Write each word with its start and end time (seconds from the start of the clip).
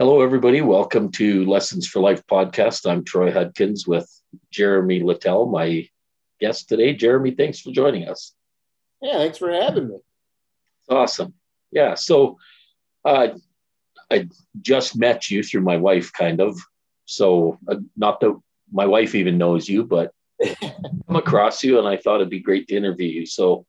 Hello, 0.00 0.20
everybody. 0.20 0.60
Welcome 0.60 1.10
to 1.12 1.44
Lessons 1.46 1.88
for 1.88 1.98
Life 1.98 2.24
podcast. 2.28 2.88
I'm 2.88 3.02
Troy 3.02 3.32
Hudkins 3.32 3.84
with 3.84 4.08
Jeremy 4.52 5.00
Littell, 5.00 5.46
my 5.46 5.88
guest 6.38 6.68
today. 6.68 6.94
Jeremy, 6.94 7.32
thanks 7.32 7.58
for 7.58 7.72
joining 7.72 8.06
us. 8.06 8.32
Yeah, 9.02 9.14
thanks 9.14 9.38
for 9.38 9.50
having 9.50 9.88
me. 9.88 9.96
Awesome. 10.88 11.34
Yeah. 11.72 11.94
So 11.94 12.38
uh, 13.04 13.30
I 14.08 14.28
just 14.62 14.94
met 14.94 15.32
you 15.32 15.42
through 15.42 15.62
my 15.62 15.78
wife, 15.78 16.12
kind 16.12 16.40
of. 16.40 16.56
So 17.06 17.58
uh, 17.66 17.78
not 17.96 18.20
that 18.20 18.40
my 18.70 18.86
wife 18.86 19.16
even 19.16 19.36
knows 19.36 19.68
you, 19.68 19.82
but 19.82 20.12
I 20.40 20.54
come 21.08 21.16
across 21.16 21.64
you, 21.64 21.76
and 21.80 21.88
I 21.88 21.96
thought 21.96 22.20
it'd 22.20 22.30
be 22.30 22.38
great 22.38 22.68
to 22.68 22.76
interview 22.76 23.08
you. 23.08 23.26
So 23.26 23.66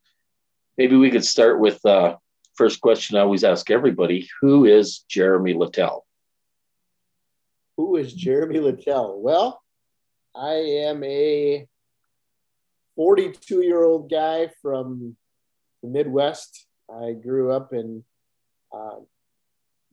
maybe 0.78 0.96
we 0.96 1.10
could 1.10 1.26
start 1.26 1.60
with 1.60 1.84
uh, 1.88 2.18
first 2.54 2.82
question 2.82 3.18
I 3.18 3.22
always 3.22 3.44
ask 3.44 3.72
everybody: 3.72 4.30
Who 4.42 4.66
is 4.66 5.00
Jeremy 5.10 5.56
Littell? 5.56 6.06
Who 7.80 7.96
is 7.96 8.12
Jeremy 8.12 8.60
Littell? 8.60 9.22
Well, 9.22 9.64
I 10.36 10.56
am 10.56 11.02
a 11.02 11.66
42 12.98 13.62
year 13.62 13.86
old 13.86 14.12
guy 14.12 14.50
from 14.62 15.16
the 15.82 15.88
Midwest. 15.88 16.68
I 16.94 17.14
grew 17.14 17.54
up 17.54 17.72
in, 17.72 18.04
uh, 18.76 18.98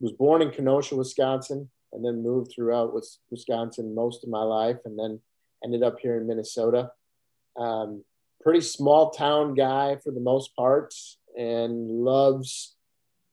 was 0.01 0.11
born 0.11 0.41
in 0.41 0.51
Kenosha, 0.51 0.97
Wisconsin, 0.97 1.69
and 1.93 2.03
then 2.03 2.23
moved 2.23 2.51
throughout 2.51 2.93
Wisconsin 3.31 3.95
most 3.95 4.25
of 4.25 4.29
my 4.29 4.43
life, 4.43 4.79
and 4.83 4.99
then 4.99 5.21
ended 5.63 5.81
up 5.81 5.97
here 6.01 6.17
in 6.17 6.27
Minnesota. 6.27 6.91
Um, 7.55 8.03
pretty 8.41 8.59
small 8.59 9.11
town 9.11 9.53
guy 9.53 9.95
for 10.03 10.11
the 10.11 10.19
most 10.19 10.53
part, 10.57 10.93
and 11.37 11.89
loves 11.89 12.75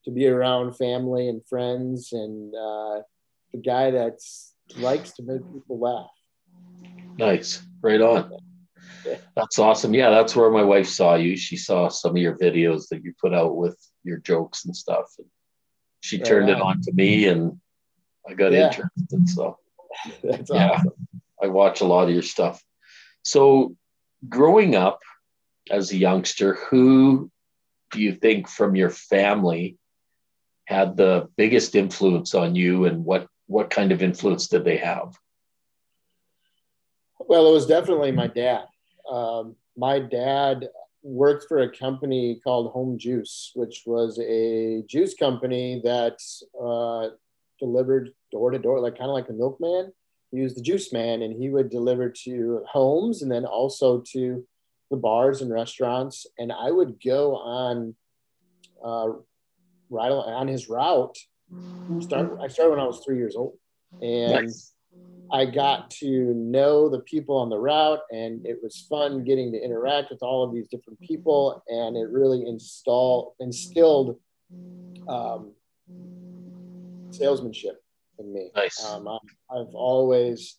to 0.05 0.13
be 0.13 0.29
around 0.29 0.77
family 0.77 1.29
and 1.29 1.45
friends 1.45 2.13
and 2.13 2.55
uh, 2.55 3.01
the 3.55 3.61
guy 3.61 3.93
that 3.93 4.19
likes 4.77 5.13
to 5.13 5.23
make 5.23 5.41
people 5.53 5.79
laugh. 5.79 6.11
Nice. 7.17 7.63
Right 7.81 8.01
on. 8.01 8.33
That's 9.37 9.59
awesome. 9.61 9.95
Yeah, 9.95 10.11
that's 10.11 10.35
where 10.35 10.51
my 10.51 10.65
wife 10.65 10.89
saw 10.89 11.15
you. 11.15 11.37
She 11.37 11.57
saw 11.57 11.89
some 11.89 12.13
of 12.13 12.17
your 12.17 12.37
videos 12.37 12.89
that 12.89 13.05
you 13.05 13.15
put 13.21 13.33
out 13.33 13.57
with 13.57 13.79
your 14.03 14.19
jokes 14.19 14.65
and 14.65 14.75
stuff. 14.75 15.05
And 15.19 15.29
she 16.01 16.17
right 16.17 16.27
turned 16.27 16.51
on. 16.51 16.57
it 16.57 16.63
on 16.63 16.83
to 16.83 16.93
me 16.93 17.29
and 17.29 17.61
I 18.29 18.35
got 18.35 18.53
yeah. 18.53 18.67
interested. 18.67 19.29
So 19.29 19.59
that's 20.25 20.51
yeah, 20.53 20.71
awesome. 20.71 20.93
I 21.41 21.47
watch 21.47 21.81
a 21.81 21.87
lot 21.87 22.09
of 22.09 22.15
your 22.15 22.23
stuff. 22.23 22.61
So 23.23 23.77
growing 24.29 24.75
up 24.75 24.99
as 25.71 25.93
a 25.93 25.97
youngster, 25.97 26.55
who 26.55 27.31
do 27.93 28.01
you 28.01 28.15
think 28.17 28.49
from 28.49 28.75
your 28.75 28.91
family 28.91 29.77
had 30.65 30.97
the 30.97 31.29
biggest 31.37 31.77
influence 31.77 32.35
on 32.35 32.57
you 32.57 32.87
and 32.87 33.05
what 33.05 33.29
what 33.47 33.71
kind 33.71 33.93
of 33.93 34.03
influence 34.03 34.49
did 34.49 34.65
they 34.65 34.77
have? 34.79 35.19
Well, 37.21 37.49
it 37.49 37.53
was 37.53 37.67
definitely 37.67 38.13
my 38.13 38.27
dad. 38.27 38.65
Um, 39.11 39.57
my 39.77 39.99
dad 39.99 40.69
worked 41.03 41.47
for 41.49 41.61
a 41.61 41.77
company 41.77 42.41
called 42.43 42.73
Home 42.73 42.99
Juice, 42.99 43.53
which 43.55 43.83
was 43.87 44.19
a 44.19 44.83
juice 44.89 45.15
company 45.15 45.81
that 45.85 46.19
uh, 46.61 47.15
delivered 47.59 48.11
door 48.33 48.51
to 48.51 48.59
door, 48.59 48.81
like 48.81 48.99
kind 48.99 49.11
of 49.11 49.15
like 49.15 49.29
a 49.29 49.33
milkman. 49.33 49.93
He 50.31 50.41
was 50.41 50.55
the 50.55 50.63
juice 50.63 50.93
man, 50.93 51.23
and 51.23 51.35
he 51.35 51.51
would 51.51 51.71
deliver 51.71 52.11
to 52.25 52.65
homes 52.69 53.23
and 53.23 53.31
then 53.31 53.45
also 53.45 54.03
to 54.13 54.45
the 54.91 54.97
bars 54.97 55.43
and 55.43 55.53
restaurants. 55.53 56.27
And 56.39 56.51
I 56.51 56.71
would 56.71 56.97
go 57.05 57.37
on 57.37 57.95
uh, 58.85 59.13
right 59.91 60.11
on 60.11 60.49
his 60.49 60.69
route 60.69 61.17
Start, 62.01 62.39
I 62.41 62.49
started 62.49 62.71
when 62.71 62.81
I 62.81 62.87
was 62.87 63.03
three 63.05 63.19
years 63.19 63.37
old, 63.37 63.59
and 64.01 64.47
nice. 64.47 64.73
I 65.33 65.45
got 65.45 65.91
to 66.03 66.33
know 66.35 66.89
the 66.89 67.01
people 67.01 67.37
on 67.37 67.51
the 67.51 67.59
route, 67.59 68.01
and 68.11 68.47
it 68.47 68.59
was 68.63 68.87
fun 68.89 69.25
getting 69.25 69.53
to 69.53 69.59
interact 69.63 70.11
with 70.11 70.23
all 70.23 70.45
of 70.45 70.53
these 70.53 70.69
different 70.69 71.01
people, 71.01 71.63
and 71.69 71.97
it 71.97 72.09
really 72.09 72.47
install 72.47 73.35
instilled 73.41 74.19
um, 75.09 75.53
salesmanship 77.11 77.83
in 78.19 78.33
me. 78.33 78.51
Nice. 78.55 78.85
Um, 78.85 79.09
I, 79.09 79.19
have 79.57 79.75
always 79.75 80.59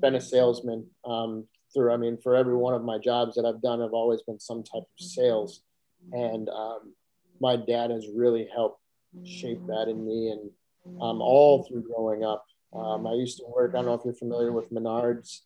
been 0.00 0.14
a 0.14 0.20
salesman 0.20 0.86
um, 1.04 1.46
through. 1.74 1.92
I 1.92 1.96
mean, 1.96 2.18
for 2.22 2.36
every 2.36 2.56
one 2.56 2.74
of 2.74 2.82
my 2.82 2.98
jobs 2.98 3.36
that 3.36 3.44
I've 3.44 3.62
done, 3.62 3.82
I've 3.82 3.92
always 3.92 4.22
been 4.22 4.40
some 4.40 4.62
type 4.62 4.82
of 4.82 5.06
sales, 5.06 5.62
and 6.12 6.48
um, 6.48 6.94
my 7.40 7.56
dad 7.56 7.90
has 7.90 8.06
really 8.14 8.48
helped 8.54 8.80
shaped 9.24 9.66
that 9.66 9.88
in 9.88 10.06
me 10.06 10.30
and 10.30 10.50
um, 11.00 11.20
all 11.20 11.64
through 11.64 11.82
growing 11.82 12.24
up. 12.24 12.44
Um, 12.72 13.06
I 13.06 13.14
used 13.14 13.38
to 13.38 13.44
work, 13.46 13.72
I 13.74 13.78
don't 13.78 13.86
know 13.86 13.94
if 13.94 14.02
you're 14.04 14.14
familiar 14.14 14.52
with 14.52 14.72
Menards, 14.72 15.40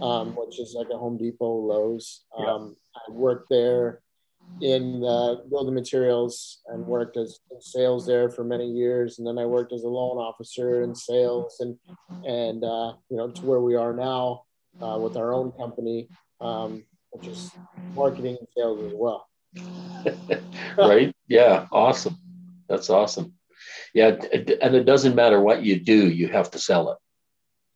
um, 0.00 0.34
which 0.36 0.58
is 0.60 0.74
like 0.76 0.88
a 0.92 0.98
Home 0.98 1.16
Depot, 1.16 1.46
Lowe's. 1.46 2.24
Um, 2.36 2.76
I 2.94 3.10
worked 3.10 3.48
there 3.50 4.02
in 4.60 5.04
uh, 5.04 5.36
building 5.50 5.74
materials 5.74 6.60
and 6.68 6.86
worked 6.86 7.16
as 7.16 7.40
in 7.50 7.60
sales 7.60 8.06
there 8.06 8.30
for 8.30 8.44
many 8.44 8.70
years. 8.70 9.18
And 9.18 9.26
then 9.26 9.38
I 9.38 9.46
worked 9.46 9.72
as 9.72 9.82
a 9.82 9.88
loan 9.88 10.16
officer 10.18 10.82
in 10.82 10.94
sales 10.94 11.56
and, 11.60 11.76
and 12.24 12.64
uh, 12.64 12.94
you 13.10 13.16
know, 13.16 13.30
to 13.30 13.46
where 13.46 13.60
we 13.60 13.74
are 13.74 13.92
now 13.92 14.42
uh, 14.80 14.98
with 14.98 15.16
our 15.16 15.32
own 15.34 15.52
company, 15.52 16.08
um, 16.40 16.84
which 17.10 17.26
is 17.26 17.52
marketing 17.94 18.36
and 18.38 18.48
sales 18.56 18.82
as 18.84 18.92
well. 18.94 19.28
right. 20.78 21.14
Yeah. 21.28 21.66
Awesome. 21.72 22.16
That's 22.68 22.90
awesome. 22.90 23.34
Yeah, 23.94 24.08
and 24.08 24.74
it 24.74 24.84
doesn't 24.84 25.14
matter 25.14 25.40
what 25.40 25.62
you 25.62 25.80
do, 25.80 26.10
you 26.10 26.28
have 26.28 26.50
to 26.52 26.58
sell 26.58 26.90
it. 26.90 26.98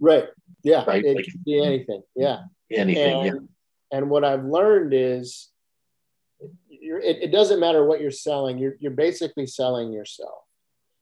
Right. 0.00 0.24
Yeah. 0.62 0.84
Right. 0.86 1.04
It 1.04 1.16
like, 1.16 1.24
can 1.26 1.42
be 1.44 1.64
anything. 1.64 2.02
Yeah. 2.16 2.40
Anything. 2.70 3.12
And, 3.12 3.26
yeah. 3.26 3.98
And 3.98 4.10
what 4.10 4.24
I've 4.24 4.44
learned 4.44 4.92
is, 4.94 5.48
it, 6.70 7.18
it 7.22 7.32
doesn't 7.32 7.60
matter 7.60 7.84
what 7.84 8.00
you're 8.00 8.10
selling. 8.10 8.58
You're 8.58 8.76
you're 8.80 8.92
basically 8.92 9.46
selling 9.46 9.92
yourself. 9.92 10.42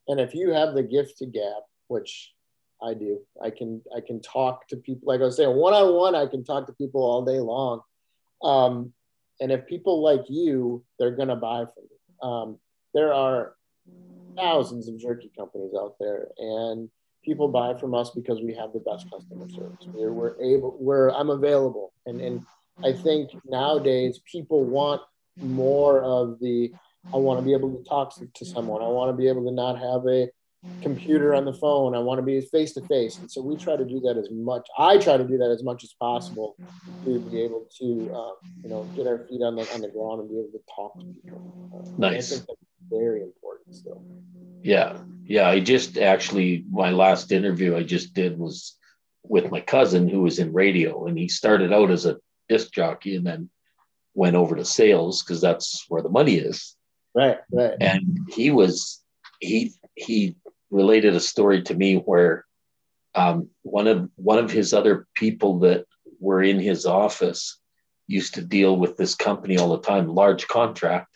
And 0.09 0.21
if 0.21 0.35
you 0.35 0.51
have 0.51 0.75
the 0.75 0.83
gift 0.83 1.19
to 1.19 1.27
gab, 1.27 1.63
which 1.89 2.33
I 2.83 2.95
do, 2.95 3.21
I 3.43 3.51
can 3.51 3.83
I 3.95 4.01
can 4.01 4.21
talk 4.21 4.69
to 4.69 4.77
people. 4.77 5.07
Like 5.07 5.21
I 5.21 5.25
was 5.25 5.37
saying, 5.37 5.55
one 5.55 5.75
on 5.75 5.95
one, 5.95 6.15
I 6.15 6.27
can 6.27 6.45
talk 6.45 6.67
to 6.67 6.73
people 6.73 7.03
all 7.03 7.25
day 7.25 7.41
long. 7.41 7.83
Um, 8.43 8.93
and 9.41 9.53
if 9.53 9.67
people 9.67 10.03
like 10.03 10.25
you, 10.29 10.85
they're 10.99 11.17
gonna 11.17 11.37
buy 11.37 11.65
from 11.65 11.85
you. 11.91 12.29
Um, 12.29 12.59
there 12.95 13.13
are 13.13 13.55
thousands 14.37 14.89
of 14.89 14.99
jerky 14.99 15.31
companies 15.37 15.73
out 15.79 15.95
there, 15.99 16.29
and 16.39 16.89
people 17.25 17.49
buy 17.49 17.75
from 17.75 17.95
us 17.95 18.11
because 18.11 18.41
we 18.41 18.55
have 18.55 18.73
the 18.73 18.81
best 18.81 19.11
customer 19.11 19.49
service. 19.49 19.87
We're, 19.93 20.13
we're 20.13 20.41
able, 20.41 20.77
we're 20.81 21.11
I'm 21.11 21.31
available, 21.31 21.93
and 22.07 22.21
and 22.21 22.47
I 22.85 22.93
think 22.93 23.31
nowadays 23.45 24.21
people 24.31 24.65
want 24.65 25.03
more 25.37 26.03
of 26.03 26.39
the. 26.41 26.73
I 27.13 27.17
want 27.17 27.39
to 27.39 27.45
be 27.45 27.55
able 27.55 27.75
to 27.75 27.83
talk 27.85 28.15
to 28.35 28.45
someone. 28.45 28.83
I 28.83 28.89
want 28.89 29.11
to 29.11 29.17
be 29.17 29.29
able 29.29 29.45
to 29.45 29.53
not 29.53 29.79
have 29.79 30.07
a 30.07 30.29
computer 30.83 31.35
on 31.35 31.45
the 31.45 31.53
phone. 31.53 31.95
I 31.95 31.99
want 31.99 32.19
to 32.19 32.23
be 32.23 32.41
face 32.41 32.73
to 32.75 32.81
face. 32.87 33.19
And 33.19 33.31
so 33.31 33.43
we 33.43 33.57
try 33.57 33.77
to 33.77 33.85
do 33.85 34.01
that 34.01 34.17
as 34.17 34.29
much. 34.31 34.67
I 34.77 34.99
try 34.99 35.17
to 35.17 35.25
do 35.25 35.39
that 35.39 35.51
as 35.51 35.63
much 35.63 35.85
as 35.85 35.93
possible 35.93 36.57
to 37.05 37.21
be 37.21 37.41
able 37.43 37.69
to, 37.79 38.11
uh, 38.13 38.49
you 38.63 38.69
know, 38.69 38.83
get 38.97 39.07
our 39.07 39.19
feet 39.29 39.43
on 39.43 39.57
the 39.57 39.63
on 39.73 39.81
the 39.81 39.89
ground 39.89 40.21
and 40.21 40.29
be 40.29 40.39
able 40.39 40.51
to 40.53 40.61
talk 40.75 40.99
to 40.99 41.07
people. 41.23 41.71
Uh, 41.75 41.89
nice 41.97 42.45
very 42.91 43.23
important 43.23 43.75
still. 43.75 44.03
Yeah. 44.63 44.99
Yeah. 45.25 45.49
I 45.49 45.61
just 45.61 45.99
actually, 45.99 46.65
my 46.71 46.91
last 46.91 47.33
interview 47.33 47.77
I 47.77 47.83
just 47.83 48.15
did 48.15 48.39
was 48.39 48.77
with 49.23 49.51
my 49.51 49.61
cousin 49.61 50.09
who 50.09 50.23
was 50.23 50.39
in 50.39 50.53
radio 50.53 51.07
and 51.07 51.19
he 51.19 51.29
started 51.29 51.73
out 51.73 51.91
as 51.91 52.07
a 52.07 52.19
disc 52.49 52.73
jockey 52.73 53.17
and 53.17 53.27
then 53.27 53.51
went 54.15 54.37
over 54.37 54.57
to 54.57 54.65
sales 54.65 55.23
because 55.23 55.41
that's 55.41 55.85
where 55.89 56.03
the 56.03 56.09
money 56.09 56.37
is. 56.37 56.77
Right. 57.15 57.39
Right. 57.53 57.75
And 57.81 58.19
he 58.31 58.51
was, 58.51 59.03
he, 59.41 59.73
he 59.95 60.37
related 60.71 61.15
a 61.15 61.21
story 61.21 61.63
to 61.63 61.75
me 61.75 61.97
where 61.97 62.45
um, 63.15 63.49
one 63.63 63.87
of 63.87 64.11
one 64.17 64.39
of 64.39 64.51
his 64.51 64.73
other 64.73 65.07
people 65.15 65.61
that 65.61 65.87
were 66.21 66.43
in 66.43 66.59
his 66.59 66.87
office 66.87 67.59
used 68.07 68.35
to 68.35 68.43
deal 68.43 68.77
with 68.77 68.97
this 68.97 69.15
company 69.15 69.59
all 69.59 69.71
the 69.71 69.81
time, 69.81 70.09
large 70.09 70.47
contract, 70.49 71.09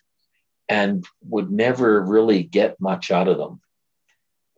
and 0.68 1.04
would 1.22 1.50
never 1.50 2.02
really 2.02 2.42
get 2.42 2.80
much 2.80 3.10
out 3.10 3.28
of 3.28 3.38
them. 3.38 3.60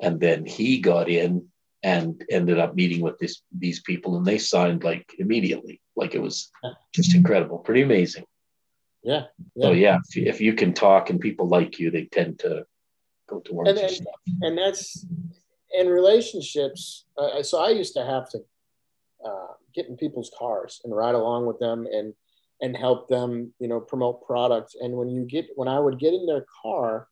And 0.01 0.21
then 0.21 0.45
he 0.45 0.81
got 0.81 1.09
in 1.09 1.49
and 1.83 2.25
ended 2.31 2.59
up 2.59 2.75
meeting 2.75 3.03
with 3.03 3.19
this 3.19 3.43
these 3.57 3.81
people 3.81 4.17
and 4.17 4.27
they 4.27 4.39
signed 4.39 4.83
like 4.83 5.15
immediately. 5.19 5.81
Like 5.97 6.15
it 6.15 6.23
was 6.23 6.51
just 6.95 7.15
incredible, 7.15 7.59
pretty 7.59 7.83
amazing. 7.83 8.25
Yeah. 9.03 9.25
yeah. 9.55 9.67
So 9.67 9.73
yeah, 9.73 9.99
if 10.09 10.17
if 10.17 10.41
you 10.41 10.55
can 10.55 10.73
talk 10.73 11.11
and 11.11 11.21
people 11.21 11.47
like 11.47 11.79
you, 11.79 11.91
they 11.91 12.07
tend 12.07 12.41
to 12.41 12.65
go 13.29 13.41
towards 13.41 13.71
and, 13.71 13.79
and, 13.79 14.07
and 14.43 14.59
that's 14.59 15.07
in 15.73 15.89
relationships. 15.89 17.07
Uh, 17.19 17.43
so 17.43 17.59
I 17.59 17.71
used 17.71 17.95
to 17.95 18.05
have 18.05 18.29
to 18.31 18.39
uh, 19.25 19.55
get 19.75 19.89
in 19.89 19.97
people's 19.97 20.31
cars 20.39 20.81
and 20.85 20.95
ride 20.95 21.15
along 21.15 21.47
with 21.47 21.59
them 21.59 21.87
and 21.91 22.15
and 22.61 22.77
help 22.77 23.09
them, 23.09 23.53
you 23.59 23.69
know, 23.69 23.81
promote 23.81 24.25
products. 24.27 24.77
And 24.81 24.95
when 24.95 25.11
you 25.11 25.25
get, 25.25 25.49
when 25.57 25.69
I 25.69 25.79
would 25.79 25.99
get 25.99 26.15
in 26.15 26.25
their 26.25 26.47
car, 26.63 27.09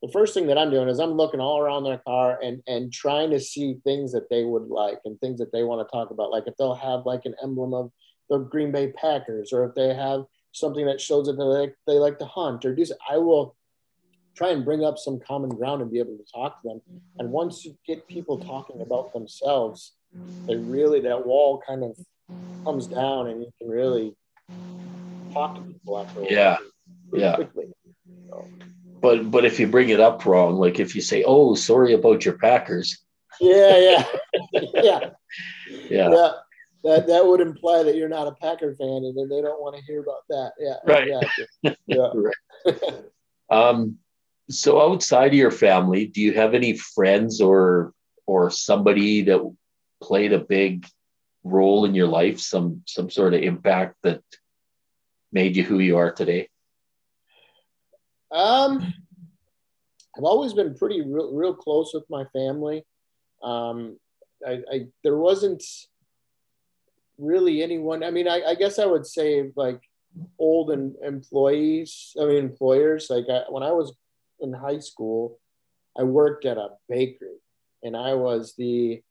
the 0.00 0.08
first 0.12 0.32
thing 0.32 0.46
that 0.46 0.56
I'm 0.56 0.70
doing 0.70 0.88
is 0.88 1.00
I'm 1.00 1.12
looking 1.16 1.40
all 1.40 1.58
around 1.58 1.84
their 1.84 1.98
car 1.98 2.38
and 2.42 2.62
and 2.66 2.92
trying 2.92 3.30
to 3.30 3.40
see 3.40 3.78
things 3.82 4.12
that 4.12 4.30
they 4.30 4.44
would 4.44 4.68
like 4.68 5.00
and 5.04 5.18
things 5.18 5.38
that 5.40 5.52
they 5.52 5.64
want 5.64 5.86
to 5.86 5.92
talk 5.92 6.10
about. 6.10 6.30
Like 6.30 6.44
if 6.46 6.56
they'll 6.56 6.74
have 6.74 7.04
like 7.04 7.22
an 7.24 7.34
emblem 7.42 7.74
of 7.74 7.90
the 8.30 8.38
Green 8.38 8.72
Bay 8.72 8.92
Packers, 8.92 9.52
or 9.52 9.64
if 9.64 9.74
they 9.74 9.94
have 9.94 10.24
something 10.52 10.86
that 10.86 11.00
shows 11.00 11.26
that 11.26 11.34
they 11.34 11.44
like, 11.44 11.74
they 11.86 11.94
like 11.94 12.18
to 12.18 12.26
hunt 12.26 12.64
or 12.64 12.74
do. 12.74 12.84
I 13.08 13.18
will 13.18 13.56
try 14.36 14.50
and 14.50 14.64
bring 14.64 14.84
up 14.84 14.98
some 14.98 15.18
common 15.18 15.50
ground 15.50 15.82
and 15.82 15.90
be 15.90 15.98
able 15.98 16.16
to 16.16 16.24
talk 16.32 16.60
to 16.62 16.68
them. 16.68 16.80
And 17.18 17.30
once 17.30 17.64
you 17.64 17.76
get 17.86 18.06
people 18.06 18.38
talking 18.38 18.80
about 18.80 19.12
themselves, 19.12 19.92
they 20.46 20.56
really 20.56 21.00
that 21.00 21.26
wall 21.26 21.62
kind 21.66 21.82
of 21.82 21.96
comes 22.64 22.86
down, 22.86 23.28
and 23.28 23.40
you 23.40 23.50
can 23.58 23.68
really 23.68 24.14
talk 25.32 25.56
to 25.56 25.60
people 25.62 25.98
after. 25.98 26.22
yeah, 26.22 26.58
yeah. 27.12 27.36
Quickly. 27.36 27.66
So. 28.28 28.46
But 29.00 29.30
but 29.30 29.44
if 29.44 29.58
you 29.58 29.66
bring 29.66 29.88
it 29.88 30.00
up 30.00 30.24
wrong, 30.26 30.56
like 30.56 30.78
if 30.80 30.94
you 30.94 31.02
say, 31.02 31.22
"Oh, 31.24 31.54
sorry 31.54 31.92
about 31.92 32.24
your 32.24 32.38
Packers," 32.38 33.04
yeah, 33.40 33.78
yeah, 33.78 34.04
yeah, 34.52 34.60
yeah, 34.74 35.00
yeah. 35.90 36.32
That 36.84 37.06
that 37.08 37.26
would 37.26 37.40
imply 37.40 37.82
that 37.82 37.96
you're 37.96 38.08
not 38.08 38.28
a 38.28 38.32
Packer 38.32 38.74
fan, 38.76 38.88
and 38.88 39.16
then 39.16 39.28
they 39.28 39.42
don't 39.42 39.60
want 39.60 39.76
to 39.76 39.82
hear 39.82 40.00
about 40.00 40.22
that. 40.28 40.52
Yeah, 40.58 40.76
right. 40.84 41.74
Yeah. 41.86 42.10
right. 42.14 43.02
um. 43.50 43.98
So 44.48 44.80
outside 44.80 45.28
of 45.28 45.34
your 45.34 45.50
family, 45.50 46.06
do 46.06 46.20
you 46.20 46.32
have 46.34 46.54
any 46.54 46.76
friends 46.76 47.40
or 47.40 47.92
or 48.26 48.50
somebody 48.50 49.22
that 49.22 49.56
played 50.02 50.32
a 50.32 50.38
big 50.38 50.86
role 51.44 51.84
in 51.84 51.94
your 51.94 52.06
life, 52.06 52.40
some 52.40 52.82
some 52.86 53.10
sort 53.10 53.34
of 53.34 53.42
impact 53.42 53.96
that 54.02 54.22
made 55.32 55.56
you 55.56 55.64
who 55.64 55.78
you 55.78 55.96
are 55.96 56.12
today? 56.12 56.48
Um, 58.30 58.92
I've 60.16 60.24
always 60.24 60.52
been 60.52 60.74
pretty 60.74 61.02
real, 61.02 61.32
real 61.32 61.54
close 61.54 61.92
with 61.92 62.04
my 62.08 62.24
family. 62.32 62.84
Um, 63.42 63.98
I, 64.46 64.62
I 64.70 64.86
there 65.02 65.16
wasn't 65.16 65.62
really 67.18 67.62
anyone. 67.62 68.02
I 68.02 68.10
mean, 68.10 68.28
I, 68.28 68.42
I 68.42 68.54
guess 68.54 68.78
I 68.78 68.86
would 68.86 69.06
say 69.06 69.50
like 69.56 69.80
old 70.38 70.70
and 70.70 70.94
employees. 71.02 72.14
I 72.20 72.24
mean, 72.24 72.38
employers. 72.38 73.08
Like 73.10 73.26
I, 73.28 73.42
when 73.48 73.62
I 73.62 73.72
was 73.72 73.92
in 74.40 74.52
high 74.52 74.78
school, 74.78 75.38
I 75.98 76.02
worked 76.02 76.44
at 76.44 76.58
a 76.58 76.70
bakery, 76.88 77.38
and 77.82 77.96
I 77.96 78.14
was 78.14 78.54
the 78.56 79.02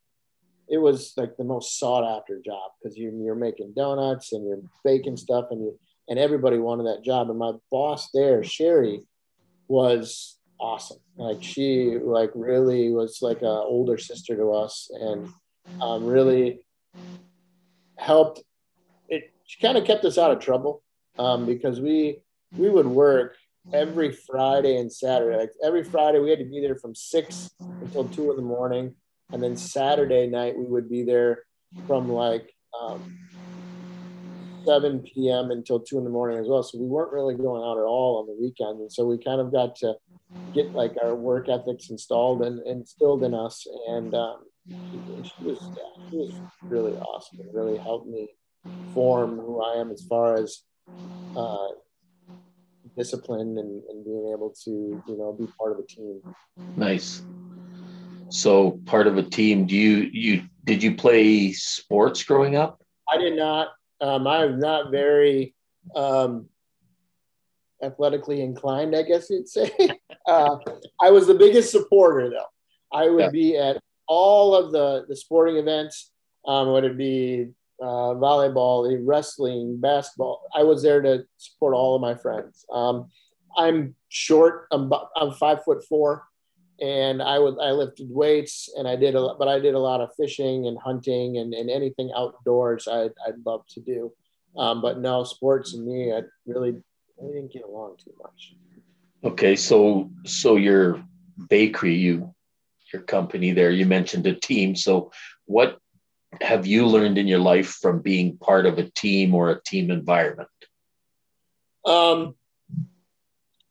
it 0.68 0.78
was 0.78 1.14
like 1.16 1.38
the 1.38 1.44
most 1.44 1.78
sought 1.78 2.04
after 2.04 2.42
job 2.44 2.72
because 2.82 2.98
you, 2.98 3.12
you're 3.24 3.36
making 3.36 3.74
donuts 3.76 4.34
and 4.34 4.48
you're 4.48 4.62
baking 4.84 5.18
stuff 5.18 5.46
and 5.52 5.62
you 5.62 5.80
and 6.08 6.20
everybody 6.20 6.58
wanted 6.58 6.88
that 6.88 7.04
job. 7.04 7.30
And 7.30 7.40
my 7.40 7.54
boss 7.72 8.10
there, 8.14 8.44
Sherry, 8.44 9.02
was 9.68 10.38
awesome. 10.60 11.00
Like 11.18 11.42
she 11.42 11.98
like 12.02 12.32
really 12.36 12.92
was 12.92 13.20
like 13.22 13.42
an 13.42 13.48
older 13.48 13.98
sister 13.98 14.36
to 14.36 14.52
us 14.52 14.90
and 14.94 15.30
um, 15.82 16.06
really 16.06 16.66
helped. 17.98 18.44
It 19.10 19.34
she 19.46 19.62
kind 19.62 19.78
of 19.78 19.86
kept 19.86 20.06
us 20.06 20.18
out 20.18 20.32
of 20.32 20.40
trouble 20.40 20.84
um, 21.18 21.46
because 21.46 21.80
we 21.80 22.20
we 22.56 22.70
would 22.70 22.88
work 22.88 23.36
every 23.74 24.12
Friday 24.12 24.78
and 24.78 24.92
Saturday. 24.92 25.38
Like 25.38 25.52
every 25.64 25.84
Friday, 25.84 26.20
we 26.20 26.30
had 26.30 26.40
to 26.40 26.46
be 26.46 26.62
there 26.62 26.76
from 26.76 26.96
six 26.96 27.50
until 27.60 28.08
two 28.08 28.32
in 28.32 28.38
the 28.38 28.44
morning, 28.44 28.96
and 29.32 29.42
then 29.42 29.56
Saturday 29.56 30.28
night 30.28 30.58
we 30.58 30.66
would 30.66 30.90
be 30.90 31.04
there 31.04 31.44
from 31.88 32.10
like 32.10 32.54
um, 32.80 33.18
7 34.66 35.00
p.m. 35.02 35.52
until 35.52 35.80
2 35.80 35.98
in 35.98 36.04
the 36.04 36.10
morning 36.10 36.40
as 36.40 36.48
well. 36.48 36.64
So 36.64 36.80
we 36.80 36.88
weren't 36.88 37.14
really 37.14 37.36
going 37.36 37.62
out 37.62 37.78
at 37.78 37.86
all 37.86 38.20
on 38.20 38.28
the 38.28 38.34
weekends. 38.34 38.82
And 38.82 38.92
so 38.92 39.06
we 39.06 39.18
kind 39.24 39.40
of 39.40 39.52
got 39.52 39.76
to 39.78 39.96
get 40.54 40.74
like 40.74 40.96
our 41.02 41.16
work 41.16 41.48
ethics 41.50 41.90
installed 41.90 42.42
and, 42.42 42.66
instilled 42.66 43.24
in 43.24 43.34
us. 43.34 43.66
And 43.88 44.14
um, 44.14 44.44
she, 44.68 44.76
she, 45.38 45.44
was, 45.44 45.60
yeah, 45.62 46.10
she 46.10 46.18
was 46.18 46.34
really 46.64 46.94
awesome 46.94 47.40
and 47.40 47.54
really 47.54 47.78
helped 47.78 48.08
me 48.08 48.30
form 48.94 49.38
who 49.38 49.62
I 49.62 49.80
am 49.80 49.92
as 49.92 50.02
far 50.02 50.36
as 50.36 50.62
uh, 51.36 51.68
discipline 52.96 53.58
and, 53.58 53.84
and 53.90 54.06
being 54.06 54.32
able 54.34 54.54
to, 54.64 55.04
you 55.08 55.18
know, 55.18 55.34
be 55.34 55.48
part 55.60 55.72
of 55.72 55.80
a 55.80 55.84
team. 55.84 56.22
Nice. 56.76 57.24
So 58.30 58.72
part 58.86 59.08
of 59.08 59.18
a 59.18 59.24
team, 59.24 59.68
do 59.68 59.76
you, 59.76 60.10
you, 60.12 60.44
did 60.64 60.82
you 60.82 60.96
play 60.96 61.52
sports 61.54 62.24
growing 62.24 62.56
up? 62.56 62.82
I 63.08 63.18
did 63.18 63.36
not. 63.36 63.70
Um, 64.02 64.28
I'm 64.28 64.60
not 64.60 64.92
very 64.92 65.54
um, 65.96 66.48
athletically 67.84 68.42
inclined, 68.42 68.96
I 68.96 69.04
guess 69.04 69.30
you'd 69.30 69.48
say. 69.48 69.72
uh, 70.28 70.58
I 71.02 71.12
was 71.12 71.28
the 71.28 71.36
biggest 71.36 71.72
supporter, 71.72 72.30
though. 72.30 72.98
I 72.98 73.10
would 73.10 73.26
yeah. 73.26 73.30
be 73.30 73.58
at 73.58 73.78
all 74.08 74.56
of 74.56 74.72
the, 74.72 75.06
the 75.08 75.16
sporting 75.16 75.58
events, 75.58 76.12
um, 76.48 76.72
would 76.72 76.84
it 76.84 76.98
be 76.98 77.48
uh, 77.82 78.16
volleyball, 78.16 78.90
the 78.90 78.98
wrestling, 79.04 79.80
basketball. 79.80 80.42
I 80.54 80.64
was 80.64 80.82
there 80.82 81.02
to 81.02 81.26
support 81.38 81.74
all 81.74 81.96
of 81.96 82.02
my 82.02 82.16
friends. 82.16 82.66
Um, 82.72 83.10
I'm 83.58 83.96
short. 84.10 84.68
I'm, 84.72 84.92
I'm 85.16 85.32
five 85.32 85.64
foot 85.64 85.84
four 85.88 86.26
and 86.82 87.22
I 87.22 87.40
was 87.40 87.56
I 87.62 87.72
lifted 87.72 88.10
weights 88.10 88.70
and 88.78 88.88
I 88.88 88.96
did 88.96 89.16
a 89.16 89.22
lot, 89.22 89.40
but 89.40 89.48
I 89.48 89.60
did 89.60 89.76
a 89.76 89.80
lot 89.80 90.02
of 90.02 90.10
fishing 90.16 90.68
and 90.68 90.78
hunting 90.78 91.38
and, 91.38 91.54
and 91.54 91.70
anything 91.70 92.12
outdoors 92.16 92.88
I'd, 92.88 93.12
I'd 93.26 93.46
love 93.46 93.66
to 93.70 93.80
do. 93.80 94.12
Um, 94.58 94.82
but 94.82 95.00
no 95.00 95.24
sports 95.24 95.74
and 95.74 95.86
me, 95.86 96.14
I 96.14 96.22
really, 96.46 96.76
I 97.22 97.28
didn't 97.28 97.52
get 97.52 97.64
along 97.64 97.98
too 98.04 98.14
much. 98.22 98.56
Okay. 99.24 99.56
So, 99.56 100.12
so 100.26 100.56
your 100.56 101.04
bakery, 101.50 101.96
you, 101.96 102.34
your 102.94 103.02
company 103.02 103.52
there, 103.52 103.72
you 103.72 103.86
mentioned 103.86 104.28
a 104.28 104.36
team. 104.36 104.76
So 104.76 105.12
what 105.46 105.80
have 106.42 106.66
you 106.66 106.88
learned 106.88 107.18
in 107.18 107.28
your 107.28 107.40
life 107.40 107.70
from 107.70 108.02
being 108.02 108.38
part 108.38 108.66
of 108.66 108.78
a 108.78 108.90
team 108.90 109.34
or 109.34 109.50
a 109.50 109.62
team 109.62 109.92
environment? 109.92 110.50
Um, 111.86 112.36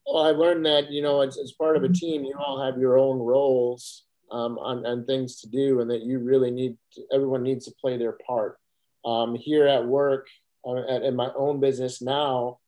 well, 0.07 0.25
I 0.25 0.31
learned 0.31 0.67
that 0.67 0.91
you 0.91 1.03
know, 1.03 1.21
as, 1.21 1.39
as 1.39 1.53
part 1.53 1.77
of 1.77 1.85
a 1.85 1.89
team, 1.89 2.25
you 2.25 2.35
all 2.39 2.65
have 2.65 2.79
your 2.79 2.99
own 2.99 3.19
roles 3.19 4.05
um, 4.31 4.59
on, 4.59 5.07
things 5.07 5.41
to 5.41 5.49
do, 5.49 5.81
and 5.81 5.91
that 5.91 6.03
you 6.03 6.19
really 6.19 6.51
need 6.51 6.77
to, 6.93 7.03
everyone 7.13 7.43
needs 7.43 7.67
to 7.67 7.75
play 7.81 7.97
their 7.97 8.17
part. 8.27 8.59
Um, 9.05 9.35
here 9.35 9.67
at 9.67 9.85
work, 9.87 10.29
uh, 10.67 10.79
at, 10.89 11.03
in 11.03 11.15
my 11.15 11.31
own 11.37 11.61
business 11.61 12.01
now, 12.01 12.59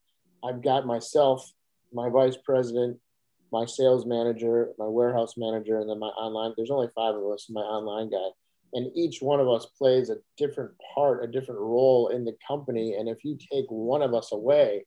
I've 0.45 0.63
got 0.63 0.87
myself, 0.87 1.51
my 1.93 2.09
vice 2.09 2.37
president, 2.37 2.99
my 3.53 3.65
sales 3.65 4.05
manager, 4.07 4.71
my 4.79 4.87
warehouse 4.87 5.35
manager, 5.37 5.79
and 5.79 5.89
then 5.89 5.99
my 5.99 6.09
online. 6.09 6.53
There's 6.57 6.71
only 6.71 6.89
five 6.95 7.15
of 7.15 7.25
us, 7.31 7.47
my 7.49 7.61
online 7.61 8.11
guy, 8.11 8.29
and 8.77 8.91
each 8.95 9.23
one 9.23 9.41
of 9.41 9.49
us 9.49 9.65
plays 9.79 10.11
a 10.11 10.19
different 10.37 10.71
part, 10.95 11.25
a 11.25 11.27
different 11.27 11.61
role 11.61 12.09
in 12.09 12.27
the 12.27 12.37
company. 12.47 12.95
And 12.95 13.09
if 13.09 13.25
you 13.25 13.39
take 13.51 13.65
one 13.71 14.03
of 14.03 14.13
us 14.13 14.33
away, 14.33 14.85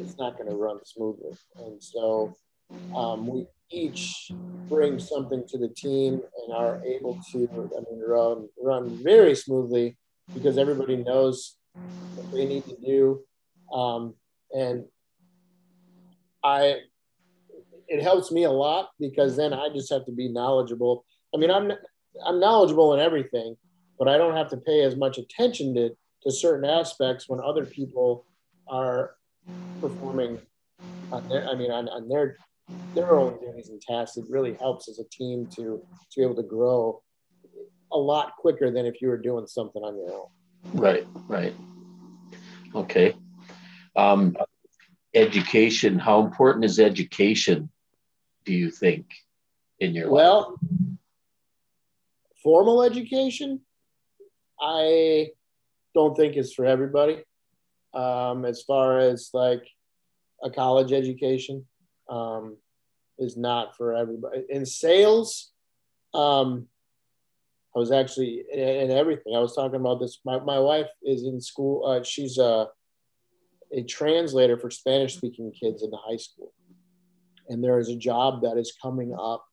it's 0.00 0.16
not 0.16 0.38
going 0.38 0.48
to 0.48 0.56
run 0.56 0.78
smoothly. 0.86 1.36
And 1.56 1.82
so 1.82 2.34
um, 2.96 3.26
we 3.26 3.46
each 3.70 4.32
bring 4.70 4.98
something 4.98 5.44
to 5.48 5.58
the 5.58 5.68
team 5.68 6.14
and 6.14 6.56
are 6.56 6.82
able 6.82 7.20
to, 7.32 7.70
I 7.76 7.90
mean, 7.90 8.02
run 8.06 8.48
run 8.58 9.04
very 9.04 9.34
smoothly 9.34 9.98
because 10.32 10.56
everybody 10.56 10.96
knows 10.96 11.58
what 12.14 12.32
they 12.32 12.46
need 12.46 12.64
to 12.64 12.76
do. 12.82 13.20
Um, 13.70 14.14
and 14.52 14.86
I, 16.42 16.76
it 17.86 18.02
helps 18.02 18.32
me 18.32 18.44
a 18.44 18.50
lot 18.50 18.88
because 18.98 19.36
then 19.36 19.52
I 19.52 19.68
just 19.74 19.92
have 19.92 20.06
to 20.06 20.12
be 20.12 20.30
knowledgeable. 20.30 21.04
I 21.34 21.36
mean, 21.36 21.50
I'm 21.50 21.70
I'm 22.24 22.40
knowledgeable 22.40 22.94
in 22.94 23.00
everything, 23.00 23.56
but 23.98 24.08
I 24.08 24.16
don't 24.16 24.36
have 24.36 24.50
to 24.50 24.56
pay 24.56 24.82
as 24.82 24.96
much 24.96 25.18
attention 25.18 25.74
to 25.74 25.90
to 26.24 26.32
certain 26.32 26.68
aspects 26.68 27.28
when 27.28 27.40
other 27.40 27.64
people 27.64 28.26
are 28.68 29.14
performing 29.80 30.38
on 31.12 31.28
their, 31.28 31.48
I 31.48 31.54
mean, 31.54 31.70
on, 31.70 31.88
on 31.88 32.08
their 32.08 32.36
their 32.94 33.16
own 33.18 33.38
duties 33.40 33.68
and 33.68 33.80
tasks. 33.80 34.16
It 34.16 34.24
really 34.28 34.54
helps 34.54 34.88
as 34.88 34.98
a 34.98 35.04
team 35.10 35.48
to 35.56 35.62
to 36.12 36.16
be 36.16 36.22
able 36.22 36.36
to 36.36 36.42
grow 36.42 37.02
a 37.92 37.98
lot 37.98 38.32
quicker 38.38 38.70
than 38.70 38.86
if 38.86 39.00
you 39.00 39.08
were 39.08 39.18
doing 39.18 39.46
something 39.46 39.82
on 39.82 39.96
your 39.96 40.12
own. 40.12 40.26
Right, 40.74 41.06
right. 41.26 41.54
Okay. 42.74 43.14
Um, 43.96 44.36
education. 45.14 45.98
How 45.98 46.20
important 46.20 46.64
is 46.64 46.78
education? 46.78 47.70
Do 48.44 48.52
you 48.52 48.70
think 48.70 49.06
in 49.80 49.94
your 49.94 50.10
well, 50.10 50.58
life? 50.62 50.97
Formal 52.42 52.82
education? 52.82 53.60
I 54.60 55.30
don't 55.94 56.16
think 56.16 56.36
is 56.36 56.54
for 56.54 56.64
everybody 56.64 57.22
um, 57.94 58.44
as 58.44 58.62
far 58.62 58.98
as 58.98 59.30
like 59.32 59.66
a 60.42 60.50
college 60.50 60.92
education 60.92 61.66
um, 62.08 62.56
is 63.18 63.36
not 63.36 63.76
for 63.76 63.94
everybody. 63.94 64.44
In 64.48 64.66
sales, 64.66 65.52
um, 66.14 66.66
I 67.74 67.78
was 67.78 67.92
actually 67.92 68.44
in 68.52 68.90
everything. 68.90 69.36
I 69.36 69.40
was 69.40 69.54
talking 69.54 69.80
about 69.80 70.00
this. 70.00 70.18
My, 70.24 70.38
my 70.40 70.58
wife 70.58 70.88
is 71.02 71.24
in 71.24 71.40
school. 71.40 71.84
Uh, 71.84 72.02
she's 72.02 72.38
a, 72.38 72.68
a 73.72 73.82
translator 73.84 74.58
for 74.58 74.70
Spanish 74.70 75.16
speaking 75.16 75.52
kids 75.52 75.82
in 75.82 75.90
the 75.90 75.98
high 75.98 76.16
school. 76.16 76.52
and 77.48 77.62
there 77.62 77.78
is 77.78 77.88
a 77.88 77.96
job 77.96 78.42
that 78.42 78.56
is 78.56 78.72
coming 78.80 79.14
up 79.18 79.44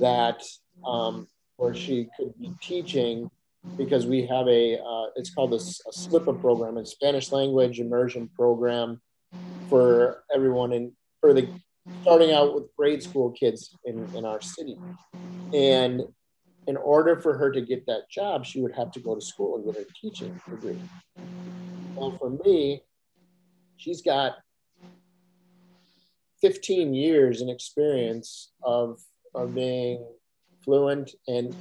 that 0.00 0.42
um, 0.84 1.26
where 1.56 1.74
she 1.74 2.08
could 2.16 2.36
be 2.38 2.52
teaching 2.60 3.30
because 3.76 4.06
we 4.06 4.26
have 4.26 4.46
a 4.48 4.78
uh, 4.78 5.06
it's 5.16 5.30
called 5.30 5.52
a, 5.52 5.56
a 5.56 5.92
SLIPA 5.92 6.40
program, 6.40 6.76
a 6.76 6.84
Spanish 6.84 7.32
language 7.32 7.80
immersion 7.80 8.28
program 8.36 9.00
for 9.68 10.24
everyone 10.34 10.72
in 10.72 10.92
for 11.20 11.32
the 11.32 11.48
starting 12.02 12.32
out 12.32 12.54
with 12.54 12.64
grade 12.76 13.02
school 13.02 13.30
kids 13.30 13.76
in, 13.84 14.08
in 14.14 14.24
our 14.24 14.40
city. 14.40 14.78
And 15.52 16.02
in 16.66 16.76
order 16.76 17.20
for 17.20 17.36
her 17.36 17.50
to 17.52 17.60
get 17.60 17.86
that 17.86 18.10
job, 18.10 18.46
she 18.46 18.60
would 18.60 18.72
have 18.72 18.90
to 18.92 19.00
go 19.00 19.14
to 19.14 19.20
school 19.20 19.56
and 19.56 19.64
get 19.64 19.82
a 19.82 19.86
teaching 20.00 20.40
degree. 20.48 20.80
Well, 21.94 22.16
for 22.18 22.30
me, 22.30 22.82
she's 23.76 24.00
got 24.00 24.36
15 26.40 26.94
years 26.94 27.42
in 27.42 27.48
experience 27.48 28.52
of, 28.62 29.00
of 29.34 29.54
being 29.54 30.04
fluent 30.64 31.12
and 31.28 31.54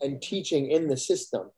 and 0.00 0.22
teaching 0.22 0.70
in 0.70 0.86
the 0.86 0.96
system, 0.96 1.50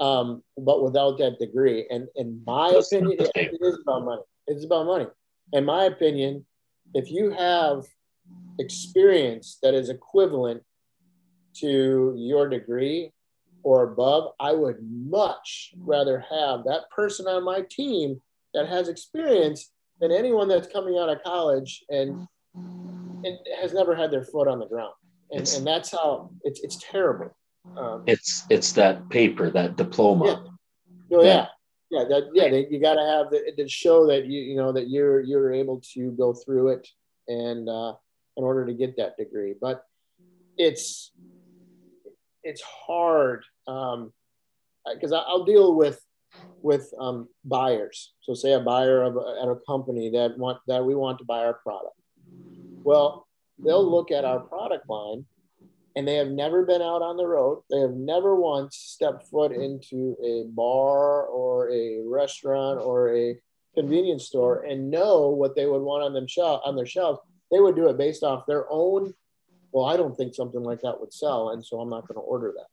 um, 0.00 0.42
but 0.56 0.82
without 0.82 1.18
that 1.18 1.38
degree. 1.38 1.86
And 1.90 2.08
in 2.16 2.42
my 2.46 2.72
That's 2.72 2.92
opinion, 2.92 3.18
it, 3.20 3.30
it 3.34 3.58
is 3.60 3.78
about 3.82 4.04
money. 4.04 4.22
It's 4.46 4.64
about 4.64 4.86
money. 4.86 5.06
In 5.52 5.64
my 5.64 5.84
opinion, 5.84 6.46
if 6.94 7.10
you 7.10 7.30
have 7.30 7.84
experience 8.58 9.58
that 9.62 9.74
is 9.74 9.88
equivalent 9.88 10.62
to 11.56 12.14
your 12.16 12.48
degree 12.48 13.12
or 13.62 13.92
above, 13.92 14.32
I 14.40 14.52
would 14.52 14.76
much 14.80 15.72
rather 15.78 16.20
have 16.20 16.64
that 16.64 16.90
person 16.94 17.26
on 17.26 17.44
my 17.44 17.62
team 17.68 18.20
that 18.54 18.68
has 18.68 18.88
experience 18.88 19.70
than 20.00 20.12
anyone 20.12 20.48
that's 20.48 20.72
coming 20.72 20.96
out 20.98 21.08
of 21.08 21.22
college 21.22 21.84
and, 21.90 22.26
and 22.54 23.38
has 23.60 23.74
never 23.74 23.94
had 23.94 24.10
their 24.10 24.24
foot 24.24 24.48
on 24.48 24.58
the 24.58 24.66
ground. 24.66 24.94
And, 25.30 25.48
and 25.56 25.66
that's 25.66 25.90
how 25.90 26.30
it's, 26.42 26.60
it's 26.60 26.78
terrible. 26.90 27.36
Um, 27.76 28.04
it's, 28.06 28.44
it's 28.50 28.72
that 28.72 29.08
paper, 29.10 29.50
that 29.50 29.76
diploma. 29.76 30.24
Yeah. 31.10 31.16
Oh, 31.18 31.22
yeah. 31.22 31.46
Yeah. 31.90 32.04
That, 32.08 32.30
yeah. 32.32 32.48
They, 32.48 32.66
you 32.70 32.80
got 32.80 32.94
to 32.94 33.02
have 33.02 33.30
the, 33.30 33.52
to 33.56 33.68
show 33.68 34.06
that 34.06 34.26
you, 34.26 34.40
you 34.40 34.56
know, 34.56 34.72
that 34.72 34.88
you're, 34.88 35.20
you're 35.20 35.52
able 35.52 35.82
to 35.94 36.10
go 36.12 36.32
through 36.32 36.68
it 36.68 36.88
and, 37.28 37.68
uh, 37.68 37.94
in 38.36 38.44
order 38.44 38.64
to 38.66 38.72
get 38.72 38.96
that 38.96 39.16
degree, 39.16 39.54
but 39.60 39.84
it's, 40.56 41.12
it's 42.44 42.62
hard 42.62 43.44
um, 43.66 44.12
because 44.94 45.12
I'll 45.12 45.44
deal 45.44 45.74
with 45.74 46.00
with 46.62 46.92
um, 46.98 47.28
buyers. 47.44 48.14
So 48.20 48.34
say 48.34 48.52
a 48.52 48.60
buyer 48.60 49.02
of 49.02 49.16
a, 49.16 49.40
at 49.42 49.48
a 49.48 49.56
company 49.66 50.10
that 50.10 50.38
want 50.38 50.58
that 50.66 50.84
we 50.84 50.94
want 50.94 51.18
to 51.18 51.24
buy 51.24 51.44
our 51.44 51.54
product. 51.54 51.94
Well, 52.82 53.27
they'll 53.64 53.88
look 53.88 54.10
at 54.10 54.24
our 54.24 54.40
product 54.40 54.88
line 54.88 55.24
and 55.96 56.06
they 56.06 56.14
have 56.14 56.28
never 56.28 56.64
been 56.64 56.82
out 56.82 57.02
on 57.02 57.16
the 57.16 57.26
road. 57.26 57.62
They 57.70 57.80
have 57.80 57.94
never 57.94 58.36
once 58.36 58.76
stepped 58.76 59.26
foot 59.26 59.52
into 59.52 60.16
a 60.24 60.44
bar 60.48 61.24
or 61.26 61.70
a 61.70 62.00
restaurant 62.06 62.80
or 62.80 63.16
a 63.16 63.36
convenience 63.74 64.26
store 64.26 64.62
and 64.62 64.90
know 64.90 65.28
what 65.28 65.56
they 65.56 65.66
would 65.66 65.82
want 65.82 66.04
on 66.04 66.12
them 66.12 66.28
shelf 66.28 66.62
on 66.64 66.76
their 66.76 66.86
shelves. 66.86 67.20
They 67.50 67.60
would 67.60 67.76
do 67.76 67.88
it 67.88 67.98
based 67.98 68.22
off 68.22 68.46
their 68.46 68.66
own. 68.70 69.12
Well, 69.72 69.86
I 69.86 69.96
don't 69.96 70.16
think 70.16 70.34
something 70.34 70.62
like 70.62 70.80
that 70.82 71.00
would 71.00 71.12
sell, 71.12 71.50
and 71.50 71.64
so 71.64 71.80
I'm 71.80 71.90
not 71.90 72.06
going 72.06 72.16
to 72.16 72.20
order 72.20 72.54
that. 72.56 72.68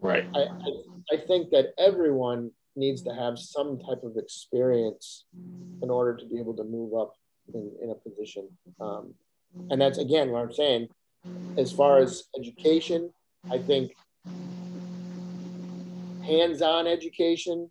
Right. 0.00 0.26
I, 0.34 0.40
I, 0.40 1.14
I 1.14 1.26
think 1.26 1.50
that 1.50 1.74
everyone 1.78 2.50
needs 2.74 3.02
to 3.02 3.14
have 3.14 3.38
some 3.38 3.78
type 3.78 4.02
of 4.02 4.16
experience 4.16 5.26
in 5.82 5.90
order 5.90 6.16
to 6.16 6.26
be 6.26 6.38
able 6.38 6.56
to 6.56 6.64
move 6.64 6.94
up 6.94 7.12
in, 7.54 7.70
in 7.82 7.90
a 7.90 7.94
position. 7.94 8.48
Um, 8.80 9.14
and 9.70 9.80
that's 9.80 9.98
again 9.98 10.30
what 10.30 10.42
I'm 10.42 10.52
saying. 10.52 10.88
As 11.56 11.70
far 11.72 11.98
as 11.98 12.24
education, 12.38 13.10
I 13.50 13.58
think 13.58 13.92
hands-on 16.24 16.86
education 16.86 17.70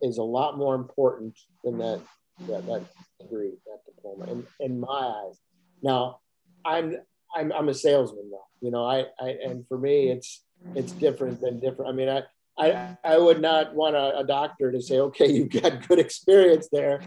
is 0.00 0.18
a 0.18 0.22
lot 0.22 0.58
more 0.58 0.74
important 0.74 1.38
than 1.64 1.78
that 1.78 2.00
that, 2.48 2.66
that 2.66 2.82
degree, 3.20 3.52
that 3.66 3.78
diploma, 3.86 4.30
in, 4.32 4.46
in 4.60 4.80
my 4.80 4.88
eyes. 4.88 5.38
Now, 5.82 6.20
I'm 6.64 6.96
I'm 7.34 7.52
I'm 7.52 7.68
a 7.68 7.74
salesman 7.74 8.30
though. 8.30 8.46
You 8.60 8.70
know, 8.70 8.84
I, 8.84 9.06
I 9.20 9.36
and 9.44 9.66
for 9.68 9.78
me 9.78 10.10
it's 10.10 10.44
it's 10.74 10.92
different 10.92 11.40
than 11.40 11.60
different. 11.60 11.90
I 11.90 11.94
mean, 11.94 12.08
I 12.08 12.22
I, 12.58 12.96
I 13.02 13.16
would 13.16 13.40
not 13.40 13.74
want 13.74 13.96
a, 13.96 14.18
a, 14.18 14.24
doctor 14.24 14.70
to 14.70 14.82
say, 14.82 15.00
okay, 15.00 15.30
you've 15.32 15.48
got 15.48 15.88
good 15.88 15.98
experience 15.98 16.68
there, 16.70 17.00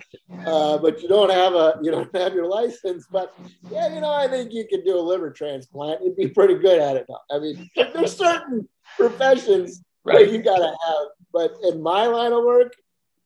uh, 0.46 0.78
but 0.80 1.02
you 1.04 1.08
don't 1.08 1.32
have 1.32 1.54
a 1.54 1.78
you 1.84 1.92
don't 1.92 2.14
have 2.16 2.34
your 2.34 2.48
license. 2.48 3.06
But 3.12 3.34
yeah, 3.70 3.94
you 3.94 4.02
know, 4.02 4.12
I 4.12 4.28
think 4.28 4.54
you 4.54 4.66
could 4.68 4.84
do 4.84 4.98
a 4.98 5.00
liver 5.02 5.30
transplant. 5.30 6.04
You'd 6.04 6.16
be 6.16 6.30
pretty 6.30 6.56
good 6.56 6.80
at 6.80 6.96
it. 6.96 7.08
I 7.32 7.40
mean, 7.40 7.70
there's 7.76 8.18
certain 8.18 8.68
professions 8.98 9.84
right. 10.04 10.32
you 10.32 10.42
got 10.42 10.58
to 10.58 10.66
have, 10.88 11.08
but 11.32 11.54
in 11.64 11.82
my 11.82 12.08
line 12.08 12.34
of 12.34 12.44
work, 12.44 12.74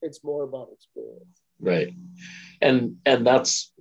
it's 0.01 0.23
more 0.23 0.43
about 0.43 0.69
experience. 0.73 1.41
Right, 1.61 1.93
and 2.61 2.97
and 3.05 3.25
that's 3.25 3.71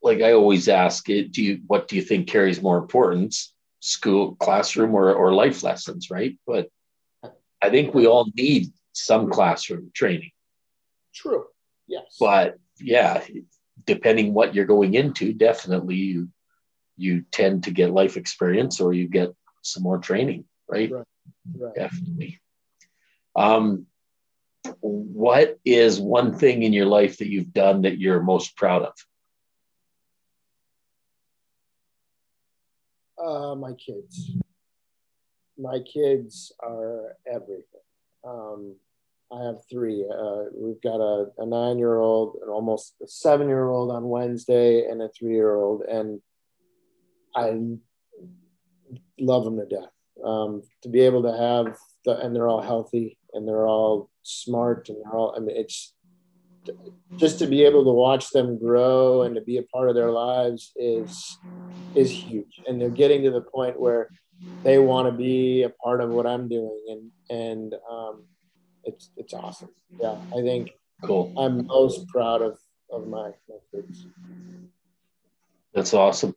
like 0.00 0.20
I 0.20 0.32
always 0.32 0.68
ask 0.68 1.08
it. 1.10 1.32
Do 1.32 1.42
you 1.42 1.60
what 1.66 1.88
do 1.88 1.96
you 1.96 2.02
think 2.02 2.28
carries 2.28 2.62
more 2.62 2.78
importance, 2.78 3.52
school, 3.80 4.36
classroom, 4.36 4.94
or 4.94 5.12
or 5.12 5.32
life 5.32 5.64
lessons? 5.64 6.08
Right, 6.08 6.38
but 6.46 6.68
I 7.64 7.70
think 7.70 7.94
we 7.94 8.06
all 8.06 8.30
need 8.36 8.70
some 8.92 9.30
classroom 9.30 9.90
training. 9.94 10.32
True. 11.14 11.46
Yes. 11.86 12.16
But 12.20 12.58
yeah, 12.78 13.24
depending 13.86 14.34
what 14.34 14.54
you're 14.54 14.66
going 14.66 14.92
into, 14.92 15.32
definitely 15.32 15.96
you 15.96 16.28
you 16.98 17.24
tend 17.32 17.64
to 17.64 17.70
get 17.70 17.90
life 17.90 18.18
experience 18.18 18.80
or 18.82 18.92
you 18.92 19.08
get 19.08 19.34
some 19.62 19.82
more 19.82 19.98
training, 19.98 20.44
right? 20.68 20.92
Right. 20.92 21.04
right. 21.58 21.74
Definitely. 21.74 22.38
Um, 23.34 23.86
what 24.80 25.58
is 25.64 25.98
one 25.98 26.38
thing 26.38 26.62
in 26.62 26.72
your 26.74 26.86
life 26.86 27.18
that 27.18 27.28
you've 27.28 27.52
done 27.52 27.82
that 27.82 27.98
you're 27.98 28.22
most 28.22 28.56
proud 28.56 28.82
of? 28.82 28.94
Uh, 33.18 33.54
my 33.54 33.72
kids 33.72 34.36
my 35.58 35.80
kids 35.80 36.52
are 36.60 37.16
everything. 37.26 37.64
Um, 38.26 38.76
I 39.32 39.44
have 39.44 39.56
three. 39.70 40.04
Uh, 40.04 40.44
we've 40.54 40.80
got 40.82 41.00
a, 41.00 41.26
a 41.38 41.46
nine 41.46 41.78
year 41.78 41.96
old, 41.96 42.38
an 42.42 42.48
almost 42.48 42.94
a 43.02 43.08
seven 43.08 43.48
year 43.48 43.68
old 43.68 43.90
on 43.90 44.08
Wednesday, 44.08 44.86
and 44.86 45.02
a 45.02 45.08
three 45.08 45.34
year 45.34 45.54
old. 45.54 45.82
And 45.82 46.20
I 47.34 47.60
love 49.18 49.44
them 49.44 49.58
to 49.58 49.66
death. 49.66 49.90
Um, 50.24 50.62
to 50.82 50.88
be 50.88 51.00
able 51.00 51.22
to 51.24 51.36
have, 51.36 51.76
the, 52.04 52.18
and 52.24 52.34
they're 52.34 52.48
all 52.48 52.62
healthy 52.62 53.18
and 53.32 53.46
they're 53.46 53.66
all 53.66 54.10
smart 54.22 54.88
and 54.88 54.98
they're 54.98 55.12
all, 55.12 55.34
I 55.36 55.40
mean, 55.40 55.56
it's 55.56 55.92
just 57.16 57.38
to 57.40 57.46
be 57.46 57.64
able 57.64 57.84
to 57.84 57.90
watch 57.90 58.30
them 58.30 58.58
grow 58.58 59.22
and 59.22 59.34
to 59.34 59.40
be 59.42 59.58
a 59.58 59.62
part 59.64 59.88
of 59.88 59.94
their 59.94 60.10
lives 60.10 60.72
is, 60.76 61.38
is 61.94 62.10
huge. 62.10 62.62
And 62.66 62.80
they're 62.80 62.88
getting 62.88 63.22
to 63.24 63.30
the 63.30 63.42
point 63.42 63.78
where 63.78 64.08
they 64.64 64.78
want 64.78 65.06
to 65.06 65.12
be 65.12 65.62
a 65.62 65.68
part 65.68 66.00
of 66.00 66.10
what 66.10 66.26
I'm 66.26 66.48
doing, 66.48 66.80
and 66.88 67.38
and 67.38 67.74
um, 67.88 68.24
it's 68.84 69.10
it's 69.16 69.34
awesome. 69.34 69.68
Yeah, 70.00 70.16
I 70.36 70.40
think 70.40 70.70
cool. 71.02 71.32
I'm 71.36 71.66
most 71.66 72.08
proud 72.08 72.42
of 72.42 72.58
of 72.90 73.06
my, 73.06 73.30
my 73.48 73.56
kids. 73.70 74.06
That's 75.74 75.92
awesome. 75.92 76.34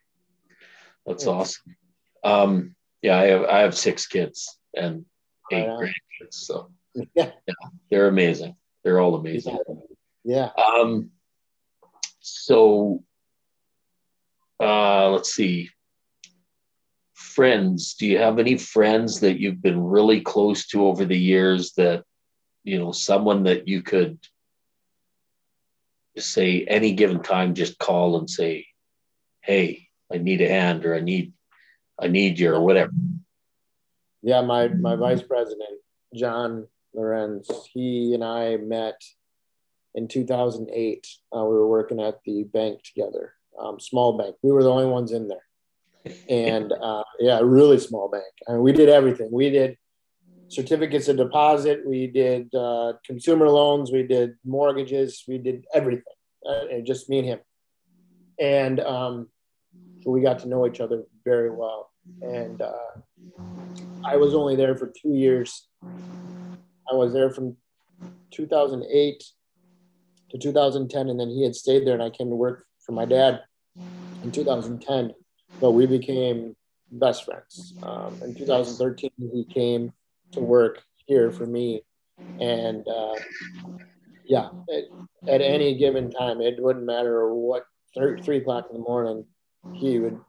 That's 1.05 1.25
yeah. 1.25 1.31
awesome. 1.31 1.75
Um, 2.23 2.75
yeah, 3.01 3.17
I 3.17 3.25
have 3.27 3.43
I 3.45 3.59
have 3.59 3.77
six 3.77 4.05
kids 4.05 4.59
and 4.75 5.05
eight 5.51 5.67
grandkids, 5.67 6.33
so 6.33 6.69
yeah. 7.15 7.31
yeah, 7.47 7.53
they're 7.89 8.07
amazing. 8.09 8.55
They're 8.83 8.99
all 8.99 9.15
amazing. 9.15 9.57
Yeah. 10.23 10.49
Um. 10.57 11.11
So, 12.19 13.03
uh, 14.59 15.11
let's 15.11 15.33
see 15.33 15.69
friends? 17.37 17.93
Do 17.93 18.07
you 18.07 18.17
have 18.17 18.39
any 18.39 18.57
friends 18.57 19.19
that 19.19 19.39
you've 19.39 19.61
been 19.61 19.79
really 19.79 20.21
close 20.21 20.65
to 20.69 20.87
over 20.87 21.05
the 21.05 21.19
years 21.33 21.73
that 21.73 22.03
you 22.63 22.79
know 22.79 22.91
someone 22.91 23.43
that 23.43 23.67
you 23.67 23.83
could 23.83 24.17
say 26.17 26.65
any 26.65 26.93
given 26.93 27.21
time 27.21 27.53
just 27.53 27.77
call 27.77 28.17
and 28.17 28.27
say 28.27 28.65
hey 29.41 29.87
i 30.11 30.17
need 30.17 30.41
a 30.41 30.49
hand 30.49 30.83
or 30.83 30.95
i 30.95 30.99
need 30.99 31.31
i 32.01 32.07
need 32.07 32.39
you 32.39 32.51
or 32.51 32.59
whatever? 32.59 32.91
Yeah 34.23 34.41
my 34.41 34.67
my 34.69 34.95
vice 34.95 35.21
president 35.21 35.77
john 36.15 36.67
lorenz 36.95 37.47
he 37.71 38.15
and 38.15 38.23
i 38.23 38.57
met 38.57 38.99
in 39.93 40.07
2008 40.07 41.07
uh, 41.35 41.43
we 41.45 41.55
were 41.55 41.69
working 41.69 42.01
at 42.01 42.17
the 42.25 42.43
bank 42.45 42.81
together 42.83 43.35
um, 43.59 43.79
small 43.79 44.17
bank. 44.17 44.35
We 44.43 44.51
were 44.51 44.61
the 44.61 44.69
only 44.69 44.85
ones 44.85 45.11
in 45.11 45.27
there 45.27 45.46
and 46.29 46.71
uh, 46.71 47.03
yeah, 47.19 47.39
really 47.41 47.79
small 47.79 48.09
bank. 48.09 48.33
I 48.47 48.53
mean, 48.53 48.61
we 48.61 48.71
did 48.71 48.89
everything. 48.89 49.29
We 49.31 49.49
did 49.49 49.77
certificates 50.49 51.07
of 51.07 51.17
deposit, 51.17 51.81
we 51.85 52.07
did 52.07 52.53
uh, 52.55 52.93
consumer 53.05 53.49
loans, 53.49 53.91
we 53.91 54.03
did 54.03 54.35
mortgages, 54.45 55.23
we 55.27 55.37
did 55.37 55.65
everything. 55.73 56.03
Uh, 56.47 56.67
and 56.71 56.85
just 56.85 57.09
me 57.09 57.19
and 57.19 57.27
him. 57.27 57.39
And 58.39 58.79
um, 58.79 59.27
so 60.01 60.11
we 60.11 60.21
got 60.21 60.39
to 60.39 60.47
know 60.47 60.65
each 60.65 60.79
other 60.79 61.03
very 61.25 61.49
well. 61.49 61.91
And 62.21 62.61
uh, 62.61 62.71
I 64.05 64.15
was 64.15 64.33
only 64.33 64.55
there 64.55 64.77
for 64.77 64.93
two 65.01 65.13
years. 65.13 65.67
I 65.83 66.95
was 66.95 67.11
there 67.11 67.31
from 67.31 67.57
2008 68.31 69.23
to 70.29 70.37
2010, 70.37 71.09
and 71.09 71.19
then 71.19 71.29
he 71.29 71.43
had 71.43 71.55
stayed 71.55 71.85
there, 71.85 71.93
and 71.93 72.03
I 72.03 72.09
came 72.09 72.29
to 72.29 72.35
work 72.35 72.65
for 72.85 72.93
my 72.93 73.05
dad 73.05 73.41
in 74.23 74.31
2010. 74.31 75.13
But 75.59 75.71
we 75.71 75.85
became 75.85 76.55
best 76.91 77.25
friends. 77.25 77.73
Um, 77.83 78.19
in 78.23 78.35
2013, 78.35 79.11
he 79.17 79.45
came 79.45 79.91
to 80.31 80.39
work 80.39 80.83
here 81.05 81.31
for 81.31 81.45
me, 81.45 81.81
and 82.39 82.85
uh, 82.87 83.15
yeah, 84.25 84.49
it, 84.67 84.85
at 85.27 85.41
any 85.41 85.77
given 85.77 86.11
time, 86.11 86.41
it 86.41 86.61
wouldn't 86.61 86.85
matter 86.85 87.33
what 87.33 87.65
three, 87.93 88.21
three 88.21 88.37
o'clock 88.37 88.67
in 88.69 88.77
the 88.77 88.83
morning, 88.83 89.25
he 89.73 89.99
would, 89.99 90.19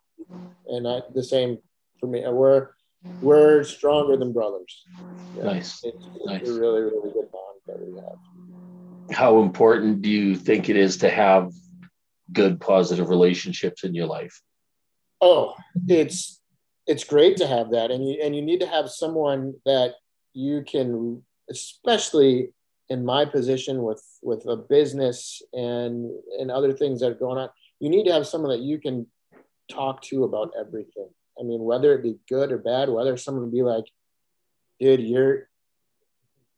and 0.66 0.87
I, 0.87 1.00
the 1.14 1.23
same 1.23 1.58
for 2.00 2.06
me. 2.06 2.23
We're 2.26 2.68
we're 3.20 3.64
stronger 3.64 4.16
than 4.16 4.32
brothers. 4.32 4.85
Yeah, 5.37 5.44
nice. 5.44 5.85
It's, 5.85 6.06
it's 6.16 6.26
nice. 6.26 6.49
a 6.49 6.52
really 6.52 6.82
really 6.82 7.12
good 7.12 7.30
bond 7.32 7.58
that 7.66 7.80
we 7.80 7.94
have. 7.97 9.16
How 9.16 9.40
important 9.42 10.02
do 10.02 10.08
you 10.08 10.37
think 10.37 10.68
it 10.68 10.76
is 10.76 10.99
to 10.99 11.11
have 11.11 11.52
good 12.32 12.61
positive 12.61 13.08
relationships 13.08 13.85
in 13.85 13.94
your 13.94 14.06
life? 14.06 14.40
Oh, 15.20 15.54
it's 15.87 16.40
it's 16.87 17.04
great 17.04 17.37
to 17.38 17.46
have 17.46 17.70
that, 17.72 17.90
and 17.90 18.08
you 18.08 18.20
and 18.22 18.34
you 18.34 18.42
need 18.42 18.60
to 18.60 18.66
have 18.66 18.90
someone 18.90 19.54
that 19.66 19.94
you 20.32 20.62
can, 20.62 21.22
especially 21.50 22.52
in 22.88 23.04
my 23.04 23.25
position 23.25 23.82
with 23.82 24.02
with 24.22 24.46
a 24.46 24.56
business 24.56 25.42
and 25.52 26.10
and 26.38 26.50
other 26.50 26.72
things 26.72 27.00
that 27.00 27.10
are 27.10 27.14
going 27.14 27.38
on 27.38 27.50
you 27.80 27.90
need 27.90 28.04
to 28.04 28.12
have 28.12 28.26
someone 28.26 28.50
that 28.50 28.64
you 28.64 28.78
can 28.78 29.06
talk 29.70 30.02
to 30.02 30.25
about 30.25 30.52
everything. 30.58 31.08
I 31.38 31.44
mean 31.44 31.62
whether 31.62 31.94
it 31.94 32.02
be 32.02 32.16
good 32.28 32.50
or 32.50 32.58
bad 32.58 32.88
whether 32.88 33.16
someone 33.16 33.50
be 33.50 33.62
like 33.62 33.84
dude 34.80 35.00
you're 35.00 35.48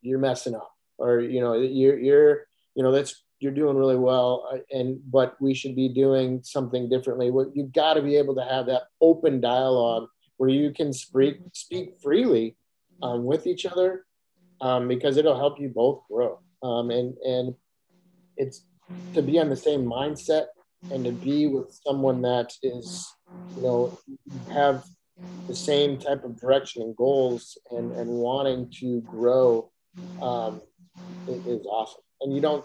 you're 0.00 0.19
messing 0.19 0.55
up 0.55 0.73
or 0.97 1.21
you 1.21 1.40
know 1.40 1.52
you're 1.55 1.99
you're 1.99 2.47
you 2.75 2.83
know 2.83 2.90
that's 2.90 3.23
you're 3.40 3.52
doing 3.52 3.76
really 3.76 3.97
well 3.97 4.49
uh, 4.52 4.59
and 4.70 5.00
but 5.11 5.37
we 5.40 5.54
should 5.54 5.75
be 5.75 5.88
doing 5.88 6.40
something 6.42 6.88
differently 6.88 7.30
well, 7.30 7.50
you've 7.54 7.73
got 7.73 7.94
to 7.94 8.02
be 8.02 8.16
able 8.16 8.35
to 8.35 8.44
have 8.44 8.66
that 8.66 8.82
open 9.00 9.40
dialogue 9.40 10.06
where 10.37 10.50
you 10.50 10.73
can 10.73 10.92
speak 10.92 11.38
speak 11.52 11.94
freely 12.02 12.56
um, 13.02 13.25
with 13.25 13.47
each 13.47 13.66
other 13.66 14.06
um, 14.61 14.88
because 14.88 15.16
it'll 15.16 15.37
help 15.37 15.61
you 15.61 15.68
both 15.68 16.02
grow. 16.11 16.40
Um, 16.62 16.90
and 16.90 17.14
and 17.18 17.54
it's 18.37 18.64
to 19.14 19.23
be 19.23 19.38
on 19.38 19.49
the 19.49 19.56
same 19.56 19.85
mindset 19.85 20.47
and 20.90 21.04
to 21.04 21.12
be 21.12 21.47
with 21.47 21.78
someone 21.87 22.23
that 22.23 22.52
is, 22.62 23.06
you 23.56 23.62
know, 23.62 23.99
have 24.50 24.85
the 25.47 25.54
same 25.54 25.99
type 25.99 26.25
of 26.25 26.40
direction 26.40 26.82
and 26.82 26.97
goals 26.97 27.59
and 27.70 27.92
and 27.92 28.09
wanting 28.09 28.70
to 28.80 29.00
grow 29.02 29.70
um, 30.23 30.62
is 31.28 31.66
awesome. 31.66 32.02
And 32.23 32.35
you 32.35 32.40
don't, 32.40 32.64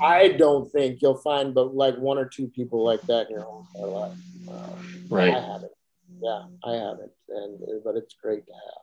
I 0.00 0.28
don't 0.28 0.70
think 0.72 1.00
you'll 1.00 1.18
find 1.18 1.54
but 1.54 1.74
like 1.74 1.96
one 1.96 2.18
or 2.18 2.26
two 2.26 2.48
people 2.48 2.84
like 2.84 3.02
that 3.02 3.28
in 3.28 3.36
your 3.36 3.42
whole 3.42 3.66
entire 3.74 3.90
life. 3.90 4.18
Uh, 4.50 4.70
right. 5.08 5.34
I 5.34 5.40
haven't. 5.40 5.72
Yeah, 6.20 6.42
I 6.64 6.72
haven't, 6.74 7.10
and 7.28 7.60
but 7.84 7.96
it's 7.96 8.14
great 8.14 8.46
to 8.46 8.52
have 8.52 8.82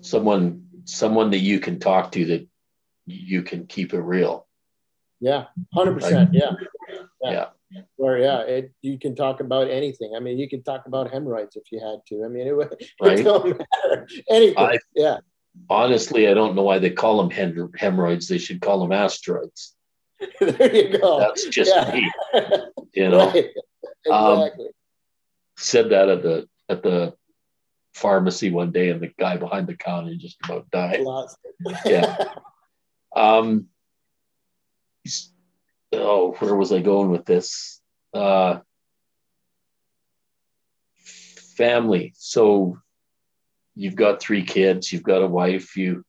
someone 0.00 0.66
someone 0.84 1.30
that 1.30 1.38
you 1.38 1.60
can 1.60 1.78
talk 1.78 2.12
to 2.12 2.24
that 2.26 2.48
you 3.06 3.42
can 3.42 3.66
keep 3.66 3.92
it 3.92 4.00
real. 4.00 4.46
Yeah, 5.20 5.46
hundred 5.74 5.94
percent. 5.94 6.30
Yeah. 6.32 6.52
yeah, 7.22 7.46
yeah. 7.70 7.80
Or 7.98 8.18
yeah, 8.18 8.40
it, 8.40 8.72
you 8.82 8.98
can 8.98 9.14
talk 9.14 9.40
about 9.40 9.68
anything. 9.68 10.14
I 10.16 10.20
mean, 10.20 10.38
you 10.38 10.48
can 10.48 10.62
talk 10.62 10.86
about 10.86 11.12
hemorrhoids 11.12 11.56
if 11.56 11.64
you 11.70 11.78
had 11.78 11.98
to. 12.08 12.24
I 12.24 12.28
mean, 12.28 12.46
it, 12.46 12.52
right? 12.52 13.18
it 13.18 13.22
don't 13.22 13.58
matter. 13.84 14.08
Anything. 14.30 14.58
I, 14.58 14.78
yeah. 14.94 15.18
Honestly, 15.68 16.28
I 16.28 16.34
don't 16.34 16.54
know 16.54 16.62
why 16.62 16.78
they 16.78 16.90
call 16.90 17.18
them 17.18 17.30
hem- 17.30 17.72
hemorrhoids. 17.76 18.28
They 18.28 18.38
should 18.38 18.60
call 18.60 18.80
them 18.80 18.92
asteroids. 18.92 19.74
there 20.40 20.74
you 20.74 20.98
go. 20.98 21.18
That's 21.18 21.46
just 21.48 21.72
yeah. 21.74 21.94
me. 21.94 22.10
You 22.92 23.08
know. 23.08 23.30
Right. 23.30 23.50
Um, 24.10 24.38
exactly. 24.40 24.66
Um, 24.66 24.70
said 25.56 25.90
that 25.90 26.08
at 26.08 26.22
the 26.22 26.48
at 26.68 26.82
the 26.82 27.14
pharmacy 27.94 28.50
one 28.50 28.72
day 28.72 28.88
and 28.90 29.00
the 29.00 29.12
guy 29.18 29.36
behind 29.36 29.66
the 29.66 29.76
counter 29.76 30.14
just 30.16 30.38
about 30.44 30.70
died. 30.70 31.04
yeah. 31.84 32.24
Um, 33.12 33.66
oh, 35.92 36.30
where 36.38 36.54
was 36.54 36.70
I 36.72 36.78
going 36.78 37.10
with 37.10 37.24
this? 37.24 37.80
Uh, 38.14 38.60
family. 41.56 42.12
So 42.16 42.78
you've 43.74 43.96
got 43.96 44.20
three 44.20 44.42
kids, 44.42 44.92
you've 44.92 45.02
got 45.02 45.22
a 45.22 45.26
wife, 45.26 45.76
you 45.76 46.04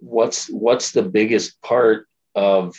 what's 0.00 0.48
what's 0.48 0.92
the 0.92 1.02
biggest 1.02 1.60
part 1.62 2.06
of 2.34 2.74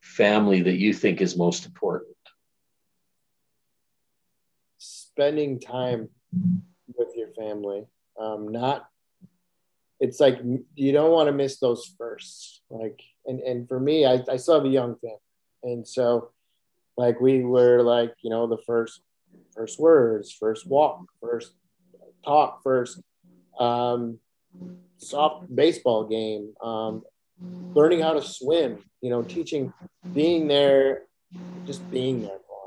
family 0.00 0.62
that 0.62 0.76
you 0.76 0.92
think 0.94 1.20
is 1.20 1.36
most 1.36 1.66
important? 1.66 2.14
Spending 4.78 5.60
time 5.60 6.08
with 6.96 7.08
your 7.16 7.28
family. 7.28 7.86
Um, 8.18 8.48
not, 8.48 8.88
it's 10.00 10.20
like 10.20 10.40
you 10.74 10.92
don't 10.92 11.10
want 11.10 11.28
to 11.28 11.32
miss 11.32 11.58
those 11.58 11.94
firsts. 11.98 12.62
Like, 12.70 13.00
and 13.26 13.40
and 13.40 13.68
for 13.68 13.80
me, 13.80 14.06
I, 14.06 14.22
I 14.28 14.36
still 14.36 14.54
have 14.54 14.64
a 14.64 14.68
young 14.68 14.96
family, 14.96 15.18
and 15.62 15.86
so 15.86 16.30
like 16.96 17.20
we 17.20 17.44
were 17.44 17.82
like 17.82 18.14
you 18.22 18.30
know 18.30 18.46
the 18.46 18.58
first 18.66 19.02
first 19.54 19.78
words, 19.78 20.32
first 20.32 20.66
walk, 20.66 21.04
first 21.20 21.52
talk, 22.28 22.62
first 22.62 23.00
um, 23.58 24.18
soft 24.98 25.54
baseball 25.54 26.06
game, 26.06 26.52
um, 26.62 27.02
learning 27.74 28.00
how 28.00 28.12
to 28.12 28.22
swim. 28.22 28.78
You 29.00 29.10
know, 29.10 29.22
teaching, 29.22 29.72
being 30.12 30.48
there, 30.48 31.02
just 31.64 31.88
being 31.90 32.22
there 32.22 32.38
for 32.46 32.58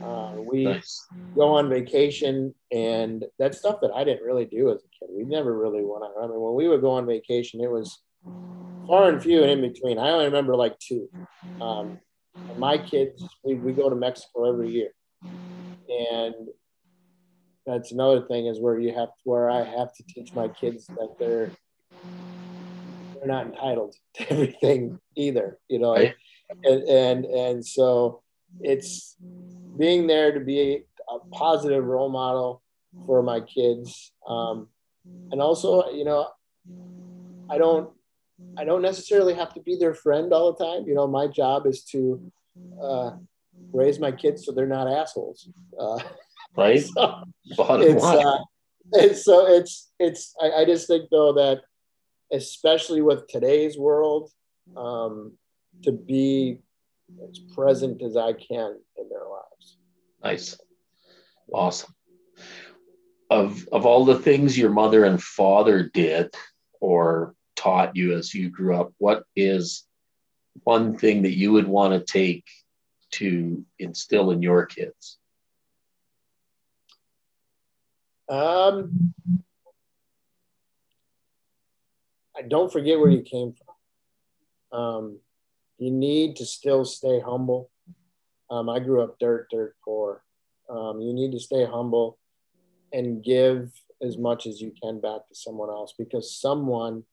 uh, 0.00 0.34
we 0.40 0.64
nice. 0.64 1.06
go 1.34 1.48
on 1.54 1.68
vacation, 1.68 2.54
and 2.70 3.24
that's 3.38 3.58
stuff 3.58 3.80
that 3.82 3.90
I 3.94 4.04
didn't 4.04 4.24
really 4.24 4.44
do 4.44 4.70
as 4.70 4.78
a 4.78 4.88
kid. 4.98 5.08
We 5.10 5.24
never 5.24 5.56
really 5.56 5.82
went 5.82 6.04
on. 6.04 6.12
I 6.22 6.26
mean, 6.28 6.40
when 6.40 6.54
we 6.54 6.68
would 6.68 6.82
go 6.82 6.92
on 6.92 7.06
vacation, 7.06 7.60
it 7.60 7.70
was 7.70 8.02
far 8.86 9.08
and 9.08 9.22
few 9.22 9.42
and 9.42 9.50
in 9.50 9.72
between. 9.72 9.98
I 9.98 10.10
only 10.10 10.26
remember 10.26 10.54
like 10.54 10.78
two. 10.78 11.08
Um, 11.60 11.98
my 12.56 12.78
kids, 12.78 13.24
we, 13.44 13.54
we 13.54 13.72
go 13.72 13.90
to 13.90 13.96
Mexico 13.96 14.48
every 14.48 14.70
year, 14.70 14.90
and 15.88 16.34
that's 17.68 17.92
another 17.92 18.22
thing 18.22 18.46
is 18.46 18.60
where 18.60 18.78
you 18.78 18.94
have 18.94 19.10
where 19.24 19.50
I 19.50 19.64
have 19.64 19.94
to 19.94 20.02
teach 20.08 20.34
my 20.34 20.48
kids 20.48 20.86
that 20.86 21.16
they're 21.18 21.50
they're 23.14 23.26
not 23.26 23.46
entitled 23.46 23.94
to 24.14 24.32
everything 24.32 24.98
either. 25.16 25.58
You 25.68 25.78
know, 25.80 25.94
right. 25.94 26.14
and 26.64 26.82
and 26.82 27.24
and 27.24 27.66
so 27.66 28.22
it's 28.60 29.16
being 29.78 30.06
there 30.06 30.32
to 30.32 30.40
be 30.40 30.84
a 31.08 31.18
positive 31.30 31.84
role 31.84 32.08
model 32.08 32.62
for 33.06 33.22
my 33.22 33.40
kids. 33.40 34.12
Um, 34.26 34.68
and 35.30 35.40
also, 35.40 35.90
you 35.90 36.04
know, 36.04 36.28
I 37.50 37.58
don't, 37.58 37.90
I 38.56 38.64
don't 38.64 38.82
necessarily 38.82 39.34
have 39.34 39.54
to 39.54 39.60
be 39.60 39.76
their 39.76 39.94
friend 39.94 40.32
all 40.32 40.52
the 40.52 40.64
time. 40.64 40.86
You 40.86 40.94
know, 40.94 41.06
my 41.06 41.26
job 41.26 41.66
is 41.66 41.82
to 41.84 42.30
uh, 42.82 43.12
raise 43.72 43.98
my 43.98 44.12
kids 44.12 44.44
so 44.44 44.52
they're 44.52 44.66
not 44.66 44.88
assholes. 44.88 45.48
Uh, 45.78 45.98
right. 46.56 46.80
So 46.80 47.24
it's, 47.46 48.04
uh, 48.04 48.38
it's, 48.92 49.24
so 49.24 49.46
it's, 49.46 49.90
it's, 49.98 50.34
I, 50.40 50.62
I, 50.62 50.64
just 50.64 50.86
think 50.86 51.08
though 51.10 51.32
that 51.34 51.62
especially 52.32 53.00
with 53.00 53.26
today's 53.28 53.78
world, 53.78 54.30
um, 54.76 55.32
to 55.82 55.92
be 55.92 56.58
as 57.28 57.38
present 57.38 58.02
as 58.02 58.16
I 58.16 58.32
can 58.32 58.78
in 58.96 59.08
their 59.08 59.26
lives. 59.28 59.78
Nice. 60.22 60.58
Awesome. 61.52 61.94
Of 63.30 63.68
of 63.72 63.86
all 63.86 64.04
the 64.04 64.18
things 64.18 64.58
your 64.58 64.70
mother 64.70 65.04
and 65.04 65.22
father 65.22 65.82
did 65.82 66.34
or 66.80 67.34
taught 67.56 67.96
you 67.96 68.16
as 68.16 68.34
you 68.34 68.48
grew 68.50 68.76
up, 68.76 68.92
what 68.98 69.24
is 69.36 69.84
one 70.64 70.96
thing 70.96 71.22
that 71.22 71.36
you 71.36 71.52
would 71.52 71.66
want 71.66 71.94
to 71.94 72.12
take 72.12 72.44
to 73.12 73.64
instill 73.78 74.30
in 74.30 74.42
your 74.42 74.66
kids? 74.66 75.18
Um, 78.28 79.14
I 82.36 82.42
don't 82.42 82.72
forget 82.72 82.98
where 82.98 83.10
you 83.10 83.22
came 83.22 83.52
from. 83.52 84.78
Um, 84.78 85.18
you 85.78 85.90
need 85.90 86.36
to 86.36 86.46
still 86.46 86.84
stay 86.84 87.20
humble. 87.20 87.70
Um, 88.50 88.68
I 88.68 88.80
grew 88.80 89.02
up 89.02 89.18
dirt, 89.18 89.48
dirt 89.50 89.74
poor. 89.84 90.22
Um, 90.68 91.00
you 91.00 91.12
need 91.12 91.32
to 91.32 91.40
stay 91.40 91.64
humble 91.64 92.18
and 92.92 93.22
give 93.24 93.72
as 94.02 94.16
much 94.16 94.46
as 94.46 94.60
you 94.60 94.72
can 94.82 95.00
back 95.00 95.26
to 95.28 95.34
someone 95.34 95.70
else 95.70 95.94
because 95.98 96.38
someone 96.38 97.04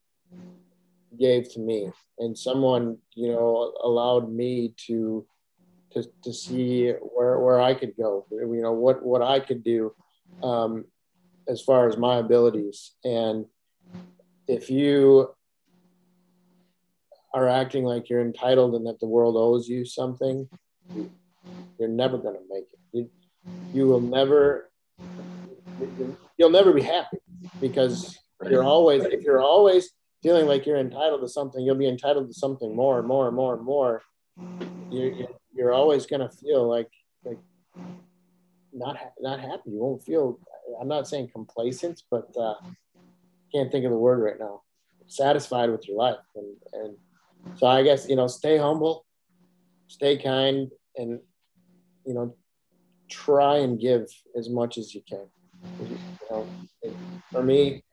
gave 1.18 1.52
to 1.54 1.60
me 1.60 1.90
and 2.20 2.38
someone 2.38 2.98
you 3.14 3.32
know 3.32 3.74
allowed 3.82 4.30
me 4.32 4.74
to 4.86 5.26
to, 5.96 6.04
to 6.24 6.34
see 6.34 6.92
where, 6.92 7.40
where 7.40 7.60
I 7.60 7.74
could 7.74 7.96
go, 7.98 8.26
you 8.30 8.62
know, 8.62 8.74
what, 8.74 9.04
what 9.04 9.22
I 9.22 9.40
could 9.40 9.64
do 9.64 9.94
um, 10.44 10.86
as 11.48 11.62
far 11.62 11.88
as 11.88 11.98
my 11.98 12.18
abilities. 12.18 12.94
And 13.04 13.46
if 14.48 14.70
you 14.70 15.30
are 17.34 17.50
acting 17.50 17.84
like 17.84 18.10
you're 18.10 18.22
entitled 18.22 18.76
and 18.76 18.88
that 18.88 19.00
the 19.00 19.08
world 19.08 19.36
owes 19.38 19.68
you 19.68 19.86
something, 19.86 20.48
you're 21.78 21.90
never 21.90 22.18
going 22.18 22.36
to 22.36 22.42
make 22.50 22.66
it. 22.72 22.80
You, 22.94 23.10
you 23.74 23.88
will 23.88 24.00
never, 24.00 24.72
you'll 26.38 26.50
never 26.50 26.72
be 26.72 26.82
happy 26.82 27.18
because 27.60 28.18
you're 28.50 28.64
always, 28.64 29.04
if 29.04 29.22
you're 29.22 29.42
always 29.42 29.92
feeling 30.24 30.48
like 30.48 30.66
you're 30.66 30.78
entitled 30.78 31.22
to 31.22 31.28
something, 31.28 31.64
you'll 31.64 31.76
be 31.76 31.88
entitled 31.88 32.28
to 32.28 32.34
something 32.34 32.76
more 32.76 33.00
and 33.00 33.08
more 33.08 33.28
and 33.28 33.36
more 33.36 33.56
and 33.56 33.66
more. 33.66 34.02
You're, 34.90 35.28
you're 35.54 35.74
always 35.74 36.06
going 36.06 36.22
to 36.22 36.30
feel 36.30 36.68
like, 36.68 36.90
like 37.24 37.40
not, 38.74 38.98
not 39.20 39.40
happy. 39.40 39.72
You 39.72 39.80
won't 39.80 40.04
feel, 40.04 40.40
I'm 40.80 40.88
not 40.88 41.08
saying 41.08 41.30
complacent, 41.34 42.04
but 42.12 42.30
uh, 42.40 42.56
can't 43.54 43.72
think 43.72 43.86
of 43.86 43.92
the 43.92 43.98
word 43.98 44.22
right 44.22 44.40
now. 44.40 44.62
Satisfied 45.08 45.70
with 45.70 45.88
your 45.88 45.98
life. 45.98 46.18
And, 46.36 46.56
and 46.74 46.98
so 47.56 47.68
I 47.68 47.84
guess, 47.84 48.08
you 48.10 48.16
know, 48.16 48.28
stay 48.28 48.58
humble, 48.58 49.06
stay 49.88 50.18
kind, 50.18 50.72
and, 50.96 51.20
you 52.06 52.14
know, 52.14 52.36
try 53.10 53.58
and 53.58 53.80
give 53.80 54.08
as 54.38 54.50
much 54.50 54.78
as 54.78 54.94
you 54.96 55.02
can. 55.08 55.28
You 55.80 55.98
know, 56.30 56.48
for 57.32 57.44
me, 57.44 57.84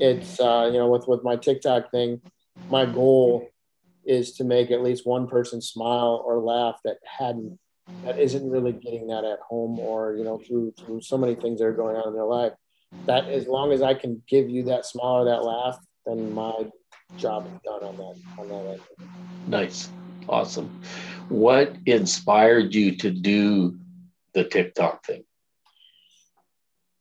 it's, 0.00 0.40
uh, 0.40 0.70
you 0.72 0.78
know, 0.78 0.88
with, 0.88 1.06
with 1.06 1.22
my 1.22 1.36
TikTok 1.36 1.90
thing, 1.90 2.20
my 2.68 2.86
goal 2.86 3.48
is 4.04 4.32
to 4.34 4.44
make 4.44 4.70
at 4.70 4.82
least 4.82 5.06
one 5.06 5.28
person 5.28 5.60
smile 5.60 6.22
or 6.26 6.38
laugh 6.38 6.80
that 6.84 6.96
hadn't 7.18 7.58
that 8.04 8.18
isn't 8.18 8.48
really 8.48 8.72
getting 8.72 9.06
that 9.08 9.24
at 9.24 9.38
home 9.40 9.78
or 9.78 10.14
you 10.16 10.24
know 10.24 10.38
through 10.38 10.72
through 10.78 11.00
so 11.00 11.16
many 11.16 11.34
things 11.34 11.60
that 11.60 11.66
are 11.66 11.72
going 11.72 11.96
on 11.96 12.08
in 12.08 12.14
their 12.14 12.24
life 12.24 12.52
that 13.06 13.26
as 13.28 13.46
long 13.46 13.72
as 13.72 13.82
i 13.82 13.94
can 13.94 14.22
give 14.28 14.50
you 14.50 14.64
that 14.64 14.84
smile 14.84 15.22
or 15.22 15.24
that 15.24 15.44
laugh 15.44 15.78
then 16.06 16.32
my 16.34 16.52
job 17.16 17.46
is 17.46 17.60
done 17.64 17.82
on 17.82 17.96
that 17.96 18.16
on 18.38 18.48
that 18.48 18.72
end. 18.72 18.80
nice. 19.46 19.90
Awesome. 20.28 20.80
What 21.28 21.76
inspired 21.86 22.74
you 22.74 22.96
to 22.98 23.10
do 23.10 23.76
the 24.34 24.44
tiktok 24.44 25.04
thing? 25.04 25.24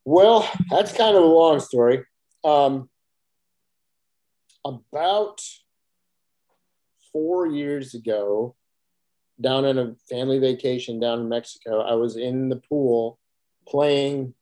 Well 0.05 0.49
that's 0.69 0.91
kind 0.91 1.15
of 1.15 1.23
a 1.23 1.27
long 1.27 1.59
story. 1.59 2.03
Um, 2.43 2.89
about 4.65 5.41
four 7.13 7.47
years 7.47 7.93
ago, 7.93 8.55
down 9.41 9.65
on 9.65 9.77
a 9.77 9.95
family 10.09 10.39
vacation 10.39 10.99
down 10.99 11.19
in 11.19 11.29
Mexico, 11.29 11.81
I 11.81 11.93
was 11.95 12.15
in 12.15 12.49
the 12.49 12.57
pool 12.57 13.19
playing 13.67 14.33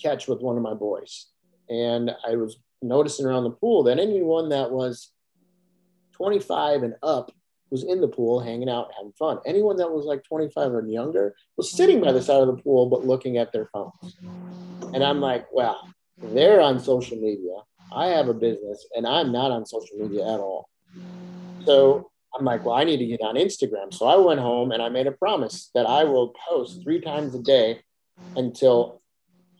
catch 0.00 0.28
with 0.28 0.40
one 0.40 0.56
of 0.56 0.62
my 0.62 0.74
boys. 0.74 1.26
And 1.68 2.14
I 2.26 2.36
was 2.36 2.58
noticing 2.82 3.26
around 3.26 3.44
the 3.44 3.50
pool 3.50 3.84
that 3.84 3.98
anyone 3.98 4.48
that 4.50 4.70
was 4.70 5.10
25 6.12 6.82
and 6.82 6.94
up 7.02 7.32
was 7.70 7.84
in 7.84 8.00
the 8.00 8.08
pool 8.08 8.40
hanging 8.40 8.68
out, 8.68 8.90
having 8.96 9.12
fun. 9.12 9.38
Anyone 9.46 9.76
that 9.76 9.90
was 9.90 10.04
like 10.04 10.22
25 10.24 10.72
or 10.72 10.86
younger 10.86 11.34
was 11.56 11.70
sitting 11.70 12.00
by 12.02 12.12
the 12.12 12.20
side 12.20 12.42
of 12.42 12.48
the 12.48 12.62
pool, 12.62 12.86
but 12.86 13.06
looking 13.06 13.38
at 13.38 13.52
their 13.52 13.66
phones. 13.72 14.18
And 14.92 15.02
I'm 15.02 15.20
like, 15.20 15.50
wow, 15.52 15.78
they're 16.20 16.60
on 16.60 16.80
social 16.80 17.16
media. 17.16 17.54
I 17.94 18.06
have 18.08 18.28
a 18.28 18.34
business 18.34 18.86
and 18.94 19.06
I'm 19.06 19.32
not 19.32 19.50
on 19.50 19.64
social 19.64 19.96
media 19.96 20.22
at 20.22 20.40
all. 20.40 20.68
So 21.64 22.11
I'm 22.34 22.44
like, 22.44 22.64
well, 22.64 22.74
I 22.74 22.84
need 22.84 22.98
to 22.98 23.06
get 23.06 23.20
on 23.20 23.34
Instagram. 23.36 23.92
So 23.92 24.06
I 24.06 24.16
went 24.16 24.40
home 24.40 24.72
and 24.72 24.82
I 24.82 24.88
made 24.88 25.06
a 25.06 25.12
promise 25.12 25.70
that 25.74 25.86
I 25.86 26.04
will 26.04 26.34
post 26.48 26.82
three 26.82 27.00
times 27.00 27.34
a 27.34 27.42
day 27.42 27.80
until 28.36 29.02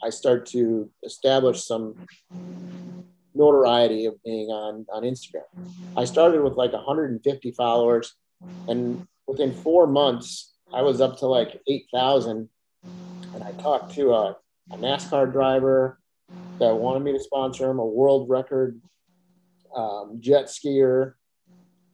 I 0.02 0.10
start 0.10 0.46
to 0.46 0.90
establish 1.04 1.64
some 1.64 1.94
notoriety 3.34 4.06
of 4.06 4.22
being 4.24 4.48
on, 4.48 4.86
on 4.92 5.02
Instagram. 5.02 5.44
I 5.96 6.04
started 6.04 6.42
with 6.42 6.54
like 6.54 6.72
150 6.72 7.50
followers, 7.52 8.14
and 8.68 9.06
within 9.26 9.52
four 9.52 9.86
months, 9.86 10.54
I 10.72 10.82
was 10.82 11.00
up 11.00 11.18
to 11.18 11.26
like 11.26 11.60
8,000. 11.68 12.48
And 13.34 13.44
I 13.44 13.52
talked 13.52 13.94
to 13.94 14.12
a, 14.12 14.36
a 14.70 14.76
NASCAR 14.76 15.30
driver 15.30 15.98
that 16.58 16.74
wanted 16.74 17.04
me 17.04 17.12
to 17.12 17.20
sponsor 17.20 17.70
him, 17.70 17.78
a 17.78 17.86
world 17.86 18.28
record 18.28 18.80
um, 19.74 20.18
jet 20.20 20.46
skier, 20.46 21.14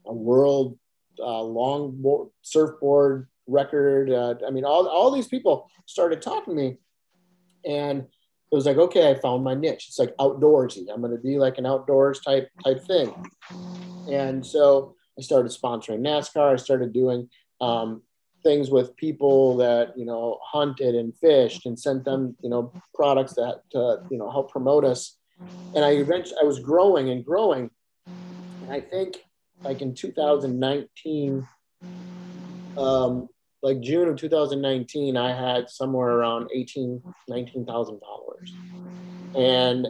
a 0.09 0.12
world 0.14 0.79
uh, 1.21 1.42
long 1.42 2.31
surfboard 2.42 3.29
record. 3.47 4.11
Uh, 4.11 4.35
I 4.47 4.51
mean, 4.51 4.64
all, 4.64 4.87
all 4.88 5.11
these 5.11 5.29
people 5.29 5.68
started 5.87 6.23
talking 6.23 6.57
to 6.57 6.62
me. 6.62 6.77
And 7.64 8.01
it 8.01 8.55
was 8.55 8.66
like, 8.66 8.77
okay, 8.77 9.11
I 9.11 9.14
found 9.14 9.44
my 9.44 9.55
niche. 9.55 9.87
It's 9.88 9.99
like 9.99 10.16
outdoorsy. 10.16 10.87
I'm 10.92 11.01
going 11.01 11.12
to 11.12 11.23
be 11.23 11.38
like 11.38 11.59
an 11.59 11.66
outdoors 11.66 12.21
type 12.21 12.49
type 12.64 12.83
thing. 12.87 13.12
And 14.11 14.44
so 14.44 14.94
I 15.18 15.23
started 15.23 15.53
sponsoring 15.53 16.01
NASCAR. 16.01 16.55
I 16.55 16.57
started 16.57 16.92
doing 16.92 17.29
um, 17.61 18.03
things 18.42 18.71
with 18.71 18.97
people 18.97 19.57
that 19.59 19.92
you 19.99 20.07
know 20.07 20.38
hunted 20.42 20.94
and 20.94 21.14
fished 21.18 21.66
and 21.66 21.79
sent 21.79 22.05
them 22.05 22.37
you 22.40 22.49
know 22.49 22.73
products 22.94 23.35
that 23.35 23.62
to 23.73 23.99
you 24.11 24.16
know 24.16 24.31
help 24.31 24.51
promote 24.51 24.85
us. 24.85 25.18
And 25.75 25.85
I 25.85 25.90
eventually 25.90 26.38
I 26.40 26.44
was 26.44 26.61
growing 26.61 27.11
and 27.11 27.25
growing. 27.25 27.71
And 28.07 28.73
I 28.73 28.81
think 28.81 29.18
like 29.62 29.83
in 29.83 29.94
2019, 29.94 31.47
um, 32.77 33.29
like 33.62 33.81
June 33.81 34.09
of 34.09 34.16
2019, 34.16 35.16
I 35.16 35.35
had 35.35 35.68
somewhere 35.68 36.09
around 36.09 36.51
18, 36.55 37.03
19,000 37.29 38.01
followers. 38.01 38.55
And 39.37 39.88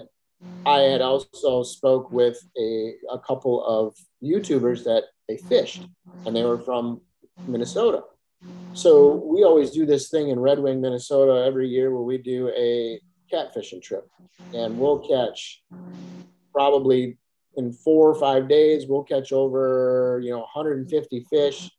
I 0.64 0.80
had 0.80 1.00
also 1.00 1.62
spoke 1.62 2.10
with 2.10 2.38
a, 2.58 2.94
a 3.10 3.18
couple 3.18 3.64
of 3.64 3.94
YouTubers 4.22 4.84
that 4.84 5.04
they 5.28 5.36
fished 5.36 5.86
and 6.24 6.34
they 6.34 6.44
were 6.44 6.58
from 6.58 7.00
Minnesota. 7.46 8.02
So 8.72 9.14
we 9.14 9.42
always 9.42 9.70
do 9.70 9.84
this 9.84 10.08
thing 10.08 10.28
in 10.28 10.38
Red 10.38 10.60
Wing, 10.60 10.80
Minnesota 10.80 11.44
every 11.44 11.68
year 11.68 11.92
where 11.92 12.02
we 12.02 12.18
do 12.18 12.48
a 12.56 13.00
catfishing 13.32 13.82
trip 13.82 14.08
and 14.54 14.78
we'll 14.78 15.00
catch 15.00 15.62
probably 16.52 17.18
in 17.58 17.72
four 17.72 18.08
or 18.08 18.14
five 18.14 18.48
days, 18.48 18.86
we'll 18.86 19.02
catch 19.02 19.32
over, 19.32 20.20
you 20.22 20.30
know, 20.30 20.38
150 20.38 21.26
fish 21.28 21.70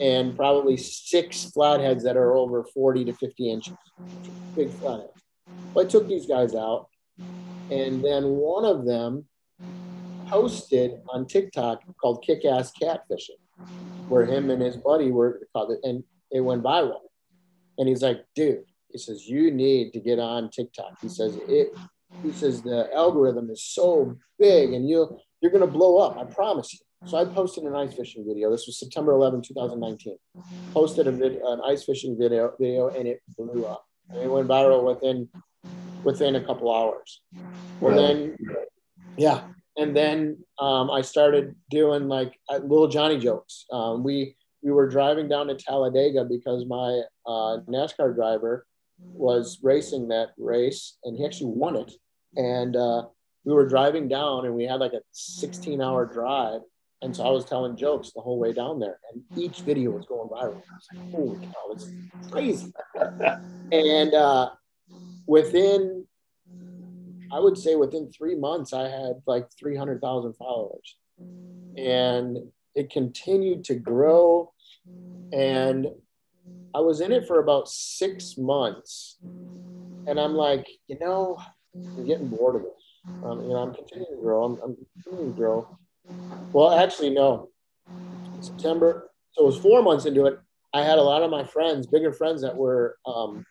and 0.00 0.34
probably 0.34 0.76
six 0.76 1.44
flatheads 1.50 2.02
that 2.04 2.16
are 2.16 2.34
over 2.34 2.64
40 2.64 3.04
to 3.04 3.12
50 3.12 3.50
inches, 3.50 3.74
big 4.56 4.70
flatheads. 4.70 5.22
Well, 5.74 5.84
I 5.84 5.88
took 5.88 6.08
these 6.08 6.26
guys 6.26 6.54
out, 6.54 6.88
and 7.70 8.02
then 8.02 8.24
one 8.24 8.64
of 8.64 8.86
them 8.86 9.26
posted 10.28 10.92
on 11.10 11.26
TikTok 11.26 11.82
called 12.00 12.24
Kick 12.24 12.44
Ass 12.44 12.72
Catfishing, 12.80 13.40
where 14.08 14.24
him 14.24 14.50
and 14.50 14.62
his 14.62 14.76
buddy 14.76 15.10
were 15.10 15.46
called 15.52 15.72
it, 15.72 15.80
and 15.82 16.02
it 16.30 16.40
went 16.40 16.62
viral. 16.62 17.00
And 17.76 17.86
he's 17.86 18.02
like, 18.02 18.24
dude, 18.34 18.64
he 18.90 18.98
says, 18.98 19.26
you 19.26 19.50
need 19.50 19.92
to 19.92 20.00
get 20.00 20.18
on 20.18 20.50
TikTok. 20.50 20.98
He 21.02 21.08
says, 21.08 21.38
it, 21.48 21.68
he 22.22 22.32
says, 22.32 22.62
the 22.62 22.88
algorithm 22.94 23.50
is 23.50 23.62
so 23.62 24.16
big 24.38 24.72
and 24.72 24.88
you 24.88 25.18
you're 25.40 25.52
going 25.52 25.66
to 25.66 25.72
blow 25.72 25.98
up. 25.98 26.16
I 26.16 26.24
promise 26.24 26.72
you. 26.72 26.80
So 27.06 27.16
I 27.16 27.24
posted 27.24 27.64
an 27.64 27.76
ice 27.76 27.94
fishing 27.94 28.24
video. 28.26 28.50
This 28.50 28.66
was 28.66 28.78
September 28.78 29.12
11, 29.12 29.42
2019. 29.42 30.16
Posted 30.72 31.06
a 31.06 31.12
vid, 31.12 31.36
an 31.36 31.60
ice 31.64 31.84
fishing 31.84 32.18
video, 32.18 32.52
video, 32.58 32.88
and 32.88 33.06
it 33.06 33.20
blew 33.36 33.66
up. 33.66 33.84
And 34.08 34.18
it 34.18 34.28
went 34.28 34.48
viral 34.48 34.82
within 34.84 35.28
within 36.02 36.36
a 36.36 36.44
couple 36.44 36.74
hours. 36.74 37.20
Well, 37.80 37.94
then, 37.94 38.36
yeah, 39.16 39.42
and 39.76 39.96
then 39.96 40.38
um, 40.58 40.90
I 40.90 41.02
started 41.02 41.54
doing 41.70 42.08
like 42.08 42.38
uh, 42.48 42.58
little 42.58 42.88
Johnny 42.88 43.18
jokes. 43.18 43.66
Um, 43.70 44.02
we 44.02 44.34
we 44.62 44.72
were 44.72 44.88
driving 44.88 45.28
down 45.28 45.46
to 45.48 45.54
Talladega 45.54 46.24
because 46.24 46.66
my 46.66 47.02
uh, 47.26 47.58
NASCAR 47.68 48.14
driver 48.14 48.66
was 48.98 49.58
racing 49.62 50.08
that 50.08 50.30
race, 50.38 50.98
and 51.04 51.16
he 51.16 51.24
actually 51.24 51.52
won 51.52 51.76
it. 51.76 51.92
And 52.36 52.76
uh, 52.76 53.06
we 53.44 53.52
were 53.52 53.68
driving 53.68 54.08
down, 54.08 54.46
and 54.46 54.54
we 54.54 54.64
had 54.64 54.80
like 54.80 54.92
a 54.92 55.02
16 55.12 55.80
hour 55.80 56.06
drive 56.06 56.60
and 57.00 57.14
so 57.14 57.24
I 57.24 57.30
was 57.30 57.44
telling 57.44 57.76
jokes 57.76 58.10
the 58.12 58.20
whole 58.20 58.38
way 58.38 58.52
down 58.52 58.80
there, 58.80 58.98
and 59.12 59.22
each 59.38 59.60
video 59.60 59.92
was 59.92 60.06
going 60.06 60.28
viral. 60.28 60.56
I 60.56 60.74
was 60.74 60.88
like, 60.92 61.10
holy 61.12 61.46
cow, 61.46 61.74
this 61.74 61.84
is 61.84 62.30
crazy. 62.30 62.72
and 63.72 64.14
uh, 64.14 64.50
within, 65.26 66.04
I 67.32 67.38
would 67.38 67.56
say 67.56 67.76
within 67.76 68.10
three 68.10 68.34
months, 68.34 68.72
I 68.72 68.88
had 68.88 69.22
like 69.26 69.46
300,000 69.58 70.32
followers. 70.34 70.96
And 71.76 72.38
it 72.74 72.90
continued 72.90 73.64
to 73.64 73.76
grow. 73.76 74.52
And 75.32 75.86
I 76.74 76.80
was 76.80 77.00
in 77.00 77.12
it 77.12 77.26
for 77.26 77.40
about 77.40 77.68
six 77.68 78.36
months. 78.36 79.18
And 80.06 80.18
I'm 80.18 80.34
like, 80.34 80.66
you 80.86 80.98
know, 81.00 81.38
I'm 81.74 82.06
getting 82.06 82.28
bored 82.28 82.56
of 82.56 82.62
this. 82.62 82.72
Um, 83.24 83.42
you 83.42 83.48
know, 83.48 83.56
I'm 83.56 83.74
continuing 83.74 84.16
to 84.16 84.22
grow. 84.22 84.44
I'm, 84.44 84.58
I'm 84.62 84.76
continuing 85.02 85.32
to 85.32 85.36
grow 85.36 85.78
well, 86.52 86.78
actually, 86.78 87.10
no. 87.10 87.50
September. 88.40 89.10
So 89.32 89.42
it 89.42 89.46
was 89.46 89.58
four 89.58 89.82
months 89.82 90.06
into 90.06 90.26
it. 90.26 90.38
I 90.72 90.82
had 90.82 90.98
a 90.98 91.02
lot 91.02 91.22
of 91.22 91.30
my 91.30 91.44
friends, 91.44 91.86
bigger 91.86 92.12
friends, 92.12 92.42
that 92.42 92.56
were 92.56 92.96
um, 93.06 93.44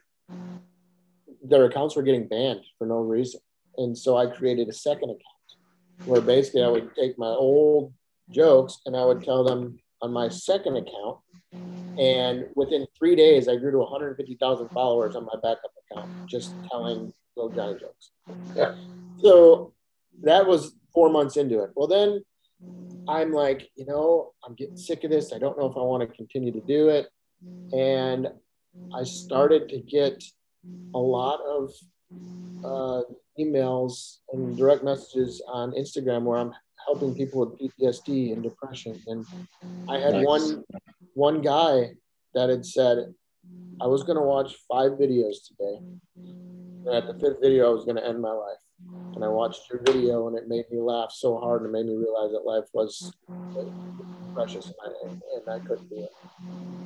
their 1.43 1.65
accounts 1.65 1.95
were 1.95 2.03
getting 2.03 2.27
banned 2.27 2.61
for 2.77 2.85
no 2.85 2.99
reason, 2.99 3.39
and 3.77 3.97
so 3.97 4.17
I 4.17 4.27
created 4.27 4.69
a 4.69 4.73
second 4.73 5.09
account 5.09 6.05
where 6.05 6.21
basically 6.21 6.63
I 6.63 6.67
would 6.67 6.93
take 6.95 7.17
my 7.17 7.27
old 7.27 7.93
jokes 8.29 8.81
and 8.85 8.95
I 8.95 9.03
would 9.03 9.23
tell 9.23 9.43
them 9.43 9.79
on 10.01 10.11
my 10.11 10.29
second 10.29 10.77
account. 10.77 11.17
And 11.97 12.45
within 12.55 12.85
three 12.97 13.15
days, 13.15 13.47
I 13.47 13.55
grew 13.55 13.71
to 13.71 13.79
150,000 13.79 14.69
followers 14.69 15.15
on 15.15 15.25
my 15.25 15.33
backup 15.41 15.71
account, 15.91 16.09
just 16.27 16.53
telling 16.69 17.13
little 17.35 17.51
Johnny 17.51 17.79
jokes. 17.79 18.11
Yeah. 18.55 18.75
So 19.19 19.73
that 20.23 20.45
was 20.45 20.73
four 20.93 21.09
months 21.09 21.37
into 21.37 21.63
it. 21.63 21.71
Well, 21.75 21.87
then 21.87 22.23
I'm 23.07 23.31
like, 23.31 23.69
you 23.75 23.85
know, 23.85 24.33
I'm 24.43 24.55
getting 24.55 24.77
sick 24.77 25.03
of 25.03 25.11
this. 25.11 25.33
I 25.33 25.39
don't 25.39 25.57
know 25.57 25.65
if 25.65 25.77
I 25.77 25.81
want 25.81 26.07
to 26.07 26.15
continue 26.15 26.51
to 26.51 26.61
do 26.61 26.89
it. 26.89 27.07
And 27.71 28.27
I 28.93 29.03
started 29.03 29.69
to 29.69 29.79
get 29.79 30.23
a 30.93 30.99
lot 30.99 31.39
of 31.41 31.71
uh, 32.63 33.01
emails 33.39 34.17
and 34.33 34.57
direct 34.57 34.83
messages 34.83 35.41
on 35.47 35.71
Instagram 35.71 36.23
where 36.23 36.39
I'm 36.39 36.53
helping 36.87 37.13
people 37.13 37.45
with 37.45 37.59
PTSD 37.59 38.33
and 38.33 38.41
depression. 38.41 38.99
And 39.07 39.25
I 39.87 39.99
had 39.99 40.13
nice. 40.13 40.25
one 40.25 40.63
one 41.13 41.41
guy 41.41 41.91
that 42.33 42.49
had 42.49 42.65
said, 42.65 43.13
I 43.81 43.87
was 43.87 44.03
going 44.03 44.17
to 44.17 44.23
watch 44.23 44.55
five 44.67 44.93
videos 44.93 45.37
today. 45.47 45.81
And 46.15 46.87
at 46.95 47.07
the 47.07 47.13
fifth 47.13 47.41
video, 47.41 47.69
I 47.69 47.73
was 47.73 47.85
going 47.85 47.97
to 47.97 48.05
end 48.05 48.21
my 48.21 48.31
life. 48.31 48.61
And 49.15 49.23
I 49.23 49.27
watched 49.27 49.69
your 49.71 49.81
video 49.81 50.27
and 50.27 50.37
it 50.37 50.47
made 50.47 50.65
me 50.71 50.79
laugh 50.79 51.11
so 51.11 51.39
hard 51.39 51.63
and 51.63 51.69
it 51.69 51.73
made 51.73 51.87
me 51.87 51.95
realize 51.95 52.31
that 52.31 52.45
life 52.45 52.65
was 52.73 53.11
precious 54.35 54.67
and 54.67 54.75
I, 54.85 55.09
and 55.09 55.49
I 55.49 55.65
couldn't 55.67 55.89
do 55.89 56.03
it. 56.03 56.11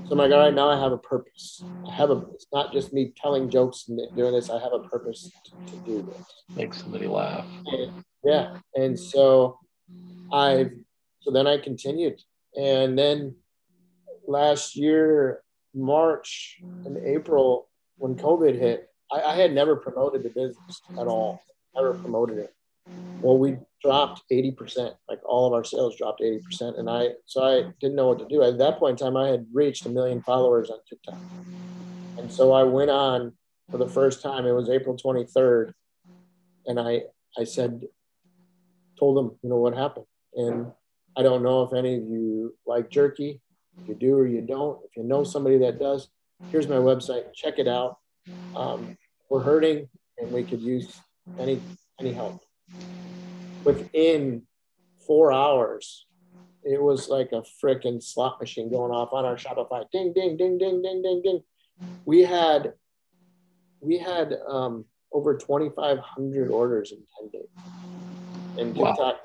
So 0.05 0.13
I'm 0.13 0.17
like, 0.17 0.31
all 0.31 0.39
right, 0.39 0.53
now 0.53 0.69
I 0.69 0.79
have 0.79 0.93
a 0.93 0.97
purpose. 0.97 1.61
I 1.85 1.93
have 1.93 2.09
a, 2.09 2.23
it's 2.33 2.47
not 2.53 2.71
just 2.71 2.93
me 2.93 3.13
telling 3.21 3.49
jokes 3.49 3.85
and 3.89 3.99
doing 4.15 4.33
this. 4.33 4.49
I 4.49 4.61
have 4.61 4.71
a 4.71 4.79
purpose 4.79 5.29
to, 5.45 5.71
to 5.71 5.77
do 5.85 6.01
this. 6.01 6.25
Make 6.55 6.73
somebody 6.73 7.07
laugh. 7.07 7.45
And, 7.65 7.91
yeah. 8.23 8.57
And 8.75 8.97
so 8.97 9.59
I, 10.31 10.69
so 11.21 11.31
then 11.31 11.47
I 11.47 11.57
continued. 11.57 12.21
And 12.55 12.97
then 12.97 13.35
last 14.27 14.75
year, 14.75 15.41
March 15.73 16.59
and 16.85 16.97
April, 16.97 17.69
when 17.97 18.15
COVID 18.15 18.57
hit, 18.57 18.89
I, 19.11 19.21
I 19.21 19.35
had 19.35 19.53
never 19.53 19.75
promoted 19.75 20.23
the 20.23 20.29
business 20.29 20.81
at 20.91 21.07
all, 21.07 21.41
never 21.75 21.93
promoted 21.93 22.37
it. 22.37 22.53
Well, 23.21 23.37
we 23.37 23.57
dropped 23.81 24.23
80%, 24.31 24.95
like 25.07 25.19
all 25.25 25.47
of 25.47 25.53
our 25.53 25.63
sales 25.63 25.95
dropped 25.97 26.21
80%. 26.21 26.79
And 26.79 26.89
I, 26.89 27.09
so 27.25 27.43
I 27.43 27.71
didn't 27.79 27.95
know 27.95 28.07
what 28.07 28.19
to 28.19 28.27
do. 28.27 28.43
At 28.43 28.57
that 28.57 28.79
point 28.79 28.99
in 28.99 29.05
time, 29.05 29.17
I 29.17 29.29
had 29.29 29.45
reached 29.53 29.85
a 29.85 29.89
million 29.89 30.21
followers 30.21 30.69
on 30.69 30.79
TikTok. 30.89 31.19
And 32.17 32.31
so 32.31 32.51
I 32.51 32.63
went 32.63 32.89
on 32.89 33.33
for 33.69 33.77
the 33.77 33.87
first 33.87 34.21
time, 34.21 34.45
it 34.45 34.51
was 34.51 34.69
April 34.69 34.97
23rd. 34.97 35.73
And 36.65 36.79
I, 36.79 37.03
I 37.37 37.43
said, 37.43 37.83
told 39.01 39.17
them, 39.17 39.37
you 39.41 39.49
know, 39.49 39.57
what 39.57 39.73
happened. 39.73 40.05
And 40.35 40.71
I 41.17 41.23
don't 41.23 41.43
know 41.43 41.63
if 41.63 41.73
any 41.73 41.95
of 41.95 42.03
you 42.03 42.55
like 42.65 42.89
jerky. 42.89 43.41
If 43.81 43.87
you 43.89 43.95
do 43.95 44.15
or 44.15 44.27
you 44.27 44.41
don't, 44.41 44.79
if 44.85 44.95
you 44.95 45.03
know 45.03 45.23
somebody 45.23 45.57
that 45.59 45.79
does, 45.79 46.09
here's 46.51 46.67
my 46.67 46.75
website. 46.75 47.33
Check 47.33 47.57
it 47.57 47.67
out. 47.67 47.97
Um, 48.55 48.97
we're 49.29 49.41
hurting, 49.41 49.89
and 50.19 50.31
we 50.31 50.43
could 50.43 50.61
use 50.61 50.99
any 51.39 51.59
any 51.99 52.13
help. 52.13 52.43
Within 53.63 54.43
four 55.07 55.33
hours, 55.33 56.05
it 56.63 56.81
was 56.81 57.09
like 57.09 57.31
a 57.31 57.43
freaking 57.63 58.03
slot 58.03 58.39
machine 58.39 58.69
going 58.69 58.91
off 58.91 59.13
on 59.13 59.25
our 59.25 59.35
Shopify. 59.35 59.85
Ding, 59.91 60.13
ding, 60.13 60.37
ding, 60.37 60.57
ding, 60.57 60.81
ding, 60.81 61.01
ding, 61.01 61.21
ding. 61.23 61.43
We 62.05 62.21
had 62.21 62.73
we 63.79 63.97
had 63.97 64.35
um, 64.47 64.85
over 65.11 65.35
2,500 65.35 66.51
orders 66.51 66.91
in 66.91 66.99
10 67.31 67.41
days. 67.41 67.49
And 68.61 68.75
wow 68.75 69.15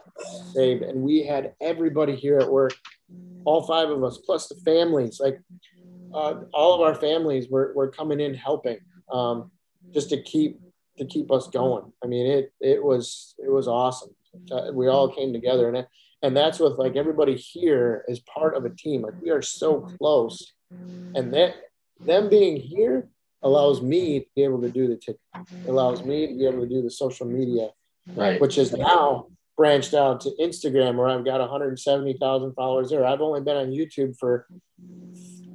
saved. 0.52 0.82
And 0.82 1.02
we 1.02 1.24
had 1.24 1.54
everybody 1.60 2.14
here 2.14 2.38
at 2.38 2.50
work, 2.50 2.74
all 3.44 3.62
five 3.62 3.90
of 3.90 4.02
us, 4.02 4.18
plus 4.18 4.48
the 4.48 4.56
families. 4.56 5.20
Like 5.20 5.40
uh, 6.14 6.42
all 6.52 6.74
of 6.74 6.80
our 6.80 6.94
families 6.94 7.48
were, 7.48 7.72
were 7.74 7.88
coming 7.88 8.20
in 8.20 8.34
helping 8.34 8.78
um, 9.12 9.50
just 9.92 10.10
to 10.10 10.22
keep 10.22 10.60
to 10.98 11.04
keep 11.04 11.30
us 11.30 11.48
going. 11.48 11.92
I 12.02 12.06
mean, 12.06 12.26
it 12.26 12.52
it 12.60 12.82
was 12.82 13.34
it 13.38 13.50
was 13.50 13.68
awesome. 13.68 14.14
Uh, 14.50 14.70
we 14.72 14.88
all 14.88 15.08
came 15.08 15.32
together, 15.32 15.68
and 15.68 15.78
it, 15.78 15.88
and 16.22 16.36
that's 16.36 16.58
with 16.58 16.78
like 16.78 16.96
everybody 16.96 17.36
here 17.36 18.04
is 18.08 18.20
part 18.20 18.54
of 18.54 18.64
a 18.64 18.70
team. 18.70 19.02
Like 19.02 19.20
we 19.20 19.30
are 19.30 19.42
so 19.42 19.80
close, 19.98 20.52
and 20.70 21.32
that 21.34 21.54
them 22.00 22.28
being 22.28 22.56
here 22.56 23.08
allows 23.42 23.80
me 23.82 24.20
to 24.20 24.26
be 24.34 24.44
able 24.44 24.60
to 24.62 24.70
do 24.70 24.88
the 24.88 24.96
TikTok. 24.96 25.46
allows 25.68 26.02
me 26.02 26.26
to 26.26 26.34
be 26.34 26.46
able 26.46 26.62
to 26.62 26.68
do 26.68 26.82
the 26.82 26.90
social 26.90 27.26
media, 27.26 27.70
right? 28.14 28.40
Which 28.40 28.58
is 28.58 28.72
now 28.72 29.26
branched 29.56 29.94
out 29.94 30.20
to 30.20 30.30
Instagram 30.40 30.96
where 30.96 31.08
I've 31.08 31.24
got 31.24 31.40
170,000 31.40 32.54
followers 32.54 32.90
there. 32.90 33.06
I've 33.06 33.20
only 33.20 33.40
been 33.40 33.56
on 33.56 33.70
YouTube 33.70 34.16
for 34.18 34.46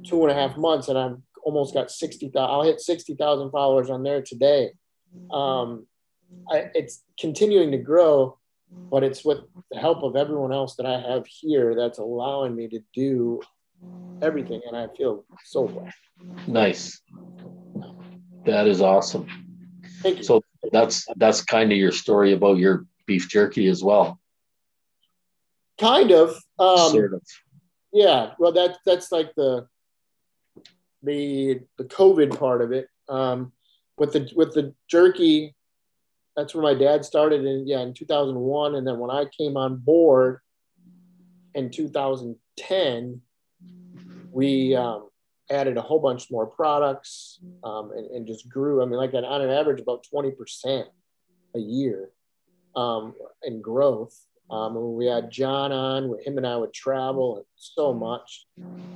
two 0.04 0.22
and 0.22 0.30
a 0.30 0.34
half 0.34 0.56
months 0.56 0.88
and 0.88 0.98
I've 0.98 1.16
almost 1.44 1.72
got 1.72 1.90
60,000. 1.90 2.36
I'll 2.36 2.64
hit 2.64 2.80
60,000 2.80 3.50
followers 3.50 3.90
on 3.90 4.02
there 4.02 4.22
today. 4.22 4.70
Um, 5.30 5.86
I, 6.50 6.70
it's 6.74 7.02
continuing 7.18 7.70
to 7.72 7.78
grow, 7.78 8.38
but 8.90 9.04
it's 9.04 9.24
with 9.24 9.40
the 9.70 9.78
help 9.78 10.02
of 10.02 10.16
everyone 10.16 10.52
else 10.52 10.76
that 10.76 10.86
I 10.86 11.00
have 11.00 11.26
here 11.26 11.74
that's 11.76 11.98
allowing 11.98 12.56
me 12.56 12.68
to 12.68 12.80
do 12.94 13.40
everything. 14.20 14.62
And 14.66 14.76
I 14.76 14.88
feel 14.96 15.24
so 15.44 15.68
blessed. 15.68 15.96
Nice. 16.48 17.00
That 18.46 18.66
is 18.66 18.80
awesome. 18.80 19.26
Thank 20.02 20.18
you 20.18 20.24
so 20.24 20.42
that's 20.72 21.06
that's 21.16 21.44
kind 21.44 21.70
of 21.70 21.78
your 21.78 21.92
story 21.92 22.32
about 22.32 22.58
your 22.58 22.86
beef 23.06 23.28
jerky 23.28 23.68
as 23.68 23.84
well. 23.84 24.18
Kind 25.78 26.10
of. 26.10 26.30
Um, 26.58 26.90
sort 26.90 27.14
of. 27.14 27.22
Yeah. 27.92 28.32
Well, 28.38 28.52
that's 28.52 28.78
that's 28.84 29.12
like 29.12 29.34
the 29.34 29.66
the 31.02 31.60
the 31.78 31.84
COVID 31.84 32.38
part 32.38 32.62
of 32.62 32.72
it. 32.72 32.88
Um, 33.08 33.52
with 33.98 34.12
the 34.14 34.30
with 34.34 34.54
the 34.54 34.74
jerky, 34.88 35.54
that's 36.36 36.54
where 36.54 36.62
my 36.62 36.74
dad 36.74 37.04
started 37.04 37.44
in 37.44 37.66
yeah 37.66 37.80
in 37.80 37.94
2001, 37.94 38.74
and 38.74 38.86
then 38.86 38.98
when 38.98 39.10
I 39.10 39.26
came 39.26 39.56
on 39.56 39.76
board 39.76 40.38
in 41.54 41.70
2010, 41.70 43.20
we 44.30 44.74
um, 44.74 45.08
added 45.52 45.76
a 45.76 45.82
whole 45.82 46.00
bunch 46.00 46.30
more 46.30 46.46
products 46.46 47.38
um, 47.62 47.92
and, 47.92 48.10
and 48.10 48.26
just 48.26 48.48
grew. 48.48 48.82
I 48.82 48.86
mean, 48.86 48.96
like 48.96 49.14
on 49.14 49.24
an 49.24 49.50
average, 49.50 49.80
about 49.80 50.04
20% 50.12 50.84
a 51.54 51.58
year 51.58 52.10
um, 52.74 53.14
and 53.42 53.62
growth. 53.62 54.18
Um, 54.50 54.96
we 54.96 55.06
had 55.06 55.30
John 55.30 55.72
on, 55.72 56.14
him 56.24 56.36
and 56.36 56.46
I 56.46 56.56
would 56.56 56.74
travel 56.74 57.46
so 57.56 57.94
much 57.94 58.46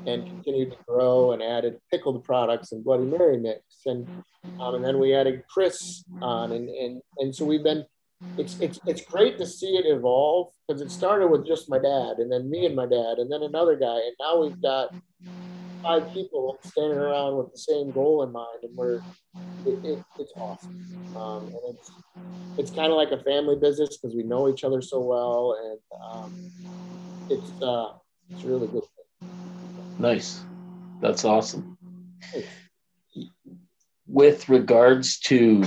and 0.06 0.26
continued 0.26 0.72
to 0.72 0.76
grow 0.86 1.32
and 1.32 1.42
added 1.42 1.78
pickled 1.90 2.24
products 2.24 2.72
and 2.72 2.84
Bloody 2.84 3.04
Mary 3.04 3.38
mix. 3.38 3.62
And, 3.86 4.06
um, 4.60 4.74
and 4.74 4.84
then 4.84 4.98
we 4.98 5.14
added 5.14 5.44
Chris 5.48 6.04
on. 6.20 6.52
And, 6.52 6.68
and, 6.68 7.00
and 7.18 7.34
so 7.34 7.46
we've 7.46 7.62
been, 7.62 7.86
it's, 8.36 8.60
it's, 8.60 8.80
it's 8.86 9.00
great 9.00 9.38
to 9.38 9.46
see 9.46 9.78
it 9.78 9.86
evolve 9.86 10.52
because 10.68 10.82
it 10.82 10.90
started 10.90 11.28
with 11.28 11.46
just 11.46 11.70
my 11.70 11.78
dad 11.78 12.18
and 12.18 12.30
then 12.30 12.50
me 12.50 12.66
and 12.66 12.76
my 12.76 12.86
dad 12.86 13.16
and 13.16 13.32
then 13.32 13.42
another 13.42 13.76
guy. 13.76 13.96
And 13.96 14.14
now 14.20 14.42
we've 14.42 14.60
got 14.60 14.94
five 15.86 16.12
people 16.12 16.58
standing 16.64 16.98
around 16.98 17.36
with 17.36 17.52
the 17.52 17.58
same 17.58 17.92
goal 17.92 18.22
in 18.24 18.32
mind, 18.32 18.58
and 18.62 18.76
we're 18.76 18.96
it, 19.66 19.84
it, 19.84 20.04
it's 20.18 20.32
awesome. 20.36 20.84
Um, 21.16 21.46
and 21.46 21.76
it's 21.76 21.90
it's 22.58 22.70
kind 22.70 22.90
of 22.90 22.96
like 22.96 23.12
a 23.12 23.22
family 23.22 23.56
business 23.56 23.96
because 23.96 24.14
we 24.16 24.22
know 24.22 24.48
each 24.48 24.64
other 24.64 24.82
so 24.82 25.00
well, 25.00 25.56
and 25.62 26.02
um, 26.02 26.52
it's 27.30 27.62
uh, 27.62 27.92
it's 28.30 28.42
really 28.44 28.66
good. 28.66 28.82
Nice, 29.98 30.40
that's 31.00 31.24
awesome. 31.24 31.78
With 34.06 34.48
regards 34.48 35.20
to 35.20 35.64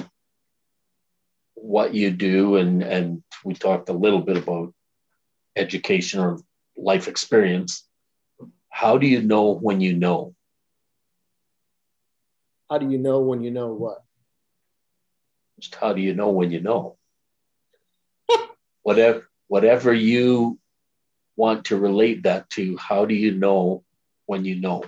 what 1.55 1.93
you 1.93 2.11
do, 2.11 2.57
and 2.57 2.83
and 2.83 3.23
we 3.45 3.53
talked 3.53 3.89
a 3.89 3.93
little 3.93 4.21
bit 4.21 4.37
about 4.37 4.73
education 5.55 6.19
or 6.19 6.39
life 6.77 7.07
experience 7.07 7.88
how 8.79 8.97
do 8.97 9.05
you 9.05 9.21
know 9.21 9.51
when 9.51 9.81
you 9.81 9.93
know? 9.93 10.33
How 12.69 12.77
do 12.77 12.89
you 12.89 12.97
know 12.97 13.19
when 13.19 13.43
you 13.43 13.51
know 13.51 13.73
what? 13.73 13.97
Just 15.59 15.75
how 15.75 15.91
do 15.91 15.99
you 15.99 16.15
know 16.15 16.29
when 16.29 16.49
you 16.49 16.61
know? 16.61 16.97
whatever 18.83 19.27
whatever 19.49 19.93
you 19.93 20.59
want 21.35 21.65
to 21.65 21.75
relate 21.75 22.23
that 22.23 22.49
to, 22.51 22.77
how 22.77 23.03
do 23.03 23.13
you 23.13 23.33
know 23.33 23.83
when 24.27 24.45
you 24.45 24.55
know? 24.55 24.85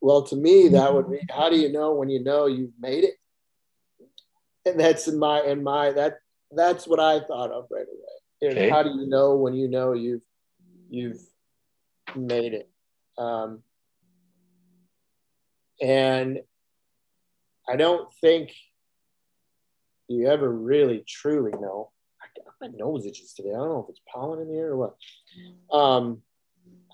Well, 0.00 0.22
to 0.22 0.36
me, 0.36 0.68
that 0.68 0.94
would 0.94 1.10
be 1.10 1.18
how 1.28 1.50
do 1.50 1.56
you 1.56 1.72
know 1.72 1.94
when 1.94 2.08
you 2.08 2.22
know 2.22 2.46
you've 2.46 2.78
made 2.78 3.02
it? 3.02 3.14
And 4.64 4.78
that's 4.78 5.08
in 5.08 5.18
my 5.18 5.40
in 5.40 5.64
my 5.64 5.90
that 5.90 6.18
that's 6.52 6.86
what 6.86 7.00
I 7.00 7.18
thought 7.18 7.50
of 7.50 7.66
right 7.68 7.86
away. 7.90 8.52
Okay. 8.52 8.70
How 8.70 8.84
do 8.84 8.90
you 8.90 9.08
know 9.08 9.34
when 9.34 9.54
you 9.54 9.66
know 9.66 9.92
you've 9.92 10.22
you've 10.88 11.20
made 12.14 12.54
it? 12.54 12.70
Um, 13.18 13.62
and 15.80 16.40
I 17.68 17.76
don't 17.76 18.12
think 18.20 18.52
you 20.08 20.28
ever 20.28 20.50
really 20.50 21.04
truly 21.06 21.52
know. 21.52 21.90
I, 22.22 22.26
my 22.60 22.72
nose 22.76 23.06
itches 23.06 23.34
today. 23.34 23.50
I 23.50 23.56
don't 23.56 23.68
know 23.68 23.84
if 23.84 23.90
it's 23.90 24.00
pollen 24.12 24.40
in 24.40 24.48
the 24.48 24.58
air 24.58 24.72
or 24.72 24.76
what. 24.76 25.76
Um, 25.76 26.22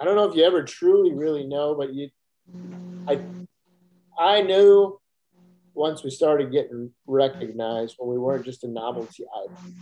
I 0.01 0.05
don't 0.05 0.17
know 0.17 0.29
if 0.29 0.35
you 0.35 0.45
ever 0.45 0.65
truly 0.65 1.13
really 1.13 1.45
know, 1.45 1.75
but 1.75 1.93
you, 1.93 2.09
I, 3.07 3.21
I 4.19 4.43
knew 4.43 4.99
once 5.75 6.03
we 6.03 6.11
started 6.11 6.53
getting 6.53 6.91
recognized 7.07 7.97
when 7.99 8.11
we 8.11 8.19
weren't 8.19 8.45
just 8.45 8.65
a 8.65 8.69
novelty 8.69 9.25
item, 9.45 9.75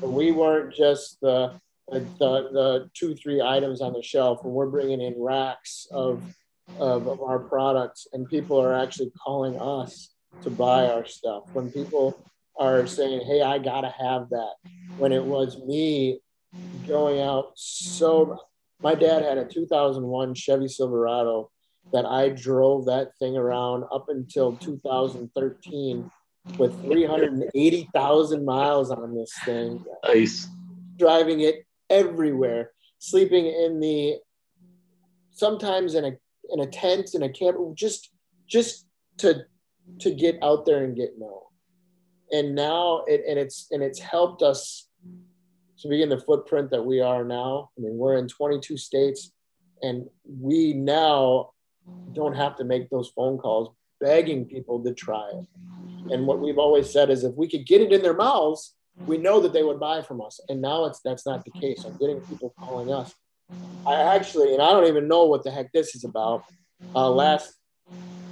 when 0.00 0.12
we 0.12 0.32
weren't 0.32 0.74
just 0.74 1.20
the 1.20 1.58
the, 2.00 2.48
the 2.52 2.90
two 2.94 3.14
three 3.14 3.40
items 3.40 3.80
on 3.80 3.92
the 3.92 4.02
shelf, 4.02 4.42
when 4.42 4.54
we're 4.54 4.68
bringing 4.68 5.00
in 5.00 5.14
racks 5.18 5.86
of, 5.90 6.22
of 6.78 7.06
of 7.06 7.20
our 7.22 7.38
products, 7.38 8.06
and 8.12 8.28
people 8.28 8.60
are 8.60 8.74
actually 8.74 9.10
calling 9.22 9.58
us 9.60 10.14
to 10.42 10.50
buy 10.50 10.86
our 10.86 11.04
stuff. 11.04 11.44
When 11.52 11.70
people 11.70 12.18
are 12.58 12.86
saying, 12.86 13.22
"Hey, 13.26 13.42
I 13.42 13.58
gotta 13.58 13.90
have 13.90 14.30
that," 14.30 14.54
when 14.98 15.12
it 15.12 15.24
was 15.24 15.58
me 15.58 16.20
going 16.86 17.20
out 17.20 17.52
so. 17.56 18.38
My 18.82 18.96
dad 18.96 19.22
had 19.22 19.38
a 19.38 19.44
2001 19.44 20.34
Chevy 20.34 20.66
Silverado 20.66 21.52
that 21.92 22.04
I 22.04 22.30
drove 22.30 22.86
that 22.86 23.16
thing 23.18 23.36
around 23.36 23.84
up 23.92 24.08
until 24.08 24.56
2013 24.56 26.10
with 26.58 26.80
380,000 26.82 28.44
miles 28.44 28.90
on 28.90 29.14
this 29.14 29.32
thing. 29.44 29.84
Nice. 30.04 30.48
Driving 30.98 31.40
it 31.40 31.64
everywhere, 31.92 32.72
sleeping 32.98 33.46
in 33.46 33.78
the 33.78 34.16
sometimes 35.30 35.94
in 35.94 36.04
a 36.04 36.12
in 36.50 36.60
a 36.60 36.66
tent 36.66 37.14
in 37.14 37.22
a 37.22 37.28
camp 37.28 37.56
just 37.74 38.10
just 38.48 38.86
to 39.18 39.44
to 40.00 40.10
get 40.10 40.38
out 40.42 40.66
there 40.66 40.84
and 40.84 40.96
get 40.96 41.18
known. 41.18 41.42
And 42.32 42.54
now 42.54 43.04
it 43.06 43.22
and 43.28 43.38
it's 43.38 43.68
and 43.70 43.82
it's 43.82 44.00
helped 44.00 44.42
us 44.42 44.88
to 45.78 45.88
begin 45.88 46.08
the 46.08 46.20
footprint 46.20 46.70
that 46.70 46.84
we 46.84 47.00
are 47.00 47.24
now. 47.24 47.70
I 47.76 47.80
mean, 47.80 47.96
we're 47.96 48.16
in 48.16 48.28
22 48.28 48.76
states 48.76 49.32
and 49.82 50.08
we 50.24 50.72
now 50.72 51.50
don't 52.12 52.36
have 52.36 52.56
to 52.56 52.64
make 52.64 52.88
those 52.88 53.10
phone 53.16 53.36
calls 53.36 53.74
begging 54.00 54.44
people 54.44 54.82
to 54.84 54.94
try 54.94 55.28
it. 55.30 55.46
And 56.12 56.26
what 56.26 56.40
we've 56.40 56.58
always 56.58 56.90
said 56.90 57.10
is 57.10 57.24
if 57.24 57.34
we 57.34 57.48
could 57.48 57.66
get 57.66 57.80
it 57.80 57.92
in 57.92 58.02
their 58.02 58.14
mouths, 58.14 58.74
we 59.06 59.18
know 59.18 59.40
that 59.40 59.52
they 59.52 59.62
would 59.62 59.80
buy 59.80 60.02
from 60.02 60.20
us. 60.20 60.40
And 60.48 60.60
now 60.60 60.84
it's 60.84 61.00
that's 61.04 61.26
not 61.26 61.44
the 61.44 61.50
case. 61.52 61.84
I'm 61.84 61.96
getting 61.98 62.20
people 62.20 62.54
calling 62.58 62.92
us. 62.92 63.14
I 63.86 64.14
actually, 64.14 64.52
and 64.52 64.62
I 64.62 64.70
don't 64.70 64.86
even 64.86 65.08
know 65.08 65.24
what 65.24 65.44
the 65.44 65.50
heck 65.50 65.72
this 65.72 65.94
is 65.94 66.04
about. 66.04 66.44
Uh, 66.94 67.10
last 67.10 67.54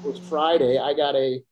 was 0.05 0.19
Friday. 0.19 0.79
I 0.79 0.95
got 0.95 1.17
a 1.17 1.43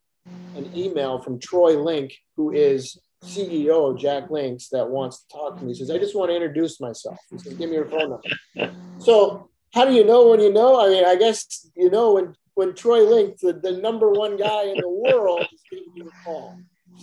an 0.57 0.71
email 0.77 1.21
from 1.21 1.39
Troy 1.39 1.81
Link, 1.81 2.15
who 2.37 2.53
is 2.53 2.99
CEO 3.25 3.93
of 3.93 3.99
Jack 3.99 4.31
Link's, 4.31 4.69
that 4.69 4.89
wants 4.89 5.23
to 5.23 5.29
talk 5.29 5.59
to 5.59 5.65
me. 5.65 5.73
He 5.73 5.79
says, 5.79 5.91
I 5.91 5.99
just 5.99 6.17
want 6.17 6.31
to 6.31 6.35
introduce 6.35 6.81
myself. 6.81 7.19
He 7.31 7.39
says, 7.39 7.55
Give 7.55 7.69
me 7.69 7.77
your 7.77 7.87
phone 7.87 8.11
number. 8.11 8.73
So 9.01 9.49
how 9.75 9.85
do 9.85 9.93
you 9.93 10.05
know 10.05 10.29
when 10.31 10.41
you 10.41 10.53
know? 10.53 10.85
I 10.85 10.89
mean, 10.89 11.05
I 11.05 11.15
guess 11.15 11.71
you 11.77 11.89
know 11.89 12.15
when 12.15 12.35
when 12.55 12.75
Troy 12.75 13.05
Link, 13.05 13.39
the, 13.39 13.53
the 13.53 13.77
number 13.77 14.11
one 14.11 14.37
guy 14.37 14.65
in 14.65 14.77
the 14.77 14.89
world, 14.89 15.47
is 15.53 15.63
giving 15.71 15.93
you 15.95 16.09
a 16.09 16.25
call. 16.25 16.59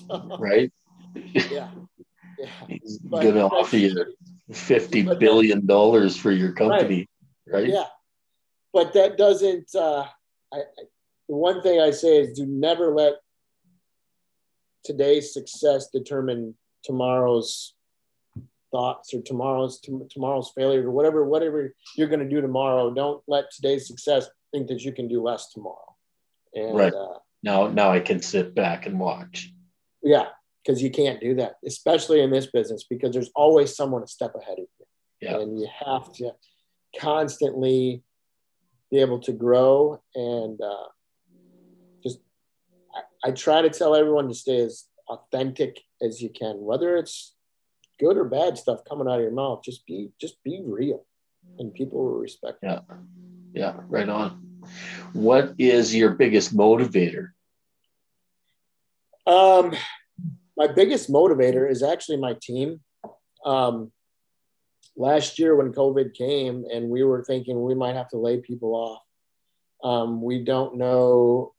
So, 0.10 0.36
right. 0.40 0.72
Yeah. 1.50 1.70
Yeah. 2.40 2.50
He's 2.68 3.00
gonna 3.00 3.48
offer 3.48 3.78
you 3.78 4.06
fifty 4.52 5.04
billion 5.04 5.66
dollars 5.66 6.18
for 6.18 6.32
your 6.32 6.52
company, 6.54 7.08
right. 7.48 7.62
right? 7.62 7.70
Yeah. 7.70 7.86
But 8.74 8.94
that 8.94 9.18
doesn't. 9.18 9.74
Uh, 9.74 10.06
I, 10.54 10.58
I, 10.58 10.84
the 11.28 11.36
one 11.36 11.62
thing 11.62 11.80
I 11.80 11.92
say 11.92 12.20
is, 12.20 12.38
do 12.38 12.46
never 12.46 12.94
let 12.94 13.16
today's 14.84 15.34
success 15.34 15.90
determine 15.90 16.56
tomorrow's 16.84 17.74
thoughts 18.72 19.14
or 19.14 19.22
tomorrow's 19.22 19.80
tomorrow's 20.10 20.52
failure 20.56 20.88
or 20.88 20.92
whatever 20.92 21.24
whatever 21.26 21.74
you're 21.96 22.08
going 22.08 22.20
to 22.20 22.28
do 22.28 22.42
tomorrow 22.42 22.94
don't 22.94 23.24
let 23.28 23.46
today's 23.52 23.88
success 23.88 24.28
think 24.52 24.68
that 24.68 24.82
you 24.82 24.92
can 24.92 25.08
do 25.08 25.22
less 25.22 25.52
tomorrow 25.54 25.96
and 26.54 26.78
right. 26.78 26.94
uh, 26.94 27.18
now 27.42 27.68
now 27.68 27.90
i 27.90 28.00
can 28.00 28.22
sit 28.22 28.54
back 28.54 28.86
and 28.86 29.00
watch 29.00 29.52
yeah 30.04 30.26
because 30.66 30.82
you 30.82 30.90
can't 30.90 31.20
do 31.22 31.36
that 31.36 31.56
especially 31.66 32.22
in 32.22 32.32
this 32.32 32.48
business 32.48 32.86
because 32.90 33.14
there's 33.14 33.32
always 33.36 33.76
someone 33.76 34.04
a 34.04 34.08
step 34.08 34.34
ahead 34.36 34.58
of 34.60 34.66
you 34.80 34.86
yeah. 35.22 35.38
and 35.38 35.60
you 35.60 35.68
have 35.86 36.12
to 36.14 36.32
constantly 37.00 38.02
be 38.92 39.00
able 39.00 39.20
to 39.20 39.32
grow 39.34 40.02
and 40.16 40.60
uh, 40.62 40.88
just 42.04 42.20
I, 42.96 43.30
I 43.30 43.32
try 43.32 43.62
to 43.62 43.70
tell 43.70 43.96
everyone 43.96 44.28
to 44.30 44.36
stay 44.36 44.60
as 44.60 44.86
authentic 45.08 45.82
as 46.02 46.22
you 46.22 46.30
can 46.30 46.56
whether 46.62 46.98
it's 46.98 47.36
good 48.00 48.18
or 48.18 48.26
bad 48.26 48.58
stuff 48.58 48.82
coming 48.88 49.08
out 49.08 49.16
of 49.16 49.22
your 49.22 49.32
mouth. 49.32 49.64
Just 49.64 49.86
be 49.86 50.10
just 50.20 50.42
be 50.44 50.62
real, 50.64 51.06
and 51.60 51.74
people 51.74 52.04
will 52.04 52.20
respect. 52.20 52.60
Yeah, 52.64 52.80
yeah, 53.54 53.76
right 53.88 54.08
on. 54.08 54.62
What 55.14 55.56
is 55.58 55.96
your 55.96 56.12
biggest 56.12 56.56
motivator? 56.56 57.30
Um, 59.28 59.74
my 60.58 60.68
biggest 60.68 61.12
motivator 61.12 61.70
is 61.70 61.84
actually 61.84 62.18
my 62.18 62.36
team. 62.42 62.82
Um, 63.46 63.92
last 64.96 65.38
year 65.38 65.56
when 65.56 65.74
COVID 65.74 66.14
came 66.14 66.66
and 66.72 66.90
we 66.90 67.04
were 67.04 67.24
thinking 67.24 67.62
we 67.62 67.76
might 67.76 67.96
have 67.96 68.10
to 68.10 68.18
lay 68.18 68.40
people 68.40 68.74
off, 68.74 69.02
um, 69.84 70.22
we 70.22 70.44
don't 70.44 70.78
know. 70.78 71.54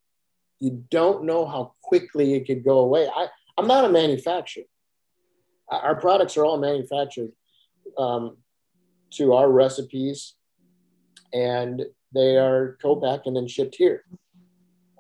You 0.59 0.85
don't 0.91 1.25
know 1.25 1.45
how 1.47 1.75
quickly 1.83 2.35
it 2.35 2.47
could 2.47 2.65
go 2.65 2.79
away. 2.79 3.07
I, 3.15 3.29
I'm 3.59 3.67
not 3.67 3.85
a 3.85 3.91
manufacturer 3.91 4.65
our 5.69 5.97
products 5.97 6.37
are 6.37 6.45
all 6.45 6.59
manufactured 6.59 7.31
um, 7.99 8.37
to 9.13 9.33
our 9.33 9.51
recipes 9.51 10.35
and 11.33 11.83
they 12.15 12.37
are 12.37 12.79
co-packed 12.81 13.27
and 13.27 13.37
then 13.37 13.49
shipped 13.49 13.75
here. 13.75 14.05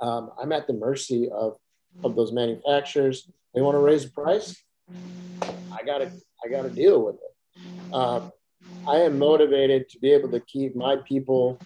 Um, 0.00 0.30
I'm 0.40 0.52
at 0.52 0.66
the 0.66 0.72
mercy 0.72 1.28
of, 1.30 1.56
of 2.04 2.16
those 2.16 2.32
manufacturers. 2.32 3.28
They 3.56 3.62
want 3.62 3.74
to 3.74 3.80
raise 3.80 4.04
the 4.04 4.10
price. 4.10 4.54
I 5.42 5.82
gotta, 5.84 6.12
I 6.44 6.48
gotta 6.50 6.68
deal 6.68 7.02
with 7.02 7.14
it. 7.16 7.94
Um, 7.94 8.30
I 8.86 8.96
am 8.98 9.18
motivated 9.18 9.88
to 9.88 9.98
be 9.98 10.12
able 10.12 10.30
to 10.32 10.40
keep 10.40 10.76
my 10.76 10.96
people, 11.08 11.58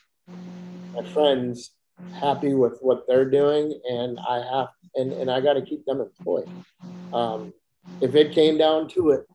my 0.95 1.03
friends, 1.13 1.73
happy 2.13 2.55
with 2.55 2.79
what 2.81 3.09
they're 3.09 3.29
doing, 3.29 3.79
and 3.91 4.21
I 4.21 4.37
have, 4.37 4.69
and, 4.95 5.13
and 5.13 5.29
I 5.29 5.41
got 5.41 5.55
to 5.55 5.63
keep 5.63 5.85
them 5.85 6.01
employed. 6.01 6.49
Um, 7.13 7.53
if 8.01 8.15
it 8.15 8.33
came 8.33 8.57
down 8.57 8.89
to 8.91 9.11
it 9.11 9.27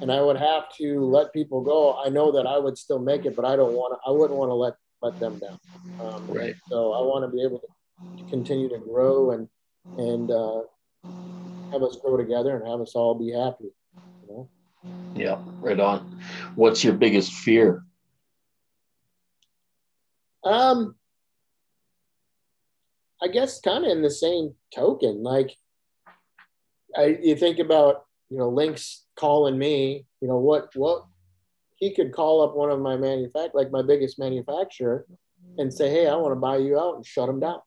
and 0.00 0.10
I 0.10 0.22
would 0.22 0.38
have 0.38 0.64
to 0.78 1.04
let 1.04 1.34
people 1.34 1.60
go, 1.60 2.00
I 2.02 2.08
know 2.08 2.32
that 2.32 2.46
I 2.46 2.58
would 2.58 2.78
still 2.78 2.98
make 2.98 3.26
it, 3.26 3.36
but 3.36 3.44
I 3.44 3.54
don't 3.54 3.74
want 3.74 3.94
to, 3.94 4.10
I 4.10 4.12
wouldn't 4.12 4.38
want 4.38 4.48
to 4.48 4.54
let, 4.54 4.74
let 5.02 5.20
them 5.20 5.38
down. 5.38 5.58
Um, 6.00 6.26
right. 6.26 6.54
So 6.70 6.92
I 6.92 7.02
want 7.02 7.30
to 7.30 7.36
be 7.36 7.42
able 7.42 7.58
to 7.58 8.24
continue 8.30 8.70
to 8.70 8.78
grow 8.78 9.32
and, 9.32 9.48
and, 9.98 10.30
uh, 10.30 10.62
have 11.72 11.82
us 11.82 11.96
grow 11.96 12.16
together 12.16 12.56
and 12.56 12.66
have 12.66 12.80
us 12.80 12.94
all 12.94 13.14
be 13.14 13.32
happy. 13.32 13.70
You 14.26 14.28
know? 14.28 14.48
Yeah, 15.14 15.38
right 15.60 15.78
on. 15.78 16.20
What's 16.54 16.84
your 16.84 16.94
biggest 16.94 17.32
fear? 17.32 17.84
Um, 20.44 20.94
I 23.22 23.28
guess 23.28 23.60
kind 23.60 23.84
of 23.84 23.90
in 23.90 24.02
the 24.02 24.10
same 24.10 24.54
token, 24.74 25.22
like 25.22 25.56
I, 26.96 27.18
you 27.22 27.36
think 27.36 27.58
about 27.58 28.04
you 28.30 28.38
know 28.38 28.48
links 28.48 29.04
calling 29.16 29.58
me 29.58 30.06
you 30.20 30.28
know 30.28 30.38
what 30.38 30.68
what 30.74 31.04
he 31.76 31.94
could 31.94 32.12
call 32.12 32.42
up 32.42 32.54
one 32.54 32.70
of 32.70 32.80
my 32.80 32.96
manufacturer 32.96 33.50
like 33.54 33.70
my 33.70 33.82
biggest 33.82 34.18
manufacturer 34.18 35.06
and 35.58 35.72
say 35.72 35.90
hey 35.90 36.06
i 36.06 36.14
want 36.14 36.32
to 36.32 36.36
buy 36.36 36.56
you 36.56 36.78
out 36.78 36.96
and 36.96 37.06
shut 37.06 37.26
them 37.26 37.40
down 37.40 37.60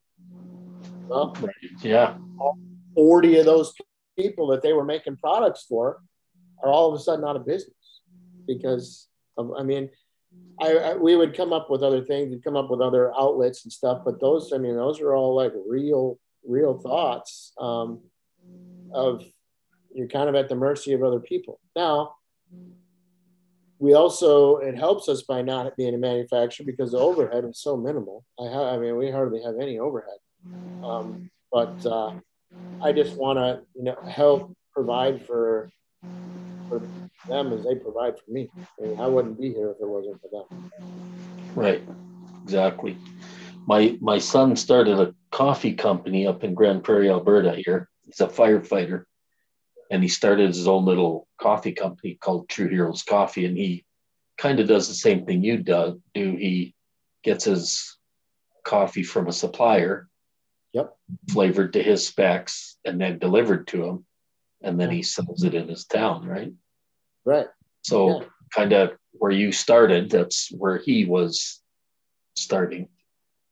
well 1.08 1.36
yeah 1.82 2.16
40 2.96 3.40
of 3.40 3.46
those 3.46 3.74
people 4.18 4.48
that 4.48 4.62
they 4.62 4.74
were 4.74 4.86
making 4.86 5.18
products 5.18 5.66
for 5.68 6.02
are 6.64 6.70
all 6.70 6.94
of 6.94 7.00
a 7.00 7.04
sudden 7.04 7.26
out 7.26 7.36
of 7.36 7.46
business 7.46 8.02
because 8.48 9.08
of, 9.38 9.52
i 9.58 9.64
mean 9.64 9.90
I, 10.62 10.78
I, 10.78 10.96
we 10.96 11.16
would 11.16 11.36
come 11.36 11.52
up 11.52 11.70
with 11.70 11.84
other 11.84 12.04
things 12.04 12.30
we'd 12.30 12.44
come 12.44 12.56
up 12.56 12.70
with 12.70 12.82
other 12.82 13.12
outlets 13.18 13.66
and 13.66 13.72
stuff 13.72 14.02
but 14.06 14.20
those 14.20 14.54
i 14.54 14.58
mean 14.58 14.76
those 14.76 15.02
are 15.02 15.14
all 15.16 15.36
like 15.36 15.54
real 15.68 16.20
real 16.46 16.80
thoughts 16.80 17.54
um, 17.60 18.02
of 18.94 19.24
you're 19.94 20.08
kind 20.08 20.30
of 20.30 20.36
at 20.36 20.50
the 20.50 20.56
mercy 20.56 20.94
of 20.94 21.04
other 21.04 21.20
people. 21.20 21.60
Now, 21.76 22.16
we 23.80 23.94
also 23.94 24.58
it 24.58 24.78
helps 24.78 25.10
us 25.10 25.24
by 25.24 25.42
not 25.42 25.76
being 25.76 25.96
a 25.96 25.98
manufacturer 25.98 26.66
because 26.66 26.92
the 26.92 27.00
overhead 27.00 27.46
is 27.46 27.60
so 27.60 27.76
minimal. 27.76 28.24
I 28.40 28.46
have, 28.46 28.62
I 28.62 28.78
mean, 28.78 28.96
we 28.96 29.10
hardly 29.10 29.42
have 29.42 29.56
any 29.60 29.80
overhead. 29.80 30.20
Um, 30.84 31.30
but 31.52 31.86
uh, 31.86 32.14
I 32.82 32.92
just 32.92 33.16
want 33.16 33.38
to, 33.38 33.62
you 33.76 33.84
know, 33.84 33.96
help 34.08 34.56
provide 34.74 35.26
for 35.26 35.70
for 36.68 36.82
them 37.28 37.54
as 37.54 37.64
they 37.64 37.76
provide 37.76 38.18
for 38.18 38.32
me. 38.32 38.50
I, 38.80 38.88
mean, 38.88 39.00
I 39.00 39.08
wouldn't 39.08 39.40
be 39.40 39.54
here 39.54 39.72
if 39.72 39.78
it 39.80 39.88
wasn't 39.88 40.20
for 40.22 40.30
them. 40.50 40.72
Right. 41.56 41.84
Exactly. 42.44 42.98
My 43.66 43.98
my 44.02 44.18
son 44.18 44.56
started 44.56 45.00
a 45.00 45.14
coffee 45.32 45.74
company 45.74 46.28
up 46.28 46.44
in 46.44 46.54
Grande 46.54 46.84
Prairie, 46.84 47.10
Alberta. 47.10 47.56
Here, 47.56 47.90
he's 48.04 48.20
a 48.20 48.28
firefighter, 48.28 49.04
and 49.92 50.02
he 50.02 50.10
started 50.10 50.48
his 50.48 50.68
own 50.68 50.86
little 50.86 51.28
coffee 51.40 51.72
company 51.72 52.18
called 52.20 52.50
True 52.50 52.68
Heroes 52.68 53.04
Coffee, 53.04 53.46
and 53.46 53.56
he 53.56 53.86
kind 54.38 54.60
of 54.60 54.68
does 54.68 54.88
the 54.88 54.96
same 54.96 55.26
thing 55.26 55.44
you 55.44 55.58
do. 55.58 56.02
Do 56.14 56.36
he 56.36 56.74
gets 57.24 57.46
his 57.46 57.98
coffee 58.64 59.04
from 59.04 59.28
a 59.28 59.34
supplier, 59.34 60.10
yep, 60.74 60.96
flavored 61.30 61.74
to 61.74 61.84
his 61.84 62.08
specs, 62.08 62.78
and 62.86 63.00
then 63.00 63.20
delivered 63.20 63.68
to 63.68 63.86
him, 63.86 64.06
and 64.62 64.80
then 64.80 64.90
he 64.90 65.04
sells 65.04 65.44
it 65.44 65.54
in 65.54 65.68
his 65.68 65.86
town, 65.86 66.26
right? 66.26 66.54
Right. 67.26 67.48
So 67.84 68.22
yeah. 68.22 68.28
kind 68.54 68.74
of 68.74 68.92
where 69.14 69.32
you 69.32 69.52
started, 69.52 70.10
that's 70.10 70.52
where 70.52 70.78
he 70.78 71.06
was 71.06 71.62
starting. 72.36 72.88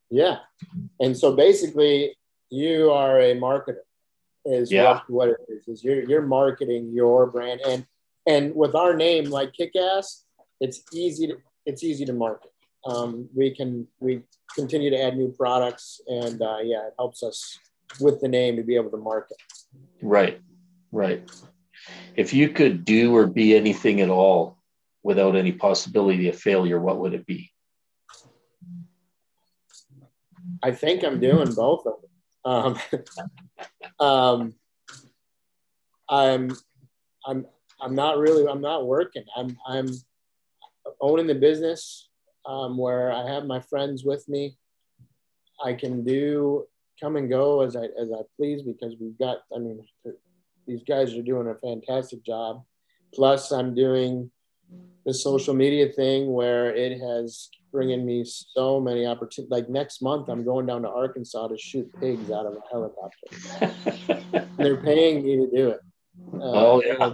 Yeah. 0.10 0.38
And 1.00 1.18
so 1.18 1.36
basically 1.36 2.16
you 2.50 2.92
are 2.92 3.20
a 3.20 3.36
marketer 3.36 3.78
is 4.46 4.72
yeah. 4.72 5.02
what, 5.08 5.10
what 5.10 5.30
it 5.30 5.38
is. 5.50 5.68
Is 5.68 5.84
you're 5.84 6.04
you're 6.04 6.22
marketing 6.22 6.92
your 6.94 7.28
brand 7.28 7.62
and 7.68 7.86
and 8.28 8.56
with 8.56 8.76
our 8.76 8.96
name 8.96 9.26
like 9.26 9.54
Kickass, 9.54 10.24
it's 10.60 10.82
easy 10.94 11.28
to 11.28 11.38
it's 11.66 11.84
easy 11.84 12.06
to 12.06 12.14
market. 12.14 12.52
Um, 12.86 13.28
we 13.36 13.54
can 13.54 13.88
we 14.00 14.22
continue 14.56 14.90
to 14.90 15.02
add 15.02 15.18
new 15.18 15.32
products 15.32 16.02
and 16.08 16.42
uh, 16.42 16.58
yeah, 16.64 16.88
it 16.88 16.94
helps 16.98 17.24
us 17.24 17.58
with 18.00 18.22
the 18.22 18.28
name 18.28 18.56
to 18.56 18.64
be 18.64 18.76
able 18.76 18.92
to 18.92 18.98
market. 18.98 19.38
Right, 20.02 20.40
right. 20.92 21.30
If 22.16 22.34
you 22.34 22.50
could 22.50 22.86
do 22.86 23.16
or 23.16 23.28
be 23.28 23.56
anything 23.56 24.02
at 24.02 24.10
all 24.10 24.58
without 25.04 25.36
any 25.36 25.52
possibility 25.52 26.30
of 26.30 26.38
failure, 26.38 26.80
what 26.80 27.00
would 27.00 27.14
it 27.14 27.26
be? 27.26 27.52
I 30.62 30.72
think 30.72 31.04
I'm 31.04 31.20
doing 31.20 31.54
both 31.54 31.86
of 31.86 31.94
them. 32.02 32.10
Um, 32.46 32.80
um, 34.00 34.54
I'm, 36.10 36.58
I'm, 37.26 37.46
I'm 37.82 37.96
not 37.96 38.18
really, 38.18 38.48
I'm 38.48 38.62
not 38.62 38.86
working. 38.86 39.24
I'm, 39.36 39.58
I'm 39.68 39.90
owning 41.00 41.28
the 41.28 41.36
business 41.36 42.09
um, 42.46 42.78
where 42.78 43.12
I 43.12 43.30
have 43.32 43.46
my 43.46 43.62
friends 43.62 44.04
with 44.04 44.28
me. 44.28 44.58
I 45.64 45.74
can 45.74 46.04
do 46.04 46.66
come 47.02 47.16
and 47.16 47.30
go 47.30 47.62
as 47.62 47.76
I 47.76 47.86
as 48.00 48.12
I 48.12 48.22
please 48.38 48.62
because 48.62 48.96
we've 49.00 49.18
got. 49.18 49.40
I 49.56 49.60
mean, 49.60 49.86
these 50.68 50.84
guys 50.84 51.14
are 51.16 51.22
doing 51.22 51.48
a 51.48 51.56
fantastic 51.56 52.24
job. 52.26 52.64
Plus, 53.14 53.52
I'm 53.52 53.74
doing 53.74 54.30
the 55.06 55.14
social 55.14 55.54
media 55.54 55.90
thing 55.90 56.32
where 56.32 56.74
it 56.74 57.00
has 57.00 57.50
bringing 57.72 58.06
me 58.06 58.24
so 58.26 58.80
many 58.80 59.06
opportunities. 59.06 59.52
Like 59.52 59.70
next 59.70 60.02
month, 60.02 60.30
I'm 60.30 60.44
going 60.44 60.66
down 60.66 60.82
to 60.84 60.90
Arkansas 60.90 61.48
to 61.48 61.58
shoot 61.58 61.90
pigs 62.00 62.32
out 62.32 62.46
of 62.46 62.54
a 62.54 62.62
helicopter. 62.72 64.46
they're 64.58 64.82
paying 64.82 65.24
me 65.24 65.38
to 65.38 65.50
do 65.56 65.70
it. 65.70 65.80
Uh, 66.34 66.38
oh 66.42 66.84
yeah, 66.86 67.14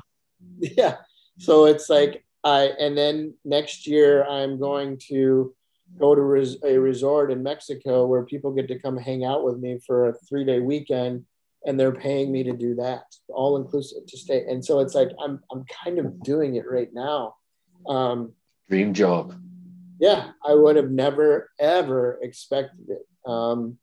yeah. 0.77 0.95
So 1.37 1.65
it's 1.65 1.89
like 1.89 2.25
I, 2.45 2.71
and 2.79 2.97
then 2.97 3.33
next 3.43 3.87
year 3.87 4.23
I'm 4.23 4.59
going 4.59 4.99
to 5.09 5.53
go 5.99 6.15
to 6.15 6.21
res, 6.21 6.57
a 6.63 6.77
resort 6.77 7.31
in 7.31 7.43
Mexico 7.43 8.05
where 8.05 8.23
people 8.23 8.53
get 8.53 8.69
to 8.69 8.79
come 8.79 8.97
hang 8.97 9.25
out 9.25 9.43
with 9.43 9.57
me 9.57 9.79
for 9.85 10.09
a 10.09 10.13
three 10.29 10.45
day 10.45 10.61
weekend, 10.61 11.25
and 11.65 11.77
they're 11.77 11.91
paying 11.91 12.31
me 12.31 12.43
to 12.43 12.53
do 12.53 12.75
that, 12.75 13.03
all 13.27 13.57
inclusive 13.57 14.05
to 14.07 14.17
stay. 14.17 14.45
And 14.47 14.63
so 14.63 14.79
it's 14.79 14.95
like 14.95 15.09
I'm 15.21 15.41
I'm 15.51 15.65
kind 15.83 15.99
of 15.99 16.23
doing 16.23 16.55
it 16.55 16.65
right 16.69 16.93
now. 16.93 17.35
Um, 17.87 18.33
Dream 18.69 18.93
job 18.93 19.35
yeah, 19.99 20.31
I 20.43 20.53
would 20.53 20.75
have 20.75 20.91
never 20.91 21.51
ever 21.59 22.19
expected 22.21 22.89
it. 22.89 23.07
Um, 23.29 23.77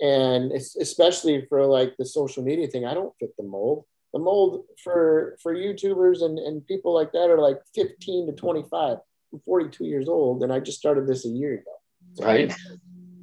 and 0.00 0.52
especially 0.52 1.44
for 1.48 1.66
like 1.66 1.96
the 1.98 2.06
social 2.06 2.42
media 2.42 2.68
thing, 2.68 2.86
I 2.86 2.94
don't 2.94 3.14
fit 3.18 3.36
the 3.36 3.44
mold. 3.44 3.84
The 4.18 4.24
mold 4.24 4.64
for 4.82 5.38
for 5.40 5.54
YouTubers 5.54 6.22
and, 6.24 6.40
and 6.40 6.66
people 6.66 6.92
like 6.92 7.12
that 7.12 7.30
are 7.30 7.38
like 7.38 7.58
15 7.76 8.26
to 8.26 8.32
25. 8.32 8.96
I'm 9.32 9.40
42 9.44 9.84
years 9.84 10.08
old, 10.08 10.42
and 10.42 10.52
I 10.52 10.58
just 10.58 10.78
started 10.78 11.06
this 11.06 11.24
a 11.24 11.28
year 11.28 11.54
ago. 11.54 11.70
So 12.14 12.24
right. 12.24 12.52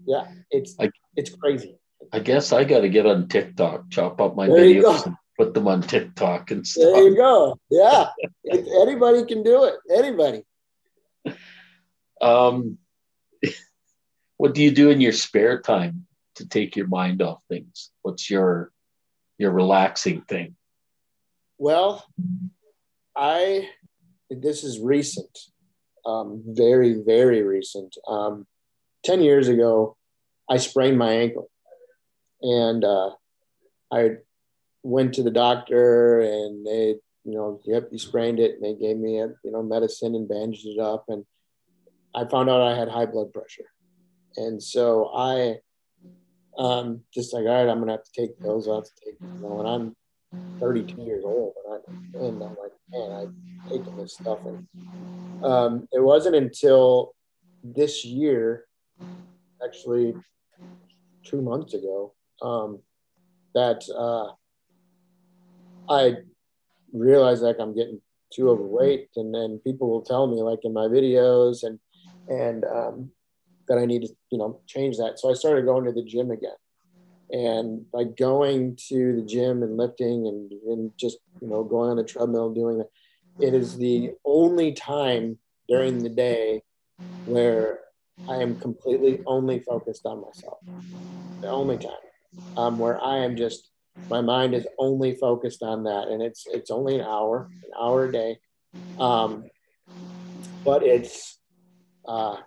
Yeah, 0.05 0.25
it's 0.51 0.73
I, 0.79 0.91
it's 1.17 1.35
crazy. 1.35 1.75
I 2.13 2.19
guess 2.19 2.53
I 2.53 2.63
got 2.63 2.81
to 2.81 2.89
get 2.89 3.05
on 3.05 3.27
TikTok, 3.27 3.89
chop 3.89 4.21
up 4.21 4.37
my 4.37 4.47
there 4.47 4.59
videos, 4.59 5.05
and 5.05 5.17
put 5.37 5.53
them 5.53 5.67
on 5.67 5.81
TikTok 5.81 6.51
and 6.51 6.65
stuff. 6.65 6.93
There 6.93 7.09
you 7.09 7.17
go. 7.17 7.59
Yeah, 7.69 8.07
anybody 8.53 9.25
can 9.25 9.43
do 9.43 9.65
it. 9.65 9.75
Anybody. 9.93 10.43
Um, 12.21 12.77
what 14.37 14.53
do 14.53 14.63
you 14.63 14.71
do 14.71 14.91
in 14.91 15.01
your 15.01 15.11
spare 15.11 15.61
time 15.61 16.07
to 16.35 16.47
take 16.47 16.77
your 16.77 16.87
mind 16.87 17.21
off 17.21 17.41
things? 17.49 17.91
What's 18.01 18.29
your 18.29 18.71
your 19.37 19.51
relaxing 19.51 20.21
thing? 20.21 20.55
Well, 21.57 22.05
I 23.15 23.69
this 24.29 24.63
is 24.63 24.79
recent, 24.79 25.37
um, 26.05 26.43
very 26.45 27.01
very 27.05 27.43
recent. 27.43 27.95
Um, 28.07 28.47
Ten 29.03 29.21
years 29.21 29.49
ago, 29.49 29.95
I 30.49 30.57
sprained 30.57 30.97
my 30.97 31.11
ankle, 31.11 31.47
and 32.41 32.83
uh, 32.83 33.11
I 33.93 34.15
went 34.81 35.13
to 35.13 35.21
the 35.21 35.29
doctor, 35.29 36.21
and 36.21 36.65
they, 36.65 36.95
you 37.23 37.33
know, 37.35 37.61
yep, 37.65 37.89
you 37.91 37.99
sprained 37.99 38.39
it, 38.39 38.55
and 38.55 38.63
they 38.63 38.73
gave 38.73 38.97
me 38.97 39.19
a, 39.19 39.27
you 39.43 39.51
know, 39.51 39.61
medicine 39.61 40.15
and 40.15 40.27
bandaged 40.27 40.65
it 40.65 40.79
up, 40.79 41.05
and 41.07 41.23
I 42.15 42.25
found 42.25 42.49
out 42.49 42.61
I 42.63 42.75
had 42.75 42.89
high 42.89 43.05
blood 43.05 43.31
pressure. 43.31 43.69
And 44.37 44.61
so 44.61 45.11
I 45.15 45.59
um, 46.57 47.01
just 47.13 47.31
like, 47.31 47.45
all 47.45 47.63
right, 47.63 47.69
I'm 47.69 47.77
gonna 47.79 47.91
have 47.91 48.05
to 48.05 48.21
take 48.21 48.39
pills. 48.39 48.67
I 48.67 48.73
have 48.73 48.85
to 48.85 48.91
take, 49.05 49.17
you 49.21 49.39
know, 49.39 49.59
and 49.59 49.69
I'm 49.69 49.95
32 50.59 51.01
years 51.01 51.23
old, 51.25 51.53
and, 51.65 51.73
I, 51.73 52.25
and 52.25 52.43
I'm 52.43 52.55
like, 52.55 52.71
man, 52.89 53.11
I've 53.11 53.71
taken 53.71 53.97
this 53.97 54.13
stuff, 54.13 54.39
and 54.45 54.67
um, 55.43 55.87
it 55.91 56.01
wasn't 56.01 56.35
until 56.35 57.13
this 57.63 58.05
year, 58.05 58.65
actually 59.63 60.15
two 61.23 61.41
months 61.41 61.73
ago, 61.73 62.13
um, 62.41 62.79
that 63.53 63.83
uh, 63.95 64.31
I 65.91 66.17
realized 66.93 67.41
like 67.41 67.57
I'm 67.59 67.75
getting 67.75 68.01
too 68.33 68.49
overweight, 68.49 69.09
and 69.15 69.33
then 69.33 69.59
people 69.63 69.89
will 69.89 70.01
tell 70.01 70.27
me 70.27 70.41
like 70.41 70.59
in 70.63 70.73
my 70.73 70.87
videos 70.87 71.63
and 71.63 71.79
and 72.27 72.65
um, 72.65 73.11
that 73.67 73.77
I 73.77 73.85
need 73.85 74.03
to, 74.03 74.09
you 74.31 74.37
know, 74.37 74.61
change 74.67 74.97
that. 74.97 75.19
So 75.19 75.29
I 75.29 75.33
started 75.33 75.65
going 75.65 75.85
to 75.85 75.91
the 75.91 76.03
gym 76.03 76.31
again. 76.31 76.55
And 77.31 77.89
by 77.91 78.03
going 78.03 78.77
to 78.89 79.15
the 79.15 79.25
gym 79.25 79.63
and 79.63 79.77
lifting 79.77 80.27
and, 80.27 80.51
and 80.67 80.91
just, 80.99 81.17
you 81.41 81.47
know, 81.47 81.63
going 81.63 81.89
on 81.89 81.97
the 81.97 82.03
treadmill, 82.03 82.53
doing 82.53 82.77
that, 82.77 82.89
it 83.39 83.53
is 83.53 83.77
the 83.77 84.11
only 84.23 84.73
time 84.73 85.37
during 85.67 86.03
the 86.03 86.09
day 86.09 86.61
where 87.25 87.79
I 88.29 88.35
am 88.35 88.55
completely 88.59 89.21
only 89.25 89.59
focused 89.59 90.05
on 90.05 90.21
myself. 90.21 90.59
The 91.41 91.49
only 91.49 91.77
time 91.77 91.91
um, 92.55 92.77
where 92.77 93.03
I 93.03 93.17
am 93.17 93.35
just, 93.35 93.69
my 94.09 94.21
mind 94.21 94.53
is 94.53 94.67
only 94.77 95.15
focused 95.15 95.63
on 95.63 95.83
that. 95.83 96.07
And 96.07 96.21
it's, 96.21 96.45
it's 96.47 96.71
only 96.71 96.95
an 96.95 97.05
hour, 97.05 97.49
an 97.63 97.71
hour 97.79 98.05
a 98.05 98.11
day. 98.11 98.37
Um, 98.99 99.45
but 100.63 100.83
it's, 100.83 101.37
uh, 102.07 102.37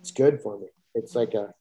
it's 0.00 0.12
good 0.12 0.40
for 0.40 0.58
me. 0.58 0.68
It's 0.94 1.14
like 1.14 1.34
a 1.34 1.52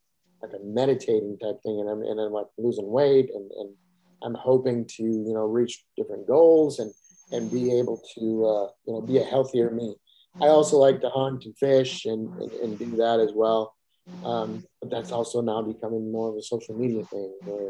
like 0.42 0.52
a 0.54 0.64
meditating 0.64 1.38
type 1.40 1.62
thing, 1.64 1.80
and 1.80 1.90
I'm 1.90 2.02
and 2.02 2.20
I'm 2.20 2.32
like 2.32 2.48
losing 2.58 2.90
weight, 2.90 3.30
and 3.34 3.50
and 3.52 3.76
I'm 4.24 4.36
hoping 4.36 4.86
to 4.86 5.04
you 5.04 5.34
know 5.34 5.46
reach 5.46 5.84
different 5.98 6.28
goals 6.28 6.80
and 6.80 6.92
and 7.32 7.52
be 7.52 7.78
able 7.78 8.02
to 8.16 8.46
uh, 8.46 8.68
you 8.86 8.94
know 8.94 9.02
be 9.02 9.18
a 9.18 9.24
healthier 9.24 9.72
me. 9.72 9.96
I 10.42 10.48
also 10.48 10.78
like 10.78 11.02
to 11.02 11.10
hunt 11.10 11.46
and 11.46 11.58
fish 11.58 12.06
and 12.06 12.30
and, 12.40 12.52
and 12.52 12.80
do 12.80 12.96
that 12.98 13.20
as 13.20 13.32
well. 13.34 13.76
Um, 14.24 14.66
but 14.82 14.90
that's 14.90 15.12
also 15.12 15.42
now 15.42 15.62
becoming 15.62 16.12
more 16.12 16.30
of 16.30 16.36
a 16.36 16.42
social 16.42 16.76
media 16.76 17.04
thing 17.06 17.32
where 17.44 17.70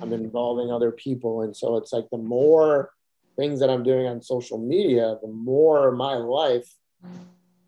I'm 0.00 0.12
involving 0.12 0.72
other 0.72 0.92
people, 0.92 1.42
and 1.42 1.56
so 1.56 1.76
it's 1.76 1.92
like 1.92 2.06
the 2.10 2.18
more 2.18 2.90
things 3.36 3.60
that 3.60 3.70
I'm 3.70 3.82
doing 3.82 4.06
on 4.06 4.22
social 4.22 4.58
media, 4.58 5.16
the 5.22 5.28
more 5.28 5.92
my 5.92 6.14
life 6.14 6.68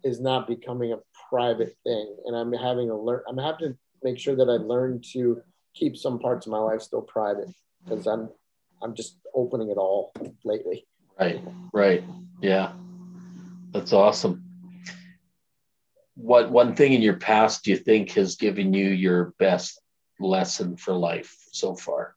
is 0.02 0.20
not 0.20 0.48
becoming 0.48 0.92
a 0.92 0.98
private 1.28 1.76
thing, 1.84 2.16
and 2.26 2.36
I'm 2.36 2.52
having 2.52 2.88
to 2.88 2.96
learn. 2.96 3.22
I'm 3.28 3.38
having 3.38 3.72
to 3.72 3.78
make 4.02 4.18
sure 4.18 4.36
that 4.36 4.48
I've 4.48 4.66
learned 4.66 5.04
to 5.12 5.42
keep 5.74 5.96
some 5.96 6.18
parts 6.18 6.46
of 6.46 6.52
my 6.52 6.58
life 6.58 6.82
still 6.82 7.02
private 7.02 7.48
because 7.84 8.06
I'm 8.06 8.28
I'm 8.82 8.94
just 8.94 9.18
opening 9.34 9.70
it 9.70 9.76
all 9.76 10.12
lately. 10.44 10.86
Right, 11.18 11.40
right, 11.72 12.02
yeah, 12.40 12.72
that's 13.72 13.92
awesome. 13.92 14.42
What 16.14 16.50
one 16.50 16.74
thing 16.74 16.92
in 16.92 17.02
your 17.02 17.16
past 17.16 17.64
do 17.64 17.70
you 17.70 17.76
think 17.76 18.12
has 18.12 18.36
given 18.36 18.72
you 18.72 18.88
your 18.88 19.34
best 19.38 19.80
lesson 20.18 20.76
for 20.76 20.92
life 20.94 21.36
so 21.52 21.74
far? 21.74 22.14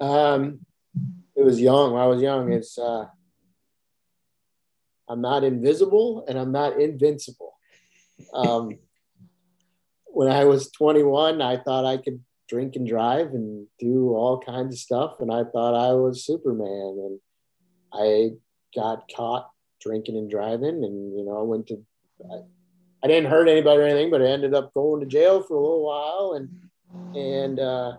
Um, 0.00 0.60
it 1.36 1.44
was 1.44 1.60
young. 1.60 1.92
When 1.92 2.02
I 2.02 2.06
was 2.06 2.20
young, 2.20 2.52
it's 2.52 2.78
uh, 2.78 3.06
I'm 5.08 5.20
not 5.20 5.44
invisible 5.44 6.24
and 6.28 6.38
I'm 6.38 6.52
not 6.52 6.80
invincible. 6.80 7.54
Um, 8.32 8.78
when 10.12 10.28
I 10.28 10.44
was 10.44 10.70
21, 10.70 11.40
I 11.40 11.56
thought 11.56 11.84
I 11.84 11.96
could 11.96 12.20
drink 12.48 12.76
and 12.76 12.86
drive 12.86 13.28
and 13.28 13.66
do 13.78 14.10
all 14.10 14.38
kinds 14.38 14.74
of 14.74 14.78
stuff. 14.78 15.16
And 15.20 15.32
I 15.32 15.44
thought 15.44 15.74
I 15.74 15.94
was 15.94 16.24
Superman. 16.24 16.98
And 16.98 17.20
I 17.92 18.30
got 18.74 19.10
caught 19.14 19.48
drinking 19.80 20.18
and 20.18 20.30
driving. 20.30 20.84
And, 20.84 21.18
you 21.18 21.24
know, 21.24 21.38
I 21.38 21.42
went 21.42 21.66
to, 21.68 21.82
I, 22.30 22.42
I 23.02 23.08
didn't 23.08 23.30
hurt 23.30 23.48
anybody 23.48 23.80
or 23.80 23.84
anything, 23.84 24.10
but 24.10 24.22
I 24.22 24.26
ended 24.26 24.54
up 24.54 24.74
going 24.74 25.00
to 25.00 25.06
jail 25.06 25.42
for 25.42 25.54
a 25.54 25.60
little 25.60 25.84
while. 25.84 26.32
And, 26.34 27.16
and, 27.16 27.58
uh, 27.58 27.96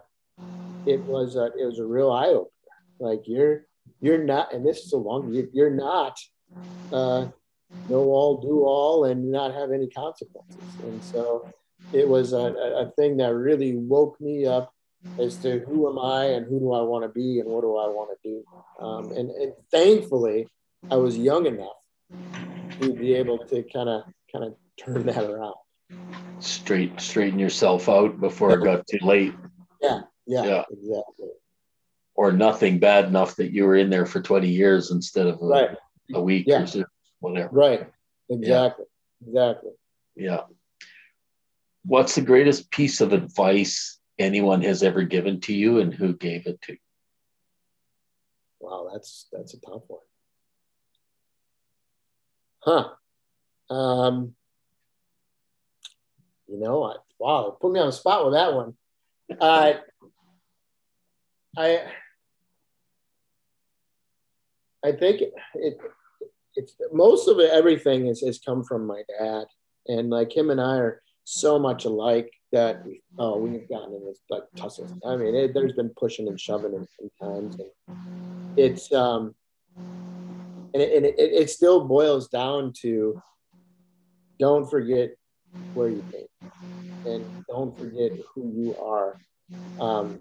it 0.85 0.99
was 1.01 1.35
a, 1.35 1.45
it 1.57 1.65
was 1.65 1.79
a 1.79 1.85
real 1.85 2.11
eye 2.11 2.27
opener. 2.27 2.49
Like 2.99 3.23
you're, 3.25 3.65
you're 4.01 4.23
not, 4.23 4.53
and 4.53 4.65
this 4.65 4.79
is 4.79 4.91
so 4.91 4.97
long, 4.97 5.33
you're 5.53 5.69
not, 5.69 6.19
uh, 6.91 7.27
know 7.89 8.01
all, 8.01 8.39
do 8.41 8.63
all, 8.65 9.05
and 9.05 9.31
not 9.31 9.53
have 9.53 9.71
any 9.71 9.89
consequences. 9.89 10.61
And 10.83 11.03
so 11.03 11.51
it 11.91 12.07
was 12.07 12.33
a, 12.33 12.37
a 12.37 12.91
thing 12.97 13.17
that 13.17 13.33
really 13.33 13.75
woke 13.75 14.19
me 14.21 14.45
up 14.45 14.73
as 15.19 15.35
to 15.37 15.59
who 15.59 15.89
am 15.89 15.99
I 15.99 16.25
and 16.25 16.45
who 16.45 16.59
do 16.59 16.73
I 16.73 16.81
want 16.81 17.03
to 17.03 17.09
be 17.09 17.39
and 17.39 17.49
what 17.49 17.61
do 17.61 17.75
I 17.77 17.87
want 17.87 18.11
to 18.11 18.29
do. 18.29 18.43
Um, 18.79 19.11
and, 19.11 19.29
and 19.31 19.53
thankfully, 19.71 20.47
I 20.89 20.95
was 20.95 21.17
young 21.17 21.45
enough 21.45 21.77
to 22.81 22.93
be 22.93 23.13
able 23.13 23.39
to 23.39 23.63
kind 23.63 23.89
of 23.89 24.03
kind 24.31 24.45
of 24.45 24.55
turn 24.77 25.05
that 25.05 25.23
around. 25.23 25.55
Straight 26.39 26.99
straighten 26.99 27.39
yourself 27.39 27.89
out 27.89 28.19
before 28.19 28.53
it 28.53 28.63
got 28.63 28.87
too 28.87 28.99
late. 29.01 29.33
Yeah, 29.81 30.01
yeah, 30.25 30.45
yeah, 30.45 30.63
exactly. 30.71 31.29
Or 32.15 32.31
nothing 32.31 32.79
bad 32.79 33.05
enough 33.05 33.35
that 33.37 33.51
you 33.51 33.65
were 33.65 33.75
in 33.75 33.89
there 33.89 34.05
for 34.05 34.21
20 34.21 34.47
years 34.47 34.91
instead 34.91 35.27
of 35.27 35.41
a, 35.41 35.45
right. 35.45 35.77
a 36.13 36.21
week 36.21 36.45
yeah. 36.47 36.65
or 36.75 36.85
whatever. 37.19 37.49
Right. 37.51 37.89
Exactly. 38.29 38.85
Yeah. 39.21 39.27
Exactly. 39.27 39.71
Yeah. 40.15 40.41
What's 41.85 42.15
the 42.15 42.21
greatest 42.21 42.71
piece 42.71 43.01
of 43.01 43.13
advice 43.13 43.99
anyone 44.17 44.61
has 44.61 44.83
ever 44.83 45.03
given 45.03 45.41
to 45.41 45.53
you 45.53 45.79
and 45.79 45.93
who 45.93 46.13
gave 46.15 46.47
it 46.47 46.61
to 46.63 46.73
you? 46.73 46.77
Wow, 48.59 48.89
that's 48.93 49.27
that's 49.31 49.53
a 49.53 49.59
tough 49.59 49.83
one. 49.87 49.99
Huh. 52.59 52.89
Um, 53.69 54.35
you 56.47 56.59
know, 56.59 56.83
I, 56.83 56.95
wow, 57.19 57.57
put 57.59 57.73
me 57.73 57.79
on 57.81 57.87
the 57.87 57.91
spot 57.91 58.23
with 58.23 58.35
that 58.35 58.53
one. 58.53 58.75
Uh, 59.39 59.73
I 61.57 61.81
I 64.83 64.91
think 64.93 65.21
it, 65.21 65.33
it 65.55 65.77
it's 66.55 66.75
most 66.91 67.27
of 67.27 67.39
it, 67.39 67.49
everything 67.51 68.07
is 68.07 68.21
has 68.21 68.39
come 68.39 68.63
from 68.63 68.85
my 68.85 69.03
dad, 69.19 69.45
and 69.87 70.09
like 70.09 70.35
him 70.35 70.49
and 70.49 70.61
I 70.61 70.77
are 70.77 71.02
so 71.23 71.57
much 71.57 71.85
alike 71.85 72.31
that 72.51 72.83
oh 73.17 73.37
we've 73.37 73.67
gotten 73.67 73.93
in 73.93 74.05
this 74.05 74.19
like 74.29 74.43
tussles. 74.55 74.91
I 75.05 75.15
mean, 75.15 75.35
it, 75.35 75.53
there's 75.53 75.73
been 75.73 75.89
pushing 75.97 76.27
and 76.27 76.39
shoving 76.39 76.73
in, 76.73 76.87
in 76.99 77.09
times, 77.21 77.57
and 77.59 78.57
it's 78.57 78.91
um, 78.91 79.33
and 79.77 80.81
it, 80.81 80.95
and 80.95 81.05
it, 81.05 81.15
it 81.17 81.49
still 81.49 81.85
boils 81.85 82.27
down 82.29 82.73
to 82.81 83.21
don't 84.39 84.69
forget 84.69 85.11
where 85.73 85.89
you 85.89 86.03
came, 86.11 86.51
and 87.05 87.45
don't 87.47 87.77
forget 87.77 88.11
who 88.33 88.51
you 88.55 88.75
are. 88.77 89.19
Um, 89.79 90.19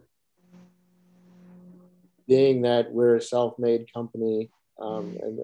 being 2.28 2.62
that 2.62 2.92
we're 2.92 3.16
a 3.16 3.20
self-made 3.20 3.92
company, 3.92 4.50
um, 4.80 5.16
and 5.22 5.38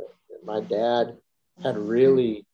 my 0.45 0.61
dad 0.61 1.17
had 1.63 1.77
really 1.77 2.47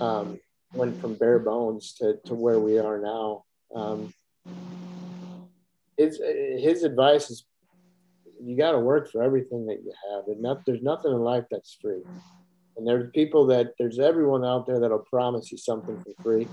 um, 0.00 0.38
went 0.74 1.00
from 1.00 1.14
bare 1.14 1.38
bones 1.38 1.94
to, 1.94 2.18
to 2.26 2.34
where 2.34 2.58
we 2.58 2.78
are 2.78 2.98
now. 2.98 3.44
Um, 3.74 4.12
his, 5.96 6.20
his 6.58 6.82
advice 6.82 7.30
is 7.30 7.44
you 8.42 8.56
got 8.56 8.72
to 8.72 8.78
work 8.78 9.10
for 9.10 9.22
everything 9.22 9.66
that 9.66 9.82
you 9.84 9.92
have. 10.10 10.24
And 10.28 10.42
not, 10.42 10.64
there's 10.66 10.82
nothing 10.82 11.12
in 11.12 11.20
life 11.20 11.44
that's 11.50 11.78
free. 11.80 12.02
And 12.76 12.86
there's 12.86 13.10
people 13.12 13.46
that 13.46 13.74
there's 13.78 13.98
everyone 13.98 14.44
out 14.44 14.66
there 14.66 14.80
that'll 14.80 15.06
promise 15.10 15.52
you 15.52 15.58
something 15.58 16.02
for 16.02 16.22
free. 16.22 16.48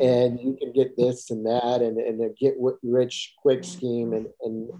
And 0.00 0.40
you 0.40 0.56
can 0.58 0.72
get 0.72 0.96
this 0.96 1.30
and 1.30 1.44
that 1.44 1.82
and, 1.82 1.98
and 1.98 2.22
a 2.22 2.30
get 2.40 2.54
rich 2.82 3.34
quick 3.42 3.64
scheme. 3.64 4.12
And, 4.12 4.26
and 4.42 4.70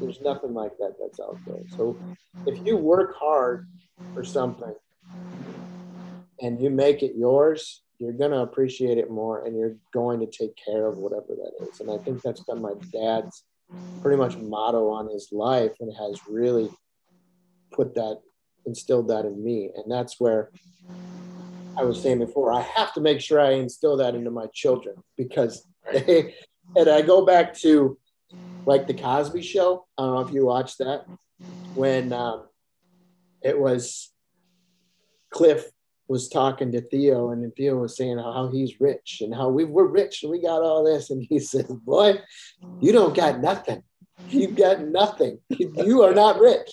there's 0.00 0.20
nothing 0.20 0.54
like 0.54 0.76
that 0.78 0.94
that's 1.00 1.18
out 1.18 1.38
there. 1.46 1.62
So 1.76 1.96
if 2.46 2.64
you 2.64 2.76
work 2.76 3.16
hard 3.16 3.66
for 4.14 4.22
something 4.22 4.74
and 6.42 6.60
you 6.60 6.68
make 6.68 7.02
it 7.02 7.14
yours, 7.16 7.82
you're 7.98 8.12
going 8.12 8.32
to 8.32 8.40
appreciate 8.40 8.98
it 8.98 9.10
more 9.10 9.46
and 9.46 9.56
you're 9.56 9.76
going 9.94 10.18
to 10.20 10.26
take 10.26 10.56
care 10.56 10.86
of 10.86 10.98
whatever 10.98 11.28
that 11.28 11.52
is. 11.68 11.80
And 11.80 11.90
I 11.90 11.98
think 11.98 12.20
that's 12.20 12.42
been 12.42 12.60
my 12.60 12.74
dad's 12.92 13.44
pretty 14.02 14.18
much 14.18 14.36
motto 14.36 14.90
on 14.90 15.08
his 15.08 15.28
life 15.30 15.72
and 15.80 15.94
has 15.96 16.20
really 16.28 16.68
put 17.72 17.94
that, 17.94 18.20
instilled 18.66 19.08
that 19.08 19.24
in 19.24 19.42
me. 19.42 19.70
And 19.74 19.90
that's 19.90 20.18
where 20.18 20.50
I 21.78 21.84
was 21.84 22.02
saying 22.02 22.18
before, 22.18 22.52
I 22.52 22.62
have 22.62 22.92
to 22.94 23.00
make 23.00 23.20
sure 23.20 23.40
I 23.40 23.52
instill 23.52 23.96
that 23.98 24.16
into 24.16 24.30
my 24.30 24.46
children 24.52 24.96
because 25.16 25.64
they, 25.92 26.34
and 26.76 26.88
I 26.88 27.02
go 27.02 27.24
back 27.24 27.54
to 27.58 27.96
like 28.66 28.88
the 28.88 28.94
Cosby 28.94 29.42
Show. 29.42 29.86
I 29.96 30.02
don't 30.02 30.14
know 30.14 30.20
if 30.20 30.34
you 30.34 30.44
watched 30.44 30.78
that 30.78 31.06
when 31.74 32.12
um, 32.12 32.46
it 33.42 33.58
was 33.58 34.12
Cliff 35.30 35.70
was 36.12 36.28
talking 36.28 36.70
to 36.70 36.82
Theo, 36.82 37.30
and 37.30 37.56
Theo 37.56 37.78
was 37.78 37.96
saying 37.96 38.18
how 38.18 38.50
he's 38.52 38.78
rich 38.78 39.22
and 39.22 39.34
how 39.34 39.48
we 39.48 39.64
were 39.64 39.86
rich 39.86 40.22
and 40.22 40.30
we 40.30 40.42
got 40.42 40.60
all 40.60 40.84
this, 40.84 41.08
and 41.08 41.26
he 41.28 41.38
says, 41.50 41.64
"Boy, 41.64 42.20
you 42.80 42.92
don't 42.92 43.16
got 43.16 43.40
nothing. 43.40 43.82
You've 44.28 44.54
got 44.54 44.82
nothing. 44.82 45.38
You 45.48 46.02
are 46.02 46.14
not 46.14 46.38
rich. 46.38 46.70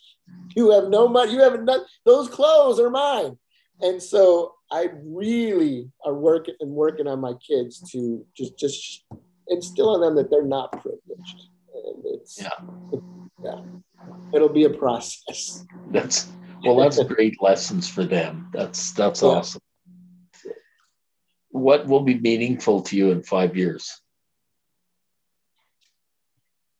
You 0.57 0.71
have 0.71 0.89
no 0.89 1.07
money. 1.07 1.31
You 1.31 1.39
have 1.39 1.63
not. 1.63 1.85
Those 2.05 2.27
clothes 2.27 2.81
are 2.81 2.89
mine." 2.89 3.37
And 3.81 4.03
so 4.03 4.55
I 4.69 4.89
really 5.05 5.89
are 6.05 6.13
working 6.13 6.55
and 6.59 6.71
working 6.71 7.07
on 7.07 7.21
my 7.21 7.33
kids 7.35 7.79
to 7.91 8.25
just 8.35 8.59
just 8.59 9.05
instill 9.47 9.95
in 9.95 10.01
them 10.01 10.15
that 10.17 10.29
they're 10.29 10.43
not 10.43 10.73
privileged 10.73 11.47
and 11.73 12.03
it's 12.05 12.41
yeah. 12.41 12.49
yeah, 13.43 13.61
it'll 14.33 14.49
be 14.49 14.65
a 14.65 14.69
process. 14.69 15.65
That's 15.91 16.27
well, 16.63 16.77
that's 16.77 17.01
great 17.03 17.41
lessons 17.41 17.89
for 17.89 18.03
them. 18.03 18.49
That's 18.53 18.91
that's 18.91 19.21
yeah. 19.21 19.29
awesome. 19.29 19.61
What 21.49 21.87
will 21.87 22.01
be 22.01 22.19
meaningful 22.19 22.81
to 22.83 22.95
you 22.95 23.11
in 23.11 23.23
five 23.23 23.57
years? 23.57 24.01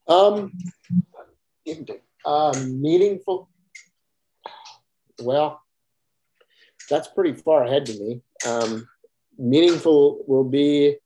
Um, 0.08 0.52
uh, 2.26 2.54
meaningful. 2.68 3.50
Well, 5.22 5.62
that's 6.90 7.08
pretty 7.08 7.34
far 7.34 7.64
ahead 7.64 7.86
to 7.88 8.00
me. 8.00 8.22
Um, 8.48 8.88
meaningful 9.38 10.24
will 10.28 10.44
be 10.44 10.98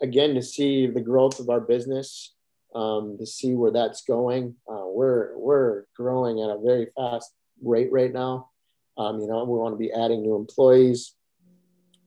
again 0.00 0.34
to 0.34 0.42
see 0.42 0.86
the 0.86 1.00
growth 1.00 1.40
of 1.40 1.48
our 1.48 1.60
business 1.60 2.34
um, 2.74 3.16
to 3.18 3.26
see 3.26 3.54
where 3.54 3.70
that's 3.70 4.02
going. 4.02 4.54
Uh, 4.68 4.86
we're 4.86 5.36
we're 5.38 5.84
growing 5.96 6.40
at 6.40 6.50
a 6.50 6.58
very 6.58 6.88
fast 6.96 7.32
rate 7.62 7.92
right 7.92 8.12
now. 8.12 8.50
Um, 8.98 9.20
you 9.20 9.26
know, 9.26 9.44
we 9.44 9.58
want 9.58 9.74
to 9.74 9.78
be 9.78 9.92
adding 9.92 10.22
new 10.22 10.36
employees. 10.36 11.14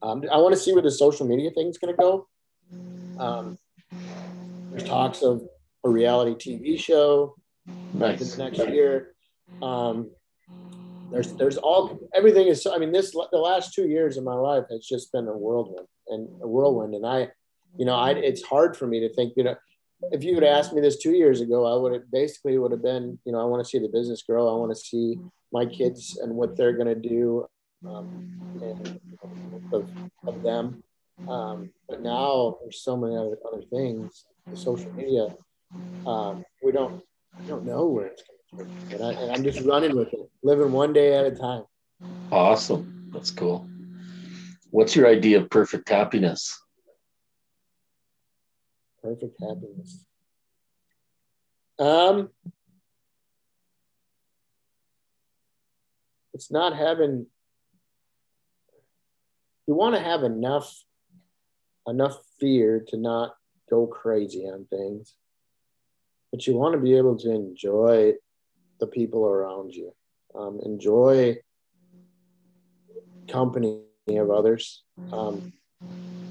Um, 0.02 0.24
I 0.30 0.38
want 0.38 0.54
to 0.54 0.60
see 0.60 0.72
where 0.72 0.82
the 0.82 0.90
social 0.90 1.26
media 1.26 1.50
thing 1.50 1.68
is 1.68 1.78
going 1.78 1.94
to 1.94 2.00
go. 2.00 2.28
Um, 3.18 3.58
there's 4.70 4.84
talks 4.84 5.22
of 5.22 5.42
a 5.84 5.88
reality 5.88 6.34
TV 6.34 6.78
show 6.78 7.34
nice. 7.94 8.36
next 8.36 8.58
year. 8.58 9.14
Um, 9.62 10.10
there's 11.10 11.32
there's 11.34 11.56
all 11.56 11.98
everything 12.14 12.48
is. 12.48 12.66
I 12.66 12.78
mean, 12.78 12.92
this 12.92 13.12
the 13.12 13.38
last 13.38 13.74
two 13.74 13.88
years 13.88 14.16
of 14.16 14.24
my 14.24 14.34
life 14.34 14.64
has 14.70 14.84
just 14.84 15.12
been 15.12 15.28
a 15.28 15.36
whirlwind 15.36 15.86
and 16.08 16.28
a 16.42 16.48
whirlwind, 16.48 16.94
and 16.94 17.06
I, 17.06 17.28
you 17.78 17.84
know, 17.84 17.94
I 17.94 18.10
it's 18.12 18.42
hard 18.42 18.76
for 18.76 18.86
me 18.86 19.00
to 19.00 19.14
think. 19.14 19.34
You 19.36 19.44
know, 19.44 19.56
if 20.12 20.22
you 20.22 20.34
had 20.34 20.44
asked 20.44 20.72
me 20.72 20.80
this 20.80 20.98
two 20.98 21.12
years 21.12 21.40
ago, 21.40 21.64
I 21.66 21.80
would 21.80 21.92
have 21.92 22.10
basically 22.10 22.58
would 22.58 22.72
have 22.72 22.82
been, 22.82 23.18
you 23.24 23.32
know, 23.32 23.40
I 23.40 23.44
want 23.44 23.64
to 23.64 23.68
see 23.68 23.78
the 23.78 23.88
business 23.88 24.22
grow. 24.22 24.48
I 24.48 24.58
want 24.58 24.70
to 24.70 24.76
see 24.76 25.18
my 25.52 25.66
kids 25.66 26.18
and 26.22 26.34
what 26.34 26.56
they're 26.56 26.76
going 26.76 26.86
to 26.86 27.08
do 27.08 27.46
um, 27.86 28.38
and 28.62 29.00
of, 29.72 29.88
of 30.26 30.42
them. 30.42 30.82
Um, 31.28 31.70
but 31.88 32.02
now 32.02 32.58
there's 32.62 32.82
so 32.82 32.96
many 32.96 33.16
other, 33.16 33.36
other 33.46 33.62
things. 33.70 34.26
The 34.46 34.56
social 34.56 34.92
media, 34.92 35.34
um, 36.06 36.44
we 36.62 36.72
don't, 36.72 37.02
we 37.40 37.46
don't 37.46 37.64
know 37.64 37.86
where 37.86 38.06
it's 38.06 38.22
going 38.22 38.68
to 38.68 38.94
and, 38.94 39.04
I, 39.04 39.12
and 39.20 39.32
I'm 39.32 39.42
just 39.42 39.60
running 39.62 39.96
with 39.96 40.12
it, 40.12 40.30
living 40.42 40.72
one 40.72 40.92
day 40.92 41.16
at 41.16 41.26
a 41.26 41.30
time. 41.32 41.64
Awesome. 42.30 43.10
That's 43.12 43.30
cool. 43.30 43.68
What's 44.70 44.94
your 44.94 45.06
idea 45.06 45.40
of 45.40 45.50
perfect 45.50 45.88
happiness? 45.88 46.58
Perfect 49.06 49.40
happiness? 49.40 50.04
Um, 51.78 52.30
it's 56.34 56.50
not 56.50 56.76
having. 56.76 57.26
You 59.68 59.74
want 59.74 59.94
to 59.94 60.00
have 60.00 60.22
enough 60.22 60.72
enough 61.86 62.18
fear 62.40 62.84
to 62.88 62.96
not 62.96 63.34
go 63.70 63.86
crazy 63.86 64.42
on 64.42 64.66
things. 64.66 65.14
But 66.32 66.46
you 66.46 66.54
want 66.54 66.74
to 66.74 66.80
be 66.80 66.96
able 66.96 67.16
to 67.18 67.30
enjoy 67.30 68.14
the 68.80 68.86
people 68.86 69.24
around 69.24 69.72
you, 69.72 69.94
um, 70.34 70.60
enjoy 70.64 71.38
company 73.28 73.82
of 74.08 74.30
others. 74.30 74.82
Um, 75.12 75.52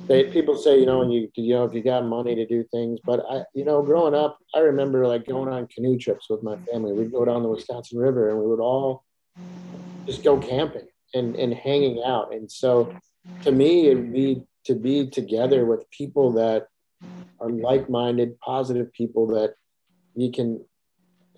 they, 0.07 0.25
people 0.25 0.55
say, 0.55 0.79
you 0.79 0.85
know, 0.85 0.99
when 0.99 1.09
you, 1.09 1.29
you 1.35 1.55
know, 1.55 1.63
if 1.65 1.73
you 1.73 1.81
got 1.81 2.05
money 2.05 2.35
to 2.35 2.45
do 2.45 2.63
things, 2.71 2.99
but 3.05 3.23
I, 3.29 3.43
you 3.53 3.65
know, 3.65 3.81
growing 3.81 4.13
up, 4.13 4.37
I 4.53 4.59
remember 4.59 5.07
like 5.07 5.25
going 5.25 5.51
on 5.51 5.67
canoe 5.67 5.97
trips 5.97 6.29
with 6.29 6.43
my 6.43 6.57
family. 6.71 6.93
We'd 6.93 7.11
go 7.11 7.25
down 7.25 7.43
the 7.43 7.49
Wisconsin 7.49 7.97
River 7.97 8.29
and 8.29 8.39
we 8.39 8.45
would 8.45 8.59
all 8.59 9.03
just 10.05 10.23
go 10.23 10.37
camping 10.37 10.87
and, 11.13 11.35
and 11.35 11.53
hanging 11.53 12.03
out. 12.05 12.33
And 12.33 12.51
so 12.51 12.93
to 13.41 13.51
me, 13.51 13.87
it'd 13.87 14.13
be 14.13 14.43
to 14.65 14.75
be 14.75 15.07
together 15.07 15.65
with 15.65 15.89
people 15.91 16.33
that 16.33 16.67
are 17.39 17.49
like-minded, 17.49 18.39
positive 18.39 18.91
people 18.93 19.27
that 19.27 19.53
you 20.15 20.31
can 20.31 20.63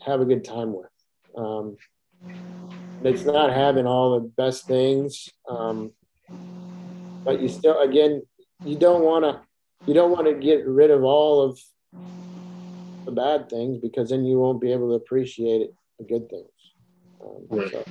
have 0.05 0.21
a 0.21 0.25
good 0.25 0.43
time 0.43 0.73
with. 0.73 0.89
Um, 1.35 1.77
it's 3.03 3.25
not 3.25 3.53
having 3.53 3.85
all 3.85 4.19
the 4.19 4.27
best 4.27 4.65
things, 4.65 5.29
um, 5.49 5.91
but 7.23 7.41
you 7.41 7.47
still, 7.47 7.79
again, 7.81 8.23
you 8.65 8.77
don't 8.77 9.03
want 9.03 9.23
to, 9.25 9.41
you 9.85 9.93
don't 9.93 10.11
want 10.11 10.27
to 10.27 10.33
get 10.33 10.65
rid 10.65 10.91
of 10.91 11.03
all 11.03 11.41
of 11.41 11.59
the 13.05 13.11
bad 13.11 13.49
things 13.49 13.77
because 13.81 14.09
then 14.09 14.25
you 14.25 14.37
won't 14.37 14.61
be 14.61 14.71
able 14.71 14.89
to 14.89 14.95
appreciate 14.95 15.61
it, 15.61 15.73
the 15.99 16.05
good 16.05 16.29
things. 16.29 16.49
Um, 17.23 17.47
right. 17.49 17.71
so, 17.71 17.85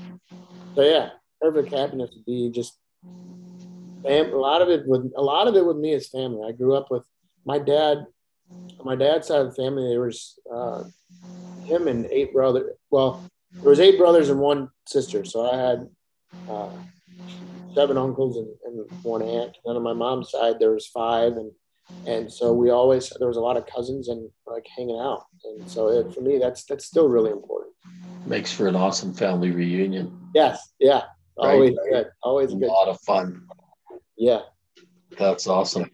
so 0.75 0.83
yeah, 0.83 1.11
perfect 1.41 1.73
happiness 1.73 2.11
would 2.15 2.27
be 2.27 2.51
just 2.51 2.79
fam- 4.07 4.33
a 4.33 4.37
lot 4.37 4.63
of 4.63 4.69
it 4.69 4.87
with 4.87 5.11
a 5.17 5.23
lot 5.23 5.49
of 5.49 5.57
it 5.57 5.65
with 5.65 5.77
me 5.77 5.93
is 5.93 6.09
family. 6.09 6.47
I 6.49 6.53
grew 6.53 6.75
up 6.75 6.91
with 6.91 7.05
my 7.45 7.59
dad. 7.59 8.07
My 8.85 8.95
dad's 8.95 9.29
side 9.29 9.41
of 9.41 9.49
the 9.49 9.63
family, 9.63 9.89
there 9.89 10.03
was 10.03 10.39
uh, 10.53 10.85
him 11.65 11.89
and 11.89 12.07
eight 12.07 12.33
brothers. 12.33 12.77
Well, 12.91 13.23
there 13.63 13.71
was 13.71 13.81
eight 13.81 13.99
brothers 13.99 14.29
and 14.29 14.39
one 14.39 14.69
sister. 14.87 15.25
So 15.25 15.51
I 15.51 15.57
had 15.57 15.89
uh, 16.49 16.71
seven 17.75 17.97
uncles 17.97 18.37
and, 18.37 18.49
and, 18.65 19.03
one 19.03 19.23
aunt. 19.23 19.57
And 19.65 19.65
then 19.65 19.77
on 19.77 19.83
my 19.83 19.93
mom's 19.93 20.31
side, 20.31 20.59
there 20.59 20.73
was 20.73 20.87
five, 20.87 21.33
and 21.33 21.53
and 22.07 22.33
so 22.33 22.53
we 22.53 22.71
always 22.71 23.13
there 23.19 23.29
was 23.29 23.37
a 23.37 23.41
lot 23.41 23.57
of 23.57 23.67
cousins 23.67 24.09
and 24.09 24.29
like 24.47 24.67
hanging 24.77 24.99
out. 24.99 25.25
And 25.45 25.71
so 25.71 25.89
it, 25.89 26.15
for 26.15 26.21
me, 26.21 26.39
that's 26.39 26.65
that's 26.65 26.87
still 26.87 27.09
really 27.09 27.31
important. 27.31 27.75
Makes 28.27 28.53
for 28.53 28.67
an 28.67 28.77
awesome 28.77 29.15
family 29.15 29.51
reunion. 29.51 30.19
Yes, 30.35 30.73
yeah, 30.81 31.03
always 31.37 31.77
right. 31.85 31.93
good, 31.93 32.07
always 32.23 32.49
good. 32.49 32.57
a 32.57 32.61
good. 32.61 32.69
lot 32.69 32.89
of 32.89 33.01
fun. 33.03 33.47
Yeah. 34.17 34.41
That's 35.19 35.47
awesome. 35.47 35.91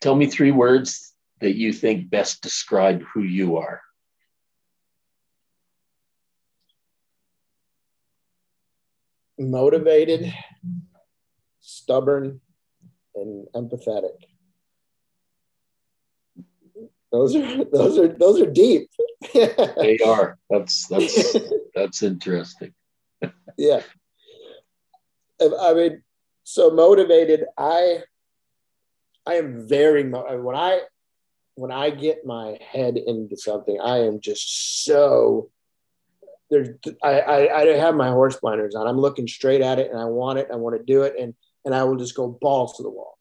Tell 0.00 0.14
me 0.14 0.26
three 0.26 0.52
words 0.52 1.14
that 1.40 1.56
you 1.56 1.72
think 1.72 2.10
best 2.10 2.42
describe 2.42 3.02
who 3.02 3.22
you 3.22 3.56
are. 3.56 3.80
Motivated, 9.38 10.32
stubborn, 11.60 12.40
and 13.14 13.46
empathetic. 13.54 14.16
Those 17.12 17.34
are 17.36 17.64
those 17.64 17.98
are 17.98 18.08
those 18.08 18.40
are 18.40 18.50
deep. 18.50 18.90
they 19.32 19.98
are. 20.06 20.38
That's 20.50 20.86
that's 20.88 21.36
that's 21.74 22.02
interesting. 22.02 22.74
yeah. 23.56 23.82
I 25.40 25.72
mean, 25.72 26.02
so 26.48 26.70
motivated 26.70 27.44
i 27.58 27.98
i 29.26 29.34
am 29.34 29.68
very 29.68 30.02
when 30.08 30.56
i 30.56 30.80
when 31.56 31.70
i 31.70 31.90
get 31.90 32.24
my 32.24 32.56
head 32.72 32.96
into 32.96 33.36
something 33.36 33.78
i 33.84 33.98
am 33.98 34.18
just 34.18 34.82
so 34.82 35.50
I, 37.02 37.20
I, 37.20 37.60
I 37.60 37.66
have 37.76 37.94
my 37.94 38.08
horse 38.08 38.36
blinders 38.36 38.74
on 38.74 38.86
i'm 38.86 38.98
looking 38.98 39.28
straight 39.28 39.60
at 39.60 39.78
it 39.78 39.90
and 39.90 40.00
i 40.00 40.04
want 40.04 40.38
it 40.38 40.48
i 40.52 40.56
want 40.56 40.76
to 40.76 40.82
do 40.82 41.02
it 41.02 41.14
and 41.18 41.34
and 41.64 41.74
i 41.74 41.84
will 41.84 41.96
just 41.96 42.14
go 42.14 42.28
balls 42.28 42.76
to 42.76 42.82
the 42.82 42.90
wall 42.90 43.18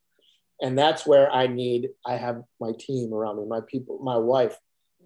and 0.62 0.78
that's 0.78 1.06
where 1.06 1.32
i 1.32 1.48
need 1.48 1.90
i 2.06 2.16
have 2.16 2.42
my 2.60 2.72
team 2.80 3.14
around 3.14 3.38
me 3.38 3.46
my 3.48 3.62
people 3.68 4.00
my 4.00 4.18
wife 4.18 4.58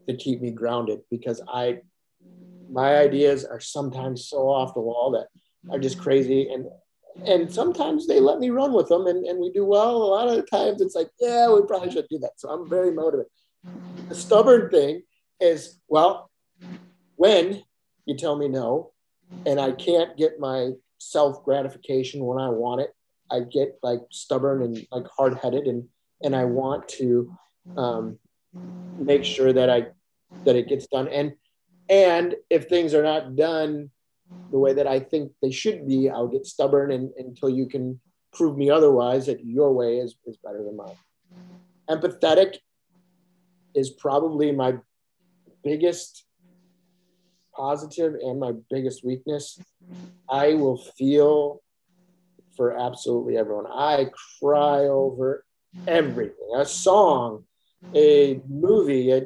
to 0.07 0.15
keep 0.15 0.41
me 0.41 0.51
grounded 0.51 0.99
because 1.09 1.41
i 1.51 1.79
my 2.71 2.95
ideas 2.97 3.43
are 3.43 3.59
sometimes 3.59 4.27
so 4.27 4.49
off 4.49 4.73
the 4.73 4.81
wall 4.81 5.11
that 5.11 5.27
are 5.73 5.79
just 5.79 5.99
crazy 5.99 6.49
and 6.51 6.65
and 7.25 7.51
sometimes 7.51 8.07
they 8.07 8.19
let 8.19 8.39
me 8.39 8.49
run 8.49 8.73
with 8.73 8.87
them 8.87 9.07
and, 9.07 9.25
and 9.25 9.39
we 9.39 9.51
do 9.51 9.65
well. 9.65 9.97
A 9.97 10.03
lot 10.03 10.27
of 10.27 10.35
the 10.35 10.43
times 10.43 10.81
it's 10.81 10.95
like, 10.95 11.09
yeah, 11.19 11.51
we 11.53 11.61
probably 11.67 11.91
should 11.91 12.07
do 12.09 12.19
that. 12.19 12.39
So 12.39 12.49
I'm 12.49 12.69
very 12.69 12.91
motivated. 12.91 13.27
The 14.07 14.15
stubborn 14.15 14.69
thing 14.69 15.03
is, 15.39 15.79
well, 15.87 16.31
when 17.15 17.63
you 18.05 18.15
tell 18.15 18.37
me 18.37 18.47
no, 18.47 18.91
and 19.45 19.59
I 19.59 19.71
can't 19.71 20.17
get 20.17 20.39
my 20.39 20.71
self 20.99 21.43
gratification 21.43 22.25
when 22.25 22.39
I 22.39 22.49
want 22.49 22.81
it, 22.81 22.93
I 23.31 23.41
get 23.41 23.79
like 23.81 24.01
stubborn 24.11 24.61
and 24.61 24.87
like 24.91 25.07
hard 25.07 25.37
headed, 25.37 25.65
and 25.65 25.87
and 26.21 26.35
I 26.35 26.45
want 26.45 26.87
to 26.89 27.31
um, 27.77 28.19
make 28.97 29.23
sure 29.23 29.53
that 29.53 29.69
I 29.69 29.87
that 30.45 30.55
it 30.55 30.67
gets 30.67 30.87
done. 30.87 31.07
And 31.07 31.33
and 31.89 32.35
if 32.49 32.67
things 32.67 32.93
are 32.93 33.03
not 33.03 33.35
done 33.35 33.89
the 34.51 34.59
way 34.59 34.73
that 34.73 34.87
I 34.87 34.99
think 34.99 35.31
they 35.41 35.51
should 35.51 35.87
be, 35.87 36.09
I'll 36.09 36.27
get 36.27 36.45
stubborn 36.45 36.91
and, 36.91 37.11
until 37.17 37.49
you 37.49 37.67
can 37.67 37.99
prove 38.33 38.57
me 38.57 38.69
otherwise 38.69 39.25
that 39.25 39.43
your 39.45 39.73
way 39.73 39.97
is, 39.97 40.15
is 40.25 40.37
better 40.37 40.63
than 40.63 40.75
mine. 40.75 40.95
Empathetic 41.89 42.57
is 43.73 43.89
probably 43.89 44.51
my 44.51 44.75
biggest 45.63 46.25
positive 47.55 48.15
and 48.15 48.39
my 48.39 48.53
biggest 48.69 49.03
weakness. 49.03 49.59
I 50.29 50.53
will 50.53 50.77
feel 50.77 51.61
for 52.55 52.77
absolutely 52.77 53.37
everyone. 53.37 53.65
I 53.67 54.07
cry 54.39 54.85
over 54.85 55.43
everything. 55.87 56.35
A 56.55 56.65
song, 56.65 57.45
a 57.95 58.39
movie, 58.47 59.11
a, 59.11 59.23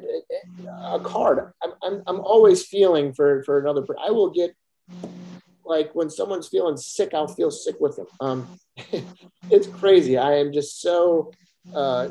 a, 0.92 1.00
card. 1.00 1.52
I'm, 1.62 1.72
I'm, 1.82 2.02
I'm 2.06 2.20
always 2.20 2.64
feeling 2.64 3.12
for, 3.12 3.42
for 3.44 3.60
another 3.60 3.82
person. 3.82 4.02
I 4.06 4.10
will 4.10 4.30
get 4.30 4.54
like 5.64 5.94
when 5.94 6.08
someone's 6.08 6.48
feeling 6.48 6.76
sick, 6.76 7.12
I'll 7.12 7.26
feel 7.26 7.50
sick 7.50 7.76
with 7.80 7.96
them. 7.96 8.06
Um, 8.20 8.48
it's 9.50 9.66
crazy. 9.66 10.16
I 10.16 10.34
am 10.36 10.52
just 10.52 10.80
so 10.80 11.32
uh, 11.74 12.10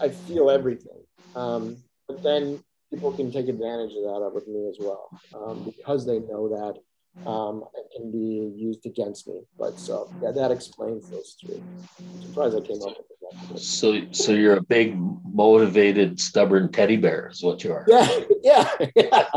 I 0.00 0.08
feel 0.08 0.50
everything. 0.50 1.04
Um, 1.34 1.76
but 2.08 2.22
then 2.22 2.60
people 2.90 3.12
can 3.12 3.30
take 3.32 3.48
advantage 3.48 3.92
of 3.96 4.02
that 4.04 4.30
with 4.32 4.46
me 4.46 4.68
as 4.68 4.76
well 4.78 5.10
um, 5.34 5.64
because 5.64 6.06
they 6.06 6.18
know 6.20 6.48
that 6.48 7.28
um, 7.28 7.64
it 7.74 7.86
can 7.94 8.10
be 8.10 8.52
used 8.56 8.86
against 8.86 9.26
me. 9.26 9.40
But 9.58 9.78
so 9.78 10.10
yeah, 10.22 10.30
that 10.32 10.50
explains 10.50 11.10
those 11.10 11.36
three. 11.40 11.60
I'm 11.98 12.22
surprised 12.22 12.56
I 12.56 12.60
came 12.60 12.82
up 12.82 12.96
with 12.96 13.50
that. 13.50 13.58
So, 13.58 14.02
so 14.12 14.32
you're 14.32 14.56
a 14.56 14.62
big, 14.62 14.96
motivated, 15.24 16.20
stubborn 16.20 16.70
teddy 16.70 16.96
bear, 16.96 17.28
is 17.28 17.42
what 17.42 17.64
you 17.64 17.72
are. 17.72 17.84
Yeah, 17.88 18.08
yeah, 18.42 18.70
yeah, 18.94 19.28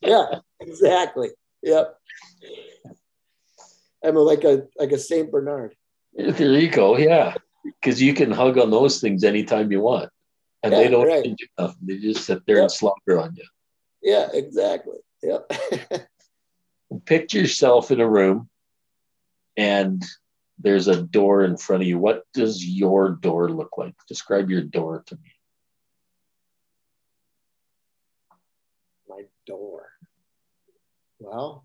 yeah, 0.00 0.26
exactly. 0.60 1.30
Yep. 1.62 1.96
I'm 4.04 4.14
like 4.14 4.44
a 4.44 4.64
like 4.78 4.92
a 4.92 4.98
Saint 4.98 5.30
Bernard. 5.30 5.74
There 6.14 6.58
you 6.58 6.70
go. 6.70 6.96
Yeah, 6.96 7.34
because 7.64 8.00
you 8.00 8.14
can 8.14 8.30
hug 8.30 8.58
on 8.58 8.70
those 8.70 9.00
things 9.00 9.24
anytime 9.24 9.70
you 9.70 9.80
want, 9.80 10.10
and 10.66 10.72
yeah, 10.72 10.78
they 10.80 10.88
don't 10.88 11.06
right. 11.06 11.36
nothing. 11.58 11.78
They 11.82 11.98
just 11.98 12.24
sit 12.24 12.44
there 12.46 12.60
and 12.60 12.70
slobber 12.70 13.20
on 13.20 13.36
you. 13.36 13.44
Yeah, 14.02 14.28
exactly. 14.32 14.98
Yep. 15.22 15.52
Picture 17.04 17.38
yourself 17.38 17.90
in 17.90 18.00
a 18.00 18.08
room, 18.08 18.48
and 19.56 20.04
there's 20.58 20.88
a 20.88 21.02
door 21.02 21.44
in 21.44 21.56
front 21.56 21.82
of 21.82 21.88
you. 21.88 21.98
What 21.98 22.24
does 22.34 22.64
your 22.64 23.10
door 23.10 23.48
look 23.48 23.78
like? 23.78 23.94
Describe 24.08 24.50
your 24.50 24.62
door 24.62 25.04
to 25.06 25.14
me. 25.14 25.32
My 29.08 29.22
door. 29.46 29.86
Well, 31.20 31.64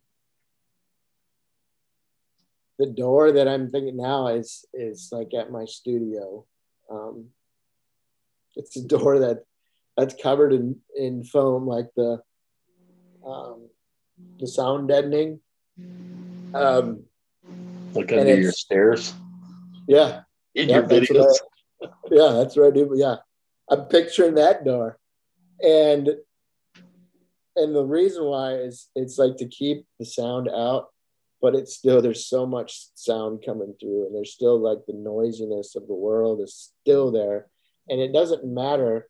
the 2.77 2.85
door 2.85 3.31
that 3.31 3.47
I'm 3.47 3.69
thinking 3.69 3.97
now 3.97 4.27
is 4.27 4.65
is 4.73 5.09
like 5.11 5.33
at 5.33 5.51
my 5.51 5.65
studio. 5.65 6.45
Um, 6.89 7.29
it's 8.55 8.75
a 8.77 8.83
door 8.85 9.19
that 9.19 9.43
that's 9.97 10.15
covered 10.21 10.53
in 10.53 10.77
in 10.97 11.23
foam, 11.23 11.67
like 11.67 11.87
the 11.95 12.21
um, 13.25 13.69
the 14.39 14.47
sound 14.47 14.87
deadening. 14.87 15.39
Um, 16.53 17.03
like 17.93 18.11
under 18.11 18.39
your 18.39 18.51
stairs. 18.51 19.13
Yeah. 19.87 20.21
In 20.55 20.69
yeah, 20.69 20.75
your 20.77 20.87
videos. 20.87 21.35
I, 21.81 21.87
yeah, 22.11 22.31
that's 22.33 22.57
right. 22.57 22.73
Yeah, 22.93 23.15
I'm 23.69 23.85
picturing 23.85 24.35
that 24.35 24.65
door, 24.65 24.97
and 25.61 26.09
and 27.55 27.75
the 27.75 27.85
reason 27.85 28.25
why 28.25 28.53
is 28.55 28.89
it's 28.95 29.17
like 29.17 29.37
to 29.37 29.47
keep 29.47 29.85
the 29.99 30.05
sound 30.05 30.49
out 30.49 30.87
but 31.41 31.55
it's 31.55 31.75
still 31.75 32.01
there's 32.01 32.25
so 32.25 32.45
much 32.45 32.87
sound 32.93 33.43
coming 33.45 33.73
through 33.79 34.05
and 34.05 34.15
there's 34.15 34.33
still 34.33 34.59
like 34.59 34.79
the 34.87 34.93
noisiness 34.93 35.75
of 35.75 35.87
the 35.87 35.93
world 35.93 36.39
is 36.39 36.71
still 36.81 37.11
there 37.11 37.47
and 37.89 37.99
it 37.99 38.13
doesn't 38.13 38.45
matter 38.45 39.07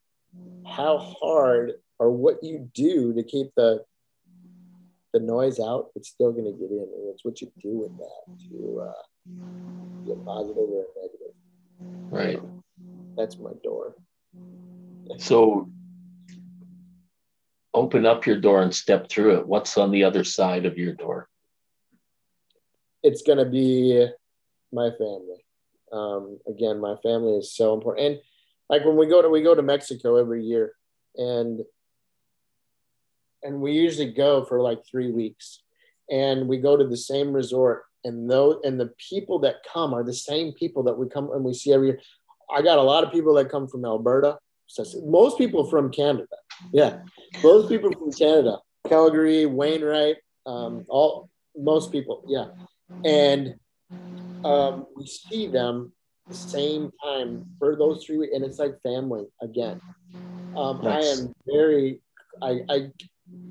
how 0.66 0.98
hard 0.98 1.74
or 2.00 2.12
what 2.12 2.44
you 2.44 2.70
do 2.74 3.14
to 3.14 3.24
keep 3.24 3.54
the 3.56 3.84
the 5.14 5.20
noise 5.20 5.60
out, 5.60 5.90
it's 5.96 6.08
still 6.08 6.32
going 6.32 6.46
to 6.46 6.52
get 6.52 6.72
in, 6.72 6.78
and 6.78 7.14
it's 7.14 7.26
what 7.26 7.42
you 7.42 7.52
do 7.62 7.78
with 7.80 7.98
that 7.98 8.50
to 8.50 8.82
uh, 8.82 10.06
get 10.08 10.24
positive 10.26 10.58
or 10.58 10.86
negative. 10.96 11.36
Right. 12.10 12.40
That's 13.18 13.38
my 13.38 13.52
door. 13.62 13.96
So 15.18 15.70
open 17.74 18.06
up 18.06 18.26
your 18.26 18.40
door 18.40 18.62
and 18.62 18.74
step 18.74 19.10
through 19.10 19.40
it. 19.40 19.48
What's 19.48 19.78
on 19.78 19.92
the 19.92 20.06
other 20.06 20.24
side 20.24 20.66
of 20.66 20.78
your 20.78 20.94
door? 20.94 21.28
It's 23.04 23.22
going 23.22 23.40
to 23.40 23.46
be 23.46 24.08
my 24.72 24.92
family. 24.92 25.46
Um, 25.92 26.40
again, 26.48 26.80
my 26.80 26.96
family 27.04 27.38
is 27.38 27.54
so 27.54 27.74
important. 27.74 28.08
And 28.08 28.20
like 28.72 28.86
when 28.86 28.96
we 28.96 29.06
go 29.06 29.22
to 29.22 29.30
we 29.30 29.44
go 29.44 29.54
to 29.54 29.62
Mexico 29.62 30.16
every 30.16 30.44
year, 30.44 30.74
and 31.18 31.60
and 33.44 33.60
we 33.60 33.74
usually 33.74 34.12
go 34.12 34.46
for 34.46 34.62
like 34.62 34.80
three 34.90 35.12
weeks, 35.12 35.62
and 36.10 36.48
we 36.48 36.58
go 36.58 36.78
to 36.78 36.88
the 36.88 36.98
same 36.98 37.34
resort, 37.34 37.84
and 38.06 38.32
though 38.32 38.62
and 38.64 38.80
the 38.80 38.94
people 39.10 39.40
that 39.40 39.58
come 39.72 39.94
are 39.94 40.06
the 40.06 40.14
same 40.14 40.54
people 40.54 40.84
that 40.84 40.98
we 40.98 41.10
come 41.10 41.30
and 41.34 41.44
we 41.44 41.54
see 41.54 41.74
every 41.74 41.88
year. 41.88 42.00
I 42.50 42.62
got 42.62 42.80
a 42.80 42.82
lot 42.82 43.04
of 43.04 43.12
people 43.12 43.34
that 43.36 43.50
come 43.50 43.68
from 43.68 43.86
Alberta. 43.86 44.40
Most 45.04 45.38
people 45.38 45.66
from 45.70 45.92
Canada. 45.92 46.28
Yeah, 46.72 47.00
most 47.44 47.68
people 47.68 47.92
from 47.92 48.14
Canada, 48.14 48.60
Calgary, 48.88 49.46
Wainwright, 49.46 50.16
um, 50.46 50.86
all 50.88 51.30
most 51.58 51.92
people. 51.92 52.24
Yeah, 52.26 52.48
and 53.04 53.56
um, 54.46 54.86
we 54.96 55.06
see 55.08 55.48
them 55.48 55.92
the 56.28 56.36
same 56.36 56.92
time 57.04 57.46
for 57.60 57.76
those 57.76 58.06
three 58.06 58.18
weeks, 58.18 58.34
and 58.36 58.44
it's 58.44 58.60
like 58.60 58.82
family 58.82 59.26
again. 59.42 59.82
Um, 60.56 60.82
nice. 60.84 61.06
I 61.06 61.22
am 61.22 61.36
very, 61.48 62.02
I, 62.42 62.62
I, 62.70 62.92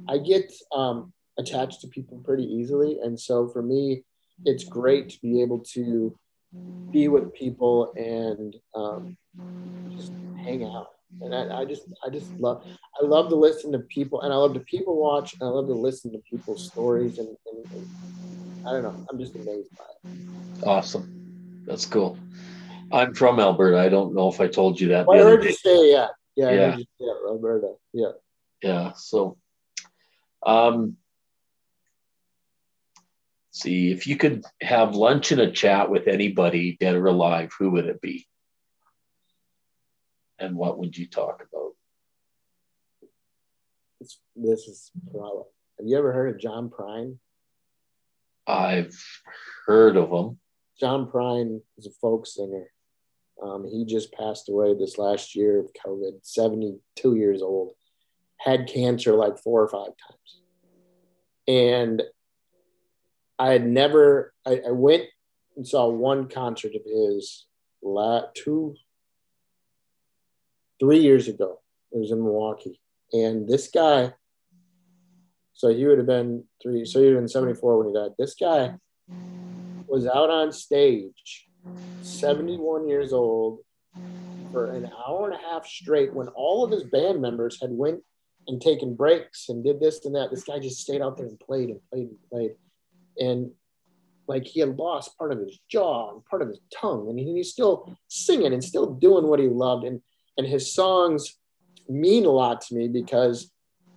I 0.09 0.19
get 0.19 0.53
um, 0.75 1.13
attached 1.39 1.81
to 1.83 1.89
people 1.89 2.19
pretty 2.25 2.45
easily, 2.45 2.99
and 3.03 3.19
so 3.19 3.49
for 3.49 3.63
me, 3.63 4.05
it's 4.45 4.65
great 4.65 5.11
to 5.11 5.21
be 5.21 5.43
able 5.43 5.61
to 5.75 6.17
be 6.91 7.09
with 7.09 7.33
people 7.35 7.93
and 7.95 8.57
um, 8.75 9.17
just 9.97 10.13
hang 10.43 10.65
out. 10.65 10.89
And 11.21 11.35
I, 11.35 11.61
I, 11.61 11.65
just, 11.65 11.83
I 12.07 12.09
just 12.09 12.31
love, 12.39 12.65
I 13.01 13.05
love 13.05 13.29
to 13.31 13.37
listen 13.37 13.73
to 13.73 13.81
people, 13.81 14.23
and 14.23 14.33
I 14.33 14.37
love 14.37 14.55
to 14.55 14.61
people 14.61 14.97
watch, 14.97 15.35
and 15.35 15.43
I 15.43 15.51
love 15.51 15.67
to 15.67 15.75
listen 15.75 16.13
to 16.13 16.19
people's 16.19 16.67
stories, 16.67 17.19
and, 17.19 17.29
and, 17.29 17.73
and 17.73 17.87
I 18.67 18.73
don't 18.73 18.83
know, 18.83 19.07
I'm 19.11 19.19
just 19.19 19.35
amazed 19.35 19.71
by 19.77 19.85
it. 20.11 20.19
Awesome, 20.65 21.63
that's 21.67 21.85
cool. 21.85 22.17
I'm 22.93 23.15
from 23.15 23.39
Alberta. 23.41 23.79
I 23.79 23.89
don't 23.89 24.15
know 24.15 24.29
if 24.29 24.41
I 24.41 24.49
told 24.49 24.81
you 24.81 24.89
that. 24.89 25.07
Well, 25.07 25.21
I 25.21 25.31
heard 25.31 25.45
you 25.45 25.53
say, 25.53 25.93
yeah, 25.93 26.09
yeah, 26.37 26.51
yeah. 26.51 26.77
yeah, 26.99 27.13
Alberta, 27.29 27.75
yeah, 27.93 28.13
yeah. 28.63 28.93
So, 28.95 29.37
um, 30.45 30.97
see 33.53 33.93
if 33.93 34.07
you 34.07 34.17
could 34.17 34.45
have 34.61 34.95
lunch 34.95 35.33
and 35.33 35.41
a 35.41 35.51
chat 35.51 35.91
with 35.91 36.09
anybody, 36.09 36.77
dead 36.81 36.95
or 36.95 37.07
alive, 37.07 37.53
who 37.59 37.71
would 37.71 37.87
it 37.87 38.01
be? 38.01 38.27
And 40.39 40.57
what 40.57 40.79
would 40.79 40.97
you 40.97 41.07
talk 41.07 41.47
about? 41.53 41.73
It's, 44.01 44.19
this 44.35 44.61
is 44.61 44.91
Have 45.13 45.87
you 45.87 45.99
ever 45.99 46.13
heard 46.13 46.35
of 46.35 46.41
John 46.41 46.71
Prine? 46.71 47.19
I've 48.47 48.97
heard 49.67 49.97
of 49.97 50.11
him. 50.11 50.39
John 50.81 51.11
Prine 51.11 51.61
is 51.77 51.87
a 51.87 51.91
folk 52.01 52.27
singer. 52.27 52.69
Um, 53.43 53.67
he 53.71 53.85
just 53.85 54.13
passed 54.13 54.49
away 54.49 54.75
this 54.75 54.99
last 54.99 55.35
year 55.35 55.59
of 55.59 55.71
COVID, 55.87 56.21
72 56.23 57.17
years 57.17 57.43
old, 57.43 57.73
had 58.39 58.69
cancer 58.69 59.15
like 59.15 59.39
four 59.39 59.63
or 59.63 59.69
five 59.69 59.93
times. 60.09 60.41
And 61.49 62.03
I 63.39 63.53
had 63.53 63.67
never, 63.67 64.35
I, 64.47 64.61
I 64.69 64.71
went 64.73 65.05
and 65.57 65.67
saw 65.67 65.89
one 65.89 66.29
concert 66.29 66.75
of 66.75 66.83
his 66.85 67.47
la, 67.83 68.25
two, 68.35 68.77
three 70.79 70.99
years 70.99 71.29
ago. 71.29 71.61
It 71.93 71.99
was 71.99 72.11
in 72.11 72.23
Milwaukee. 72.23 72.81
And 73.13 73.49
this 73.49 73.69
guy, 73.69 74.13
so 75.55 75.69
he 75.69 75.87
would 75.87 75.99
have 75.99 76.07
been 76.07 76.45
three, 76.63 76.85
so 76.85 77.01
he 77.01 77.07
would 77.07 77.15
have 77.15 77.23
been 77.23 77.29
74 77.29 77.79
when 77.79 77.89
he 77.89 77.95
died. 77.95 78.13
This 78.19 78.35
guy 78.35 78.75
was 79.89 80.07
out 80.07 80.31
on 80.31 80.53
stage 80.53 81.50
71 82.03 82.89
years 82.89 83.13
old 83.13 83.61
for 84.53 84.73
an 84.73 84.91
hour 85.07 85.31
and 85.31 85.35
a 85.35 85.49
half 85.51 85.67
straight 85.67 86.13
when 86.13 86.29
all 86.29 86.65
of 86.65 86.71
his 86.71 86.85
band 86.85 87.21
members 87.21 87.61
had 87.61 87.71
went 87.71 88.01
and 88.47 88.61
taken 88.61 88.95
breaks 88.95 89.49
and 89.49 89.65
did 89.65 89.81
this 89.81 90.05
and 90.05 90.15
that. 90.15 90.31
This 90.31 90.45
guy 90.45 90.59
just 90.59 90.81
stayed 90.81 91.03
out 91.03 91.17
there 91.17 91.27
and 91.27 91.39
played 91.39 91.71
and 91.71 91.81
played 91.91 92.09
and 92.09 92.19
played. 92.31 92.51
And 93.19 93.51
like 94.27 94.47
he 94.47 94.61
had 94.61 94.77
lost 94.77 95.17
part 95.19 95.33
of 95.33 95.39
his 95.39 95.59
jaw 95.71 96.13
and 96.13 96.25
part 96.25 96.43
of 96.43 96.49
his 96.49 96.61
tongue. 96.75 97.09
And 97.09 97.19
he's 97.19 97.51
still 97.51 97.97
singing 98.09 98.53
and 98.53 98.63
still 98.63 98.95
doing 98.95 99.27
what 99.27 99.41
he 99.41 99.49
loved. 99.49 99.85
And 99.85 100.01
and 100.37 100.47
his 100.47 100.73
songs 100.73 101.37
mean 101.89 102.25
a 102.25 102.31
lot 102.31 102.63
to 102.63 102.75
me 102.75 102.89
because 102.89 103.51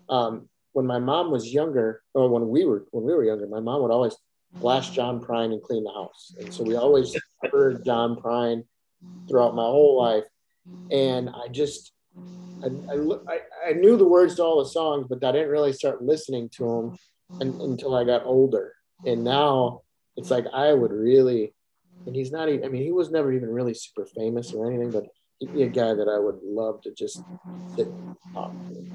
um, 0.09 0.49
when 0.73 0.85
my 0.85 0.99
mom 0.99 1.31
was 1.31 1.53
younger 1.53 2.01
or 2.13 2.29
when 2.29 2.49
we 2.49 2.65
were 2.65 2.85
when 2.91 3.05
we 3.05 3.13
were 3.13 3.23
younger 3.23 3.47
my 3.47 3.59
mom 3.59 3.81
would 3.81 3.91
always 3.91 4.15
blast 4.55 4.93
John 4.93 5.19
Prine 5.19 5.51
and 5.51 5.61
clean 5.61 5.83
the 5.83 5.91
house. 5.91 6.33
And 6.39 6.53
so 6.53 6.63
we 6.63 6.75
always 6.75 7.15
heard 7.51 7.83
John 7.85 8.15
Prine 8.15 8.63
throughout 9.27 9.55
my 9.55 9.63
whole 9.63 9.97
life. 9.97 10.25
And 10.91 11.29
I 11.29 11.47
just, 11.49 11.91
I, 12.63 12.67
I, 12.67 13.39
I, 13.69 13.73
knew 13.73 13.97
the 13.97 14.07
words 14.07 14.35
to 14.35 14.43
all 14.43 14.63
the 14.63 14.69
songs, 14.69 15.07
but 15.09 15.23
I 15.23 15.31
didn't 15.33 15.49
really 15.49 15.73
start 15.73 16.01
listening 16.01 16.49
to 16.57 16.97
them 17.31 17.49
until 17.59 17.95
I 17.95 18.05
got 18.05 18.25
older. 18.25 18.73
And 19.05 19.23
now 19.23 19.81
it's 20.15 20.31
like 20.31 20.45
I 20.53 20.73
would 20.73 20.91
really, 20.91 21.53
and 22.05 22.15
he's 22.15 22.31
not 22.31 22.47
even, 22.47 22.63
I 22.63 22.69
mean, 22.69 22.83
he 22.83 22.91
was 22.91 23.11
never 23.11 23.33
even 23.33 23.49
really 23.49 23.73
super 23.73 24.05
famous 24.05 24.53
or 24.53 24.71
anything, 24.71 24.91
but 24.91 25.07
he'd 25.39 25.53
be 25.53 25.63
a 25.63 25.69
guy 25.69 25.93
that 25.93 26.07
I 26.07 26.19
would 26.19 26.39
love 26.41 26.81
to 26.83 26.93
just 26.93 27.21
sit 27.75 27.87
and 27.87 28.15
talk 28.33 28.51
to. 28.51 28.91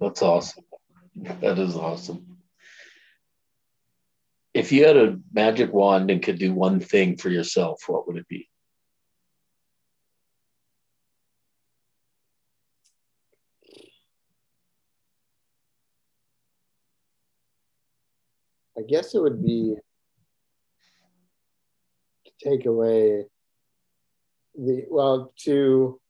That's 0.00 0.22
awesome. 0.22 0.64
That 1.40 1.58
is 1.58 1.76
awesome 1.76 2.35
if 4.56 4.72
you 4.72 4.86
had 4.86 4.96
a 4.96 5.18
magic 5.34 5.70
wand 5.70 6.10
and 6.10 6.22
could 6.22 6.38
do 6.38 6.54
one 6.54 6.80
thing 6.80 7.18
for 7.18 7.28
yourself, 7.28 7.82
what 7.88 8.06
would 8.06 8.16
it 8.16 8.26
be? 8.26 8.48
I 18.78 18.82
guess 18.88 19.14
it 19.14 19.20
would 19.20 19.44
be 19.44 19.76
to 22.24 22.48
take 22.48 22.64
away 22.64 23.26
the 24.54 24.86
well 24.88 25.34
to 25.44 26.00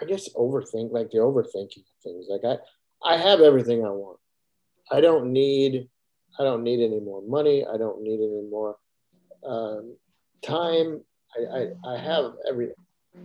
I 0.00 0.06
guess 0.06 0.28
overthink 0.34 0.92
like 0.92 1.10
the 1.10 1.18
overthinking 1.18 1.84
things. 2.02 2.28
Like 2.30 2.44
I 2.44 2.56
I 3.04 3.16
have 3.16 3.40
everything 3.40 3.84
I 3.84 3.90
want. 3.90 4.18
I 4.90 5.00
don't 5.00 5.32
need 5.32 5.88
I 6.38 6.44
don't 6.44 6.62
need 6.62 6.84
any 6.84 7.00
more 7.00 7.22
money. 7.22 7.64
I 7.66 7.76
don't 7.76 8.02
need 8.02 8.20
any 8.20 8.48
more 8.48 8.76
um, 9.44 9.96
time. 10.42 11.02
I, 11.36 11.58
I, 11.58 11.94
I 11.94 11.98
have 11.98 12.32
everything. 12.48 12.76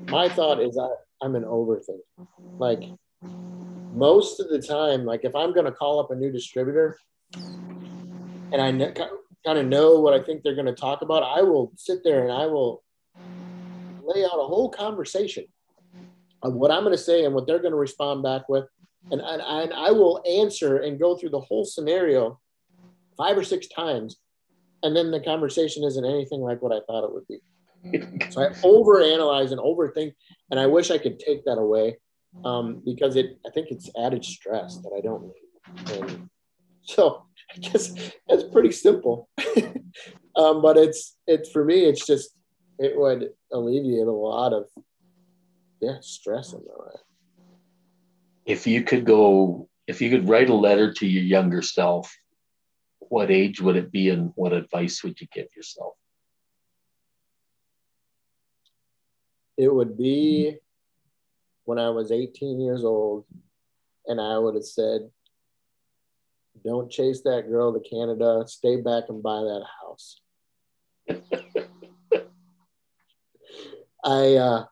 My 0.08 0.28
thought 0.30 0.60
is 0.60 0.78
I, 0.78 0.88
I'm 1.24 1.36
an 1.36 1.44
overthinker. 1.44 2.00
Like 2.58 2.84
most 3.94 4.40
of 4.40 4.50
the 4.50 4.60
time, 4.60 5.06
like 5.06 5.24
if 5.24 5.36
I'm 5.36 5.54
going 5.54 5.66
to 5.66 5.72
call 5.72 6.00
up 6.00 6.10
a 6.10 6.16
new 6.16 6.32
distributor 6.32 6.98
and 7.36 8.56
I 8.60 8.72
ne- 8.72 8.94
kind 9.46 9.60
of 9.60 9.68
know 9.68 10.00
what 10.00 10.14
I 10.14 10.24
think 10.24 10.42
they're 10.42 10.56
going 10.56 10.66
to 10.66 10.74
talk 10.74 11.04
about, 11.04 11.22
I 11.22 11.42
will 11.44 11.72
sit 11.76 12.00
there 12.04 12.24
and 12.24 12.32
I 12.32 12.48
will 12.48 12.84
lay 14.04 14.26
out 14.26 14.40
a 14.40 14.48
whole 14.48 14.70
conversation 14.70 15.46
of 16.42 16.54
what 16.54 16.72
I'm 16.72 16.84
going 16.84 16.96
to 16.96 17.02
say 17.02 17.26
and 17.26 17.36
what 17.36 17.46
they're 17.46 17.60
going 17.60 17.72
to 17.72 17.78
respond 17.78 18.24
back 18.24 18.50
with 18.50 18.66
and, 19.12 19.22
and, 19.22 19.42
and 19.42 19.74
I 19.74 19.92
will 19.92 20.24
answer 20.28 20.78
and 20.78 21.00
go 21.00 21.16
through 21.16 21.32
the 21.32 21.40
whole 21.40 21.66
scenario 21.66 22.40
five 23.18 23.38
or 23.38 23.44
six 23.44 23.68
times, 23.68 24.18
and 24.82 24.96
then 24.96 25.12
the 25.12 25.20
conversation 25.20 25.84
isn't 25.84 26.06
anything 26.06 26.42
like 26.42 26.62
what 26.62 26.72
I 26.72 26.80
thought 26.88 27.04
it 27.04 27.14
would 27.14 27.28
be. 27.28 28.30
so 28.30 28.42
I 28.42 28.50
overanalyze 28.64 29.52
and 29.52 29.60
overthink, 29.60 30.14
and 30.52 30.60
I 30.60 30.68
wish 30.68 30.92
I 30.92 30.98
could 30.98 31.20
take 31.20 31.46
that 31.46 31.58
away 31.58 31.98
um, 32.46 32.82
because 32.86 33.16
it 33.16 33.38
I 33.46 33.50
think 33.52 33.68
it's 33.70 33.90
added 34.02 34.24
stress 34.26 34.78
that 34.78 34.92
I 34.98 35.02
don't 35.02 35.24
need. 35.24 36.00
And 36.00 36.30
so 36.84 37.26
I 37.54 37.60
guess 37.60 37.94
it's 38.28 38.52
pretty 38.52 38.72
simple, 38.72 39.30
um, 40.36 40.62
but 40.62 40.78
it's 40.78 41.18
it's 41.28 41.50
for 41.52 41.64
me 41.64 41.86
it's 41.86 42.06
just 42.06 42.32
it 42.80 42.98
would 42.98 43.30
alleviate 43.52 44.08
a 44.08 44.12
lot 44.12 44.54
of 44.54 44.66
yeah 45.82 45.98
stress 46.02 46.54
in 46.54 46.60
my 46.60 46.86
life 46.86 47.02
if 48.46 48.68
you 48.68 48.84
could 48.84 49.06
go, 49.06 49.70
if 49.88 50.02
you 50.02 50.10
could 50.10 50.28
write 50.28 50.50
a 50.50 50.54
letter 50.54 50.94
to 50.94 51.08
your 51.08 51.24
younger 51.24 51.62
self, 51.62 52.14
what 53.00 53.32
age 53.32 53.62
would 53.62 53.76
it 53.76 53.92
be 53.92 54.10
and 54.10 54.32
what 54.36 54.54
advice 54.54 55.04
would 55.04 55.20
you 55.20 55.28
give 55.32 55.48
yourself? 55.56 55.94
It 59.58 59.74
would 59.74 59.98
be 59.98 60.58
when 61.66 61.80
I 61.80 61.90
was 61.90 62.12
18 62.12 62.60
years 62.60 62.84
old, 62.84 63.26
and 64.08 64.20
I 64.20 64.38
would 64.38 64.56
have 64.56 64.66
said, 64.66 65.10
Don't 66.66 66.92
chase 66.92 67.22
that 67.22 67.48
girl 67.48 67.74
to 67.74 67.80
Canada, 67.88 68.44
stay 68.48 68.78
back 68.78 69.06
and 69.10 69.22
buy 69.24 69.42
that 69.42 69.64
house. 69.82 70.20
I 74.04 74.36
uh, 74.36 74.66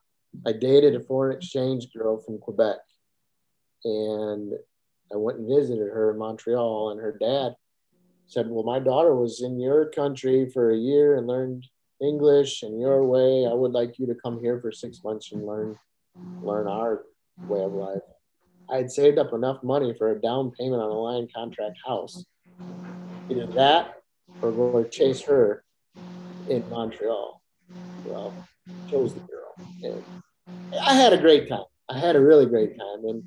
I 0.46 0.52
dated 0.52 0.94
a 0.94 1.00
foreign 1.00 1.36
exchange 1.36 1.92
girl 1.92 2.18
from 2.18 2.38
Quebec, 2.38 2.78
and 3.84 4.52
I 5.12 5.16
went 5.16 5.38
and 5.38 5.48
visited 5.48 5.88
her 5.88 6.12
in 6.12 6.18
Montreal, 6.18 6.90
and 6.90 7.00
her 7.00 7.16
dad 7.18 7.56
said, 8.26 8.50
"Well, 8.50 8.64
my 8.64 8.78
daughter 8.78 9.14
was 9.14 9.42
in 9.42 9.60
your 9.60 9.86
country 9.90 10.48
for 10.48 10.70
a 10.70 10.76
year 10.76 11.16
and 11.16 11.26
learned 11.26 11.66
English 12.00 12.62
in 12.62 12.80
your 12.80 13.04
way. 13.04 13.46
I 13.46 13.52
would 13.52 13.72
like 13.72 13.98
you 13.98 14.06
to 14.06 14.14
come 14.14 14.40
here 14.40 14.60
for 14.60 14.72
six 14.72 15.04
months 15.04 15.32
and 15.32 15.46
learn 15.46 15.78
learn 16.42 16.66
our 16.66 17.04
way 17.48 17.62
of 17.62 17.72
life." 17.72 18.02
I 18.70 18.76
had 18.76 18.90
saved 18.90 19.18
up 19.18 19.32
enough 19.32 19.62
money 19.62 19.92
for 19.92 20.10
a 20.10 20.20
down 20.20 20.50
payment 20.52 20.82
on 20.82 20.90
a 20.90 20.98
land 20.98 21.32
contract 21.34 21.78
house. 21.84 22.24
Either 23.28 23.46
that 23.52 24.02
or 24.40 24.50
go 24.50 24.84
chase 24.84 25.20
her 25.22 25.64
in 26.48 26.64
Montreal. 26.70 27.42
Well, 28.06 28.32
chose 28.90 29.14
the 29.14 29.20
girl. 29.20 29.54
And 29.82 30.02
I 30.80 30.94
had 30.94 31.12
a 31.12 31.18
great 31.18 31.48
time. 31.48 31.64
I 31.92 31.98
had 31.98 32.16
a 32.16 32.20
really 32.20 32.46
great 32.46 32.78
time. 32.78 33.04
And 33.04 33.22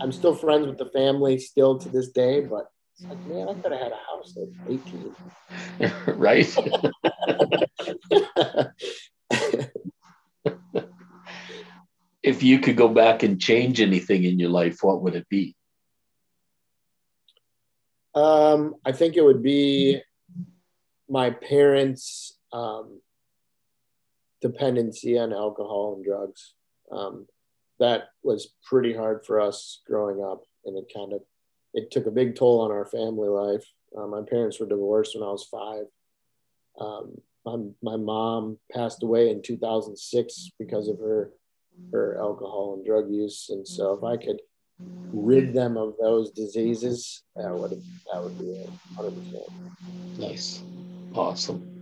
I'm 0.00 0.12
still 0.12 0.34
friends 0.34 0.66
with 0.66 0.78
the 0.78 0.90
family 0.90 1.38
still 1.38 1.78
to 1.78 1.88
this 1.88 2.08
day, 2.08 2.40
but 2.40 2.66
it's 2.94 3.06
like, 3.08 3.18
man, 3.26 3.48
I 3.48 3.54
could 3.54 3.72
have 3.72 3.80
had 3.80 3.92
a 3.92 4.00
house 4.10 4.36
at 4.36 4.48
18. 4.70 5.16
right? 6.06 6.54
if 12.22 12.42
you 12.42 12.58
could 12.58 12.76
go 12.76 12.88
back 12.88 13.22
and 13.22 13.40
change 13.40 13.80
anything 13.80 14.24
in 14.24 14.38
your 14.38 14.50
life, 14.50 14.78
what 14.82 15.00
would 15.02 15.14
it 15.14 15.28
be? 15.28 15.56
Um, 18.14 18.74
I 18.84 18.92
think 18.92 19.16
it 19.16 19.24
would 19.24 19.42
be 19.42 20.02
my 21.08 21.30
parents' 21.30 22.36
um, 22.52 23.00
dependency 24.42 25.18
on 25.18 25.32
alcohol 25.32 25.94
and 25.96 26.04
drugs. 26.04 26.54
Um, 26.90 27.26
that 27.80 28.08
was 28.22 28.52
pretty 28.64 28.94
hard 28.94 29.24
for 29.26 29.40
us 29.40 29.80
growing 29.86 30.22
up, 30.22 30.44
and 30.64 30.76
it 30.76 30.92
kind 30.94 31.12
of 31.12 31.20
it 31.74 31.90
took 31.90 32.06
a 32.06 32.10
big 32.10 32.36
toll 32.36 32.60
on 32.60 32.70
our 32.70 32.86
family 32.86 33.28
life. 33.28 33.64
Uh, 33.96 34.06
my 34.06 34.22
parents 34.22 34.60
were 34.60 34.66
divorced 34.66 35.14
when 35.14 35.24
I 35.24 35.30
was 35.30 35.48
five. 35.50 35.84
Um, 36.80 37.16
my, 37.44 37.56
my 37.82 37.96
mom 37.96 38.58
passed 38.72 39.02
away 39.02 39.30
in 39.30 39.42
2006 39.42 40.50
because 40.58 40.88
of 40.88 40.98
her 40.98 41.32
her 41.92 42.18
alcohol 42.20 42.74
and 42.74 42.84
drug 42.84 43.10
use, 43.10 43.48
and 43.50 43.66
so 43.66 43.94
if 43.94 44.04
I 44.04 44.22
could 44.22 44.40
rid 45.12 45.52
them 45.52 45.76
of 45.76 45.94
those 46.00 46.30
diseases, 46.30 47.22
that 47.36 47.52
would 47.54 47.82
that 48.12 48.22
would 48.22 48.38
be 48.38 48.50
it, 48.50 48.70
100%. 48.96 50.18
Nice, 50.18 50.62
awesome 51.14 51.80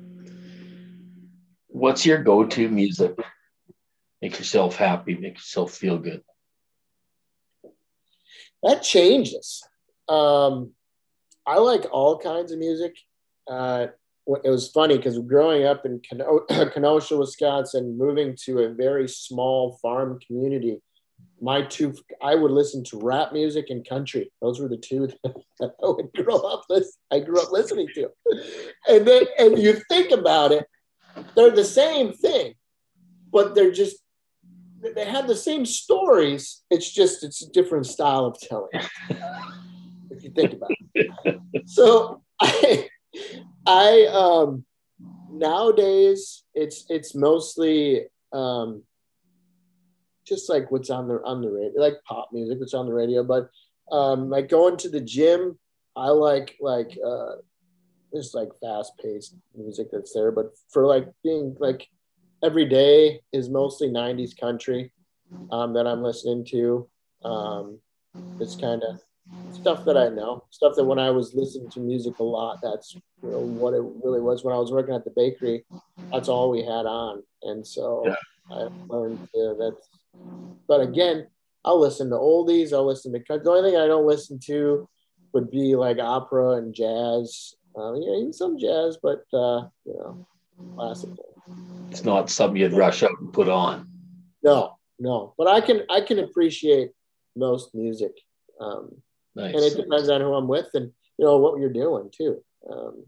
what's 1.78 2.04
your 2.04 2.22
go-to 2.22 2.68
music? 2.68 3.16
Make 4.20 4.38
yourself 4.38 4.76
happy, 4.76 5.14
make 5.14 5.34
yourself 5.34 5.72
feel 5.72 5.98
good. 5.98 6.22
That 8.62 8.82
changes. 8.82 9.62
Um, 10.08 10.72
I 11.46 11.58
like 11.58 11.86
all 11.92 12.18
kinds 12.18 12.52
of 12.52 12.58
music. 12.58 12.96
Uh, 13.48 13.88
it 14.44 14.50
was 14.50 14.68
funny 14.68 14.96
because 14.96 15.18
growing 15.20 15.64
up 15.64 15.86
in 15.86 16.00
Kenosha, 16.74 17.16
Wisconsin, 17.16 17.96
moving 17.96 18.36
to 18.44 18.60
a 18.60 18.74
very 18.74 19.08
small 19.08 19.78
farm 19.80 20.18
community, 20.26 20.80
my 21.40 21.62
two, 21.62 21.94
I 22.20 22.34
would 22.34 22.50
listen 22.50 22.84
to 22.84 22.98
rap 23.00 23.32
music 23.32 23.66
and 23.70 23.88
country. 23.88 24.30
Those 24.42 24.60
were 24.60 24.68
the 24.68 24.76
two 24.76 25.08
that 25.24 25.72
I 25.82 25.88
would 25.88 26.12
grow 26.12 26.36
up. 26.40 26.64
I 27.10 27.20
grew 27.20 27.40
up 27.40 27.52
listening 27.52 27.88
to, 27.94 28.10
and 28.88 29.06
then 29.06 29.22
and 29.38 29.58
you 29.58 29.80
think 29.88 30.10
about 30.10 30.52
it, 30.52 30.66
they're 31.34 31.50
the 31.50 31.64
same 31.64 32.12
thing, 32.12 32.54
but 33.32 33.54
they're 33.54 33.72
just 33.72 33.98
they 34.94 35.04
have 35.04 35.26
the 35.26 35.36
same 35.36 35.66
stories. 35.66 36.62
It's 36.70 36.90
just 36.90 37.24
it's 37.24 37.42
a 37.42 37.50
different 37.50 37.86
style 37.86 38.26
of 38.26 38.38
telling. 38.40 38.70
if 40.10 40.22
you 40.22 40.30
think 40.30 40.54
about 40.54 40.70
it. 40.94 41.40
So 41.66 42.22
I 42.40 42.88
I 43.66 44.06
um 44.06 44.64
nowadays 45.30 46.44
it's 46.54 46.84
it's 46.88 47.14
mostly 47.14 48.06
um 48.32 48.82
just 50.26 50.48
like 50.48 50.70
what's 50.70 50.90
on 50.90 51.08
the 51.08 51.20
on 51.24 51.40
the 51.40 51.50
radio, 51.50 51.80
like 51.80 52.02
pop 52.04 52.28
music, 52.32 52.60
what's 52.60 52.74
on 52.74 52.86
the 52.86 52.92
radio. 52.92 53.24
But 53.24 53.50
um 53.90 54.28
like 54.30 54.48
going 54.48 54.76
to 54.78 54.88
the 54.88 55.00
gym, 55.00 55.58
I 55.96 56.08
like 56.08 56.56
like 56.60 56.96
uh 57.04 57.36
just 58.14 58.34
like 58.34 58.48
fast 58.60 58.92
paced 59.02 59.36
music 59.56 59.88
that's 59.90 60.12
there. 60.12 60.30
But 60.30 60.52
for 60.70 60.86
like 60.86 61.08
being 61.22 61.56
like 61.58 61.88
every 62.42 62.64
day 62.66 63.20
is 63.32 63.48
mostly 63.48 63.88
90s 63.88 64.38
country 64.38 64.92
um, 65.50 65.72
that 65.74 65.86
I'm 65.86 66.02
listening 66.02 66.44
to. 66.46 66.88
Um, 67.24 67.78
it's 68.40 68.56
kind 68.56 68.82
of 68.82 69.00
stuff 69.52 69.84
that 69.84 69.96
I 69.96 70.08
know, 70.08 70.44
stuff 70.50 70.74
that 70.76 70.84
when 70.84 70.98
I 70.98 71.10
was 71.10 71.34
listening 71.34 71.70
to 71.70 71.80
music 71.80 72.18
a 72.18 72.24
lot, 72.24 72.58
that's 72.62 72.94
you 72.94 73.30
know 73.30 73.40
what 73.40 73.74
it 73.74 73.82
really 74.04 74.20
was. 74.20 74.44
When 74.44 74.54
I 74.54 74.58
was 74.58 74.72
working 74.72 74.94
at 74.94 75.04
the 75.04 75.12
bakery, 75.14 75.64
that's 76.12 76.28
all 76.28 76.50
we 76.50 76.60
had 76.60 76.86
on, 76.86 77.22
and 77.42 77.66
so 77.66 78.04
yeah. 78.06 78.14
I 78.50 78.68
learned 78.88 79.22
uh, 79.34 79.54
that. 79.58 79.76
But 80.66 80.80
again, 80.80 81.26
I'll 81.64 81.80
listen 81.80 82.08
to 82.10 82.16
oldies. 82.16 82.72
I'll 82.72 82.86
listen 82.86 83.12
to 83.12 83.18
the 83.18 83.50
only 83.50 83.70
thing 83.70 83.78
I 83.78 83.86
don't 83.86 84.06
listen 84.06 84.38
to 84.46 84.88
would 85.32 85.50
be 85.50 85.76
like 85.76 85.98
opera 85.98 86.52
and 86.52 86.74
jazz 86.74 87.54
uh, 87.78 87.94
yeah, 87.94 88.16
even 88.16 88.32
some 88.32 88.58
jazz, 88.58 88.98
but 89.02 89.24
uh, 89.32 89.68
you 89.84 89.94
know, 89.94 90.26
classical. 90.74 91.37
It's 91.90 92.04
not 92.04 92.30
something 92.30 92.60
you'd 92.60 92.72
rush 92.72 93.02
out 93.02 93.18
and 93.20 93.32
put 93.32 93.48
on. 93.48 93.88
No, 94.42 94.76
no, 94.98 95.34
but 95.38 95.48
I 95.48 95.60
can 95.60 95.82
I 95.90 96.00
can 96.00 96.18
appreciate 96.18 96.90
most 97.36 97.74
music, 97.74 98.12
um, 98.60 98.90
nice. 99.34 99.54
and 99.54 99.64
it 99.64 99.76
depends 99.76 100.08
on 100.08 100.20
who 100.20 100.34
I'm 100.34 100.48
with 100.48 100.68
and 100.74 100.92
you 101.18 101.24
know 101.24 101.38
what 101.38 101.60
you're 101.60 101.72
doing 101.72 102.10
too. 102.16 102.42
Um, 102.70 103.04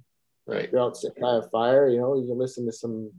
right. 0.46 0.64
If 0.64 0.72
you're 0.72 0.80
out 0.80 0.96
sitting 0.96 1.20
by 1.20 1.36
a 1.36 1.42
fire, 1.42 1.88
you 1.88 1.98
know, 2.00 2.16
you 2.16 2.26
can 2.26 2.38
listen 2.38 2.66
to 2.66 2.72
some 2.72 3.12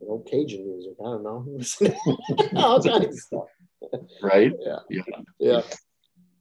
you 0.00 0.08
know 0.08 0.24
Cajun 0.30 0.66
music. 0.66 0.94
I 1.00 1.04
don't 1.04 1.22
know, 1.22 2.56
all 2.60 2.82
kinds 2.82 3.06
of 3.06 3.14
stuff. 3.18 3.48
Right. 4.22 4.52
Yeah. 4.60 4.78
Yeah. 4.90 5.02
Yeah. 5.38 5.62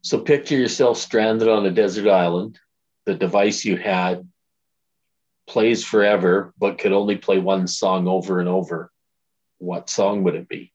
So 0.02 0.20
picture 0.20 0.58
yourself 0.58 0.98
stranded 0.98 1.48
on 1.48 1.66
a 1.66 1.72
desert 1.72 2.10
island 2.10 2.60
the 3.06 3.16
device 3.16 3.66
you 3.66 3.76
had 3.76 4.28
plays 5.50 5.84
forever, 5.84 6.54
but 6.58 6.78
could 6.78 6.94
only 6.94 7.18
play 7.18 7.40
one 7.40 7.68
song 7.68 8.08
over 8.08 8.40
and 8.40 8.48
over, 8.48 8.92
what 9.58 9.90
song 9.90 10.24
would 10.24 10.36
it 10.36 10.48
be? 10.48 10.72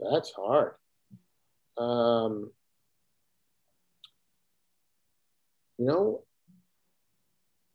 That's 0.00 0.32
hard. 0.32 0.74
Um, 1.76 2.50
you 5.78 5.86
know, 5.86 6.22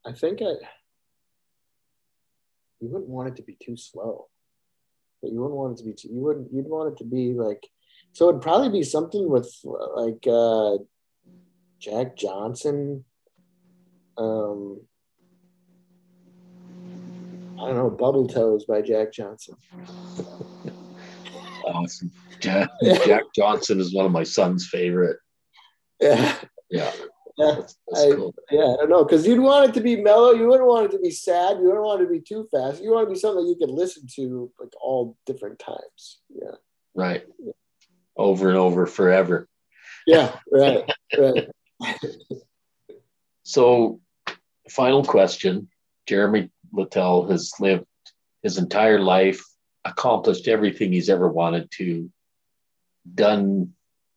I 0.06 0.12
think 0.12 0.42
I 0.42 0.54
you 2.82 2.90
wouldn't 2.90 3.10
want 3.10 3.30
it 3.30 3.36
to 3.38 3.44
be 3.44 3.56
too 3.64 3.78
slow 3.78 4.28
but 5.24 5.32
you 5.32 5.40
wouldn't 5.40 5.58
want 5.58 5.80
it 5.80 5.82
to 5.82 5.90
be 5.90 5.94
too, 5.94 6.10
you 6.10 6.20
wouldn't 6.20 6.54
you'd 6.54 6.68
want 6.68 6.92
it 6.92 6.98
to 6.98 7.06
be 7.06 7.34
like 7.34 7.66
so 8.14 8.30
it'd 8.30 8.42
probably 8.42 8.70
be 8.70 8.84
something 8.84 9.30
with 9.30 9.54
like 9.96 10.26
uh 10.28 10.78
Jack 11.80 12.16
Johnson 12.16 13.04
um 14.18 14.82
I 17.60 17.68
don't 17.68 17.76
know 17.76 17.90
Bubble 17.90 18.28
Toes 18.28 18.66
by 18.66 18.82
Jack 18.82 19.12
Johnson 19.12 19.56
awesome 21.66 22.12
Jack, 22.40 22.70
Jack 23.06 23.24
Johnson 23.36 23.80
is 23.80 23.94
one 23.94 24.06
of 24.06 24.12
my 24.12 24.24
son's 24.24 24.68
favorite 24.68 25.18
yeah 26.00 26.36
yeah 26.70 26.92
yeah, 27.36 27.56
that's, 27.56 27.78
that's 27.88 28.06
I, 28.06 28.16
cool. 28.16 28.36
yeah, 28.52 28.62
I 28.62 28.76
don't 28.78 28.90
know, 28.90 29.04
because 29.04 29.26
you'd 29.26 29.40
want 29.40 29.68
it 29.68 29.74
to 29.74 29.82
be 29.82 29.96
mellow. 29.96 30.34
You 30.34 30.48
wouldn't 30.48 30.68
want 30.68 30.86
it 30.86 30.92
to 30.92 31.00
be 31.00 31.10
sad. 31.10 31.58
You 31.58 31.66
wouldn't 31.66 31.84
want 31.84 32.02
it 32.02 32.06
to 32.06 32.12
be 32.12 32.22
too 32.22 32.48
fast. 32.52 32.84
You 32.84 32.92
want 32.92 33.08
to 33.08 33.12
be 33.12 33.20
something 33.20 33.48
you 33.48 33.56
can 33.56 33.76
listen 33.76 34.06
to 34.18 34.52
like 34.60 34.70
all 34.80 35.18
different 35.26 35.58
times. 35.58 36.20
Yeah. 36.30 36.58
Right. 36.94 37.24
Yeah. 37.44 37.54
Over 38.16 38.50
and 38.50 38.58
over 38.58 38.86
forever. 38.86 39.48
Yeah. 40.06 40.36
Right. 40.52 40.90
right. 41.18 41.48
so, 43.44 44.02
final 44.70 45.04
question: 45.04 45.70
Jeremy 46.08 46.50
Littell 46.72 47.28
has 47.30 47.54
lived 47.60 47.86
his 48.44 48.58
entire 48.58 49.00
life 49.00 49.44
accomplished 49.86 50.48
everything 50.48 50.92
he's 50.92 51.10
ever 51.10 51.28
wanted 51.28 51.70
to, 51.72 52.10
done 53.16 53.74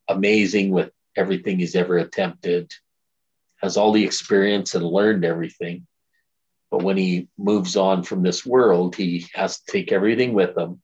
amazing 0.09 0.71
with 0.71 0.91
everything 1.17 1.59
he's 1.59 1.75
ever 1.75 1.99
attempted, 1.99 2.73
has 3.63 3.77
all 3.77 3.93
the 3.93 4.05
experience 4.05 4.75
and 4.75 4.85
learned 4.85 5.25
everything. 5.25 5.87
But 6.71 6.83
when 6.83 6.97
he 6.97 7.29
moves 7.39 7.77
on 7.77 8.03
from 8.03 8.23
this 8.23 8.45
world, 8.45 8.97
he 8.97 9.27
has 9.35 9.61
to 9.61 9.73
take 9.73 9.93
everything 9.93 10.35
with 10.35 10.57
him. 10.57 10.83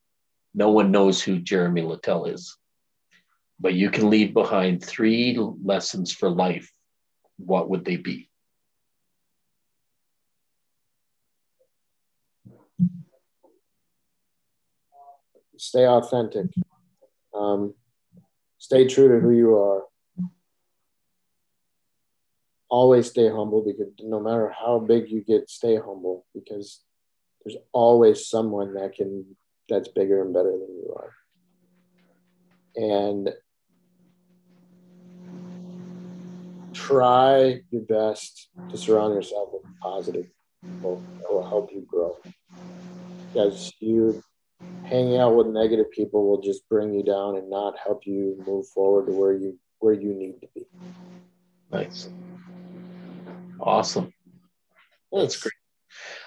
No 0.55 0.71
one 0.71 0.91
knows 0.91 1.23
who 1.23 1.39
Jeremy 1.39 1.83
Littell 1.83 2.27
is. 2.27 2.57
But 3.63 3.75
you 3.75 3.91
can 3.91 4.11
leave 4.11 4.35
behind 4.35 4.85
three 4.85 5.39
lessons 5.65 6.13
for 6.13 6.29
life. 6.29 6.71
What 7.39 7.71
would 7.71 7.85
they 7.85 7.97
be? 7.97 8.29
Stay 15.57 15.87
authentic. 15.87 16.47
Um, 17.33 17.75
stay 18.59 18.87
true 18.87 19.09
to 19.09 19.21
who 19.21 19.31
you 19.31 19.55
are 19.55 19.85
always 22.73 23.11
stay 23.11 23.29
humble 23.29 23.63
because 23.63 23.93
no 24.01 24.19
matter 24.19 24.51
how 24.59 24.79
big 24.79 25.11
you 25.11 25.21
get, 25.21 25.51
stay 25.51 25.77
humble 25.77 26.25
because 26.33 26.81
there's 27.45 27.59
always 27.73 28.27
someone 28.27 28.73
that 28.73 28.95
can 28.95 29.27
that's 29.69 29.89
bigger 29.89 30.23
and 30.23 30.33
better 30.33 30.53
than 30.53 30.75
you 30.83 30.97
are. 30.97 31.13
And 32.75 33.29
try 36.73 37.61
your 37.71 37.83
best 37.83 38.49
to 38.71 38.79
surround 38.79 39.15
yourself 39.15 39.51
with 39.53 39.63
positive 39.83 40.27
people 40.65 41.03
that 41.21 41.33
will 41.33 41.47
help 41.47 41.71
you 41.73 41.87
grow. 41.89 42.17
Because 43.33 43.73
you 43.81 44.23
hanging 44.83 45.19
out 45.19 45.35
with 45.35 45.47
negative 45.47 45.91
people 45.91 46.27
will 46.27 46.41
just 46.41 46.69
bring 46.69 46.93
you 46.93 47.03
down 47.03 47.37
and 47.37 47.49
not 47.49 47.79
help 47.79 48.07
you 48.07 48.43
move 48.47 48.67
forward 48.69 49.07
to 49.07 49.13
where 49.13 49.33
you 49.33 49.59
where 49.79 49.95
you 49.95 50.15
need 50.15 50.41
to 50.41 50.49
be. 50.55 50.67
Nice. 51.71 52.09
Awesome. 53.59 54.13
That's 55.11 55.41
great. 55.41 55.53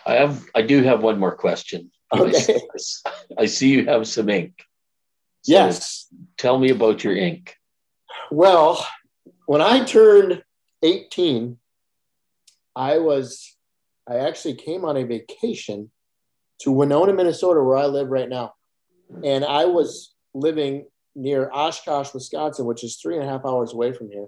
I 0.06 0.14
have 0.16 0.44
I 0.56 0.62
do 0.62 0.84
have 0.84 1.02
one 1.02 1.20
more 1.20 1.36
question. 1.36 1.92
Okay. 2.14 2.60
I, 3.38 3.46
see 3.46 3.70
you 3.70 3.86
have 3.86 4.08
some 4.08 4.30
ink. 4.30 4.54
So 5.42 5.54
yes. 5.54 6.08
Tell 6.38 6.58
me 6.58 6.70
about 6.70 7.04
your 7.04 7.16
ink. 7.16 7.56
Well, 8.32 8.86
when 9.46 9.62
I 9.62 9.84
turned 9.84 10.44
18, 10.84 11.58
I 12.76 12.98
was 12.98 13.56
I 14.08 14.18
actually 14.18 14.56
came 14.56 14.86
on 14.86 14.98
a 14.98 15.04
vacation 15.04 15.92
to 16.60 16.72
Winona, 16.72 17.14
Minnesota, 17.14 17.62
where 17.64 17.78
I 17.78 17.86
live 17.86 18.10
right 18.10 18.30
now. 18.30 18.54
And 19.24 19.44
I 19.44 19.66
was 19.66 20.14
living 20.34 20.86
near 21.16 21.50
Oshkosh, 21.52 22.14
Wisconsin, 22.14 22.66
which 22.66 22.84
is 22.84 22.98
three 22.98 23.16
and 23.16 23.24
a 23.24 23.28
half 23.28 23.46
hours 23.46 23.74
away 23.74 23.94
from 23.94 24.12
here. 24.12 24.28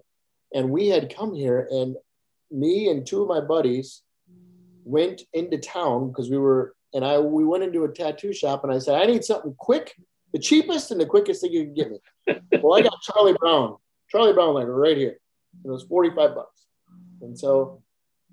And 0.54 0.72
we 0.72 0.88
had 0.88 1.14
come 1.14 1.36
here 1.36 1.68
and 1.70 1.96
me 2.50 2.90
and 2.90 3.06
two 3.06 3.22
of 3.22 3.28
my 3.28 3.42
buddies 3.42 4.02
went 4.84 5.24
into 5.34 5.58
town 5.58 6.08
because 6.08 6.30
we 6.30 6.38
were 6.38 6.74
and 6.94 7.04
I 7.04 7.20
we 7.20 7.44
went 7.44 7.64
into 7.64 7.84
a 7.84 7.92
tattoo 7.92 8.32
shop 8.32 8.64
and 8.64 8.72
I 8.72 8.80
said 8.80 8.96
I 8.96 9.06
need 9.06 9.26
something 9.26 9.54
quick, 9.58 9.94
the 10.32 10.40
cheapest 10.40 10.92
and 10.92 11.02
the 11.02 11.06
quickest 11.06 11.42
thing 11.42 11.52
you 11.52 11.66
can 11.66 11.74
get 11.74 11.92
me. 11.92 12.00
well, 12.62 12.80
I 12.80 12.82
got 12.84 13.02
Charlie 13.02 13.36
Brown, 13.40 13.76
Charlie 14.10 14.34
Brown 14.34 14.54
like 14.54 14.68
right 14.68 14.98
here. 14.98 15.18
It 15.64 15.70
was 15.70 15.84
45 15.84 16.36
bucks. 16.36 16.66
And 17.22 17.38
so 17.38 17.82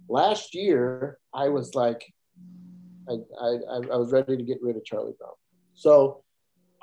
last 0.08 0.54
year 0.54 1.18
I 1.32 1.48
was 1.48 1.74
like 1.74 2.04
I, 3.08 3.12
I, 3.40 3.48
I 3.92 3.96
was 3.96 4.12
ready 4.12 4.36
to 4.36 4.42
get 4.42 4.62
rid 4.62 4.76
of 4.76 4.84
Charlie 4.84 5.12
Brown. 5.18 5.32
So 5.74 6.22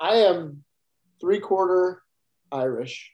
I 0.00 0.16
am 0.16 0.64
three 1.20 1.40
quarter 1.40 2.02
Irish. 2.50 3.12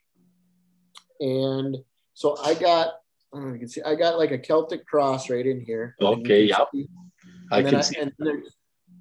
And 1.21 1.77
so 2.15 2.37
I 2.43 2.55
got 2.55 2.95
Oh, 3.33 3.53
you 3.53 3.59
can 3.59 3.69
see 3.69 3.83
I 3.83 3.95
got 3.95 4.19
like 4.19 4.31
a 4.31 4.39
Celtic 4.39 4.87
cross 4.87 5.29
right 5.29 5.47
in 5.47 5.61
here. 5.61 5.95
Okay, 6.01 6.45
yep. 6.45 6.69
I 7.53 7.63
can 7.63 7.75
I, 7.75 7.81
see. 7.83 7.99
And, 8.01 8.13
there's, 8.19 8.57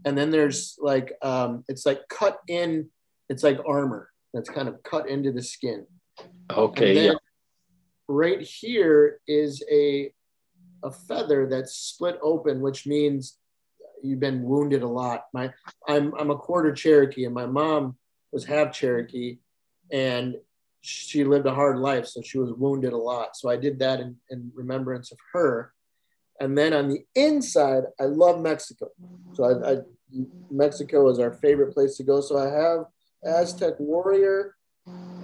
and 0.06 0.18
then 0.18 0.32
there's 0.32 0.78
like 0.80 1.14
um, 1.22 1.64
it's 1.68 1.86
like 1.86 2.02
cut 2.10 2.40
in. 2.48 2.90
It's 3.30 3.44
like 3.44 3.60
armor 3.66 4.10
that's 4.34 4.50
kind 4.50 4.68
of 4.68 4.84
cut 4.84 5.08
into 5.08 5.32
the 5.32 5.42
skin. 5.42 5.86
Okay. 6.50 7.06
yeah. 7.06 7.14
Right 8.08 8.42
here 8.42 9.20
is 9.28 9.64
a 9.72 10.12
a 10.84 10.92
feather 10.92 11.48
that's 11.48 11.76
split 11.76 12.18
open, 12.22 12.62
which 12.62 12.86
means 12.86 13.38
you've 14.04 14.20
been 14.20 14.44
wounded 14.44 14.84
a 14.84 14.88
lot. 14.88 15.26
My 15.34 15.52
I'm 15.88 16.14
I'm 16.16 16.32
a 16.32 16.38
quarter 16.38 16.72
Cherokee, 16.72 17.26
and 17.26 17.34
my 17.34 17.46
mom 17.46 17.98
was 18.32 18.46
half 18.46 18.72
Cherokee, 18.72 19.40
and 19.92 20.38
she 20.82 21.24
lived 21.24 21.46
a 21.46 21.54
hard 21.54 21.80
life, 21.80 22.08
so 22.08 22.22
she 22.22 22.38
was 22.38 22.54
wounded 22.54 22.94
a 22.94 22.98
lot. 22.98 23.36
So 23.36 23.50
I 23.50 23.58
did 23.58 23.80
that 23.80 24.00
in, 24.00 24.16
in 24.30 24.52
remembrance 24.56 25.12
of 25.12 25.18
her. 25.34 25.74
And 26.40 26.58
then 26.58 26.72
on 26.74 26.88
the 26.88 27.04
inside, 27.16 27.84
I 28.00 28.04
love 28.04 28.40
Mexico. 28.40 28.90
So 29.34 29.44
I, 29.44 29.72
I, 29.72 29.78
Mexico 30.52 31.10
is 31.10 31.20
our 31.20 31.34
favorite 31.34 31.74
place 31.74 31.98
to 31.98 32.04
go. 32.04 32.22
So 32.22 32.38
I 32.38 32.50
have 32.50 32.86
Aztec 33.26 33.74
warrior, 33.80 34.56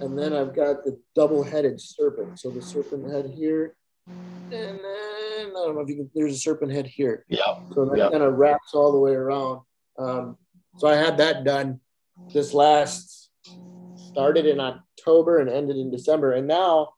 and 0.00 0.18
then 0.18 0.32
I've 0.32 0.54
got 0.54 0.84
the 0.84 0.98
double-headed 1.14 1.80
serpent. 1.80 2.38
So 2.38 2.50
the 2.50 2.62
serpent 2.62 3.10
head 3.10 3.32
here, 3.34 3.76
and 4.06 4.50
then 4.50 4.80
I 4.84 5.50
don't 5.52 5.74
know 5.74 5.80
if 5.80 5.88
you 5.88 5.96
can. 5.96 6.10
There's 6.14 6.34
a 6.34 6.38
serpent 6.38 6.72
head 6.72 6.86
here. 6.86 7.24
Yeah. 7.28 7.58
So 7.74 7.86
that 7.86 7.98
yeah. 7.98 8.10
kind 8.10 8.22
of 8.22 8.34
wraps 8.34 8.74
all 8.74 8.92
the 8.92 8.98
way 8.98 9.12
around. 9.12 9.60
Um, 9.98 10.36
so 10.76 10.88
I 10.88 10.96
had 10.96 11.18
that 11.18 11.44
done 11.44 11.80
this 12.32 12.52
last 12.52 13.30
started 14.14 14.46
in 14.46 14.60
October 14.60 15.38
and 15.38 15.50
ended 15.50 15.76
in 15.76 15.90
December. 15.90 16.32
And 16.32 16.46
now, 16.46 16.90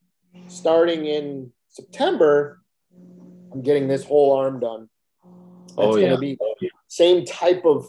starting 0.48 1.06
in 1.06 1.50
September, 1.68 2.60
I'm 3.52 3.62
getting 3.62 3.88
this 3.88 4.04
whole 4.04 4.36
arm 4.36 4.60
done. 4.60 4.88
It's 5.66 5.74
oh, 5.78 5.96
going 5.96 6.10
to 6.10 6.18
be 6.18 6.38
same 6.88 7.24
type 7.24 7.64
of 7.64 7.86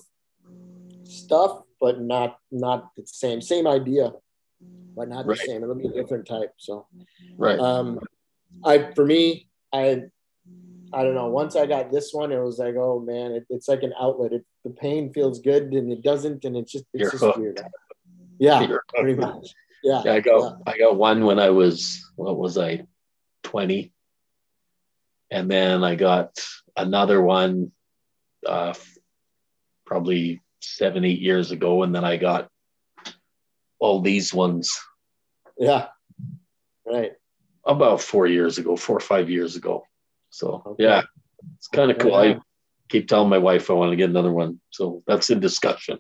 stuff, 1.04 1.62
but 1.80 2.02
not 2.02 2.38
not 2.52 2.90
the 2.96 3.04
same. 3.06 3.42
Same 3.42 3.68
idea, 3.68 4.12
but 4.98 5.08
not 5.08 5.28
right. 5.28 5.38
the 5.38 5.46
same. 5.46 5.64
It'll 5.64 5.76
be 5.76 5.88
a 5.88 5.92
different 5.92 6.28
type. 6.28 6.54
So, 6.58 6.88
right. 7.38 7.60
Um, 7.60 8.00
I 8.66 8.92
for 8.96 9.06
me, 9.06 9.48
I 9.72 10.04
I 10.92 11.04
don't 11.04 11.14
know. 11.14 11.28
Once 11.28 11.56
I 11.56 11.68
got 11.68 11.92
this 11.92 12.14
one, 12.14 12.32
it 12.32 12.40
was 12.40 12.58
like, 12.58 12.76
oh 12.76 13.00
man, 13.00 13.34
it, 13.34 13.46
it's 13.50 13.68
like 13.68 13.84
an 13.84 13.94
outlet. 14.00 14.34
It, 14.34 14.46
the 14.64 14.72
pain 14.72 15.14
feels 15.14 15.40
good, 15.40 15.66
and 15.74 15.92
it 15.92 16.02
doesn't, 16.02 16.44
and 16.44 16.58
it's 16.58 16.72
just 16.72 16.86
it's 16.94 17.02
You're 17.02 17.12
just 17.12 17.24
hooked. 17.24 17.38
weird. 17.38 17.62
Yeah, 18.40 18.68
pretty 18.96 19.16
much. 19.16 19.54
Yeah. 19.84 20.02
yeah 20.04 20.14
I 20.14 20.20
got 20.20 20.42
yeah. 20.42 20.74
I 20.74 20.78
got 20.78 20.98
one 20.98 21.26
when 21.26 21.40
I 21.40 21.52
was 21.52 22.04
what 22.16 22.38
was 22.38 22.58
I, 22.58 22.84
twenty, 23.44 23.94
and 25.30 25.50
then 25.50 25.84
I 25.84 25.96
got 25.96 26.32
another 26.76 27.22
one, 27.22 27.72
uh, 28.46 28.74
probably 29.86 30.42
seven 30.62 31.06
eight 31.06 31.22
years 31.22 31.52
ago, 31.52 31.84
and 31.84 31.94
then 31.94 32.04
I 32.04 32.18
got 32.18 32.50
all 33.80 34.02
these 34.02 34.34
ones. 34.34 34.78
Yeah. 35.58 35.88
Right. 36.86 37.14
About 37.66 38.02
four 38.02 38.28
years 38.28 38.58
ago, 38.58 38.76
four 38.76 38.98
or 38.98 39.02
five 39.02 39.30
years 39.30 39.56
ago. 39.56 39.84
So 40.30 40.64
okay. 40.66 40.84
yeah, 40.84 41.02
it's 41.58 41.68
kind 41.68 41.92
of 41.92 41.98
cool. 41.98 42.12
Yeah. 42.12 42.36
I 42.36 42.40
keep 42.90 43.08
telling 43.08 43.30
my 43.30 43.38
wife 43.38 43.70
I 43.70 43.74
want 43.74 43.92
to 43.92 43.98
get 43.98 44.10
another 44.10 44.32
one. 44.32 44.60
So 44.70 45.04
that's 45.08 45.30
in 45.30 45.40
discussion 45.40 46.00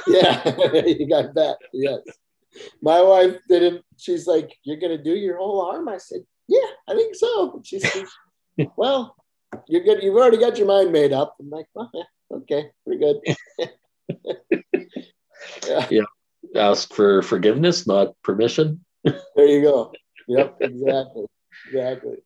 yeah, 0.06 0.42
you 0.86 1.08
got 1.08 1.34
that. 1.34 1.58
Yes. 1.72 2.00
My 2.82 3.00
wife 3.00 3.36
didn't. 3.48 3.84
She's 3.96 4.26
like, 4.26 4.56
"You're 4.64 4.78
gonna 4.78 5.02
do 5.02 5.14
your 5.14 5.38
whole 5.38 5.62
arm." 5.62 5.88
I 5.88 5.98
said, 5.98 6.20
"Yeah, 6.48 6.66
I 6.88 6.94
think 6.94 7.14
so." 7.14 7.60
She 7.64 7.78
said, 7.78 8.06
"Well, 8.76 9.14
you're 9.68 9.84
good. 9.84 10.02
You've 10.02 10.16
already 10.16 10.38
got 10.38 10.58
your 10.58 10.66
mind 10.66 10.92
made 10.92 11.12
up." 11.12 11.36
I'm 11.40 11.50
like, 11.50 11.66
"Well, 11.74 11.90
yeah, 11.94 12.36
okay, 12.38 12.70
pretty 12.84 13.00
good." 13.00 13.20
yeah. 15.66 15.86
yeah. 15.90 16.02
Ask 16.54 16.92
for 16.92 17.22
forgiveness, 17.22 17.86
not 17.86 18.14
permission. 18.22 18.84
there 19.04 19.46
you 19.46 19.62
go. 19.62 19.92
Yep, 20.28 20.56
exactly, 20.60 21.26
exactly. 21.66 22.16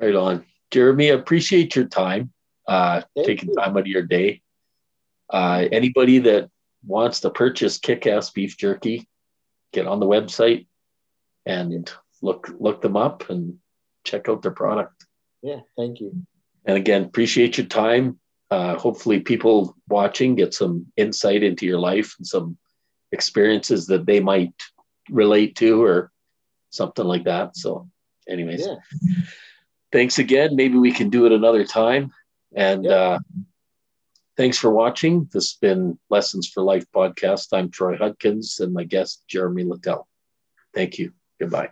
Right 0.00 0.14
on, 0.14 0.44
Jeremy. 0.70 1.08
Appreciate 1.10 1.74
your 1.74 1.86
time, 1.86 2.32
uh, 2.68 3.02
taking 3.24 3.50
you. 3.50 3.54
time 3.54 3.76
out 3.76 3.80
of 3.80 3.86
your 3.86 4.02
day. 4.02 4.42
Uh, 5.30 5.64
anybody 5.72 6.18
that 6.20 6.50
wants 6.84 7.20
to 7.20 7.30
purchase 7.30 7.78
kick-ass 7.78 8.30
beef 8.30 8.56
jerky, 8.56 9.08
get 9.72 9.86
on 9.86 10.00
the 10.00 10.06
website 10.06 10.66
and 11.44 11.90
look 12.22 12.50
look 12.58 12.82
them 12.82 12.96
up 12.96 13.28
and 13.30 13.58
check 14.04 14.28
out 14.28 14.42
their 14.42 14.52
product. 14.52 15.06
Yeah, 15.42 15.60
thank 15.76 16.00
you. 16.00 16.12
And 16.64 16.76
again, 16.76 17.04
appreciate 17.04 17.56
your 17.58 17.66
time. 17.66 18.18
Uh, 18.50 18.76
hopefully, 18.76 19.20
people 19.20 19.76
watching 19.88 20.34
get 20.34 20.54
some 20.54 20.86
insight 20.96 21.42
into 21.42 21.66
your 21.66 21.78
life 21.78 22.14
and 22.18 22.26
some 22.26 22.56
experiences 23.12 23.86
that 23.86 24.06
they 24.06 24.20
might 24.20 24.54
relate 25.08 25.56
to 25.56 25.82
or 25.82 26.10
something 26.70 27.04
like 27.04 27.24
that. 27.24 27.56
So, 27.56 27.88
anyways, 28.28 28.66
yeah. 28.66 28.76
thanks 29.92 30.18
again. 30.18 30.56
Maybe 30.56 30.78
we 30.78 30.92
can 30.92 31.10
do 31.10 31.26
it 31.26 31.32
another 31.32 31.64
time. 31.64 32.12
And 32.54 32.84
yeah. 32.84 32.90
uh, 32.90 33.18
Thanks 34.36 34.58
for 34.58 34.70
watching. 34.70 35.28
This 35.32 35.52
has 35.52 35.58
been 35.60 35.98
Lessons 36.10 36.46
for 36.46 36.62
Life 36.62 36.84
podcast. 36.94 37.48
I'm 37.52 37.70
Troy 37.70 37.96
Hudkins 37.96 38.60
and 38.60 38.72
my 38.72 38.84
guest, 38.84 39.24
Jeremy 39.28 39.64
Littell. 39.64 40.06
Thank 40.74 40.98
you. 40.98 41.12
Goodbye. 41.40 41.70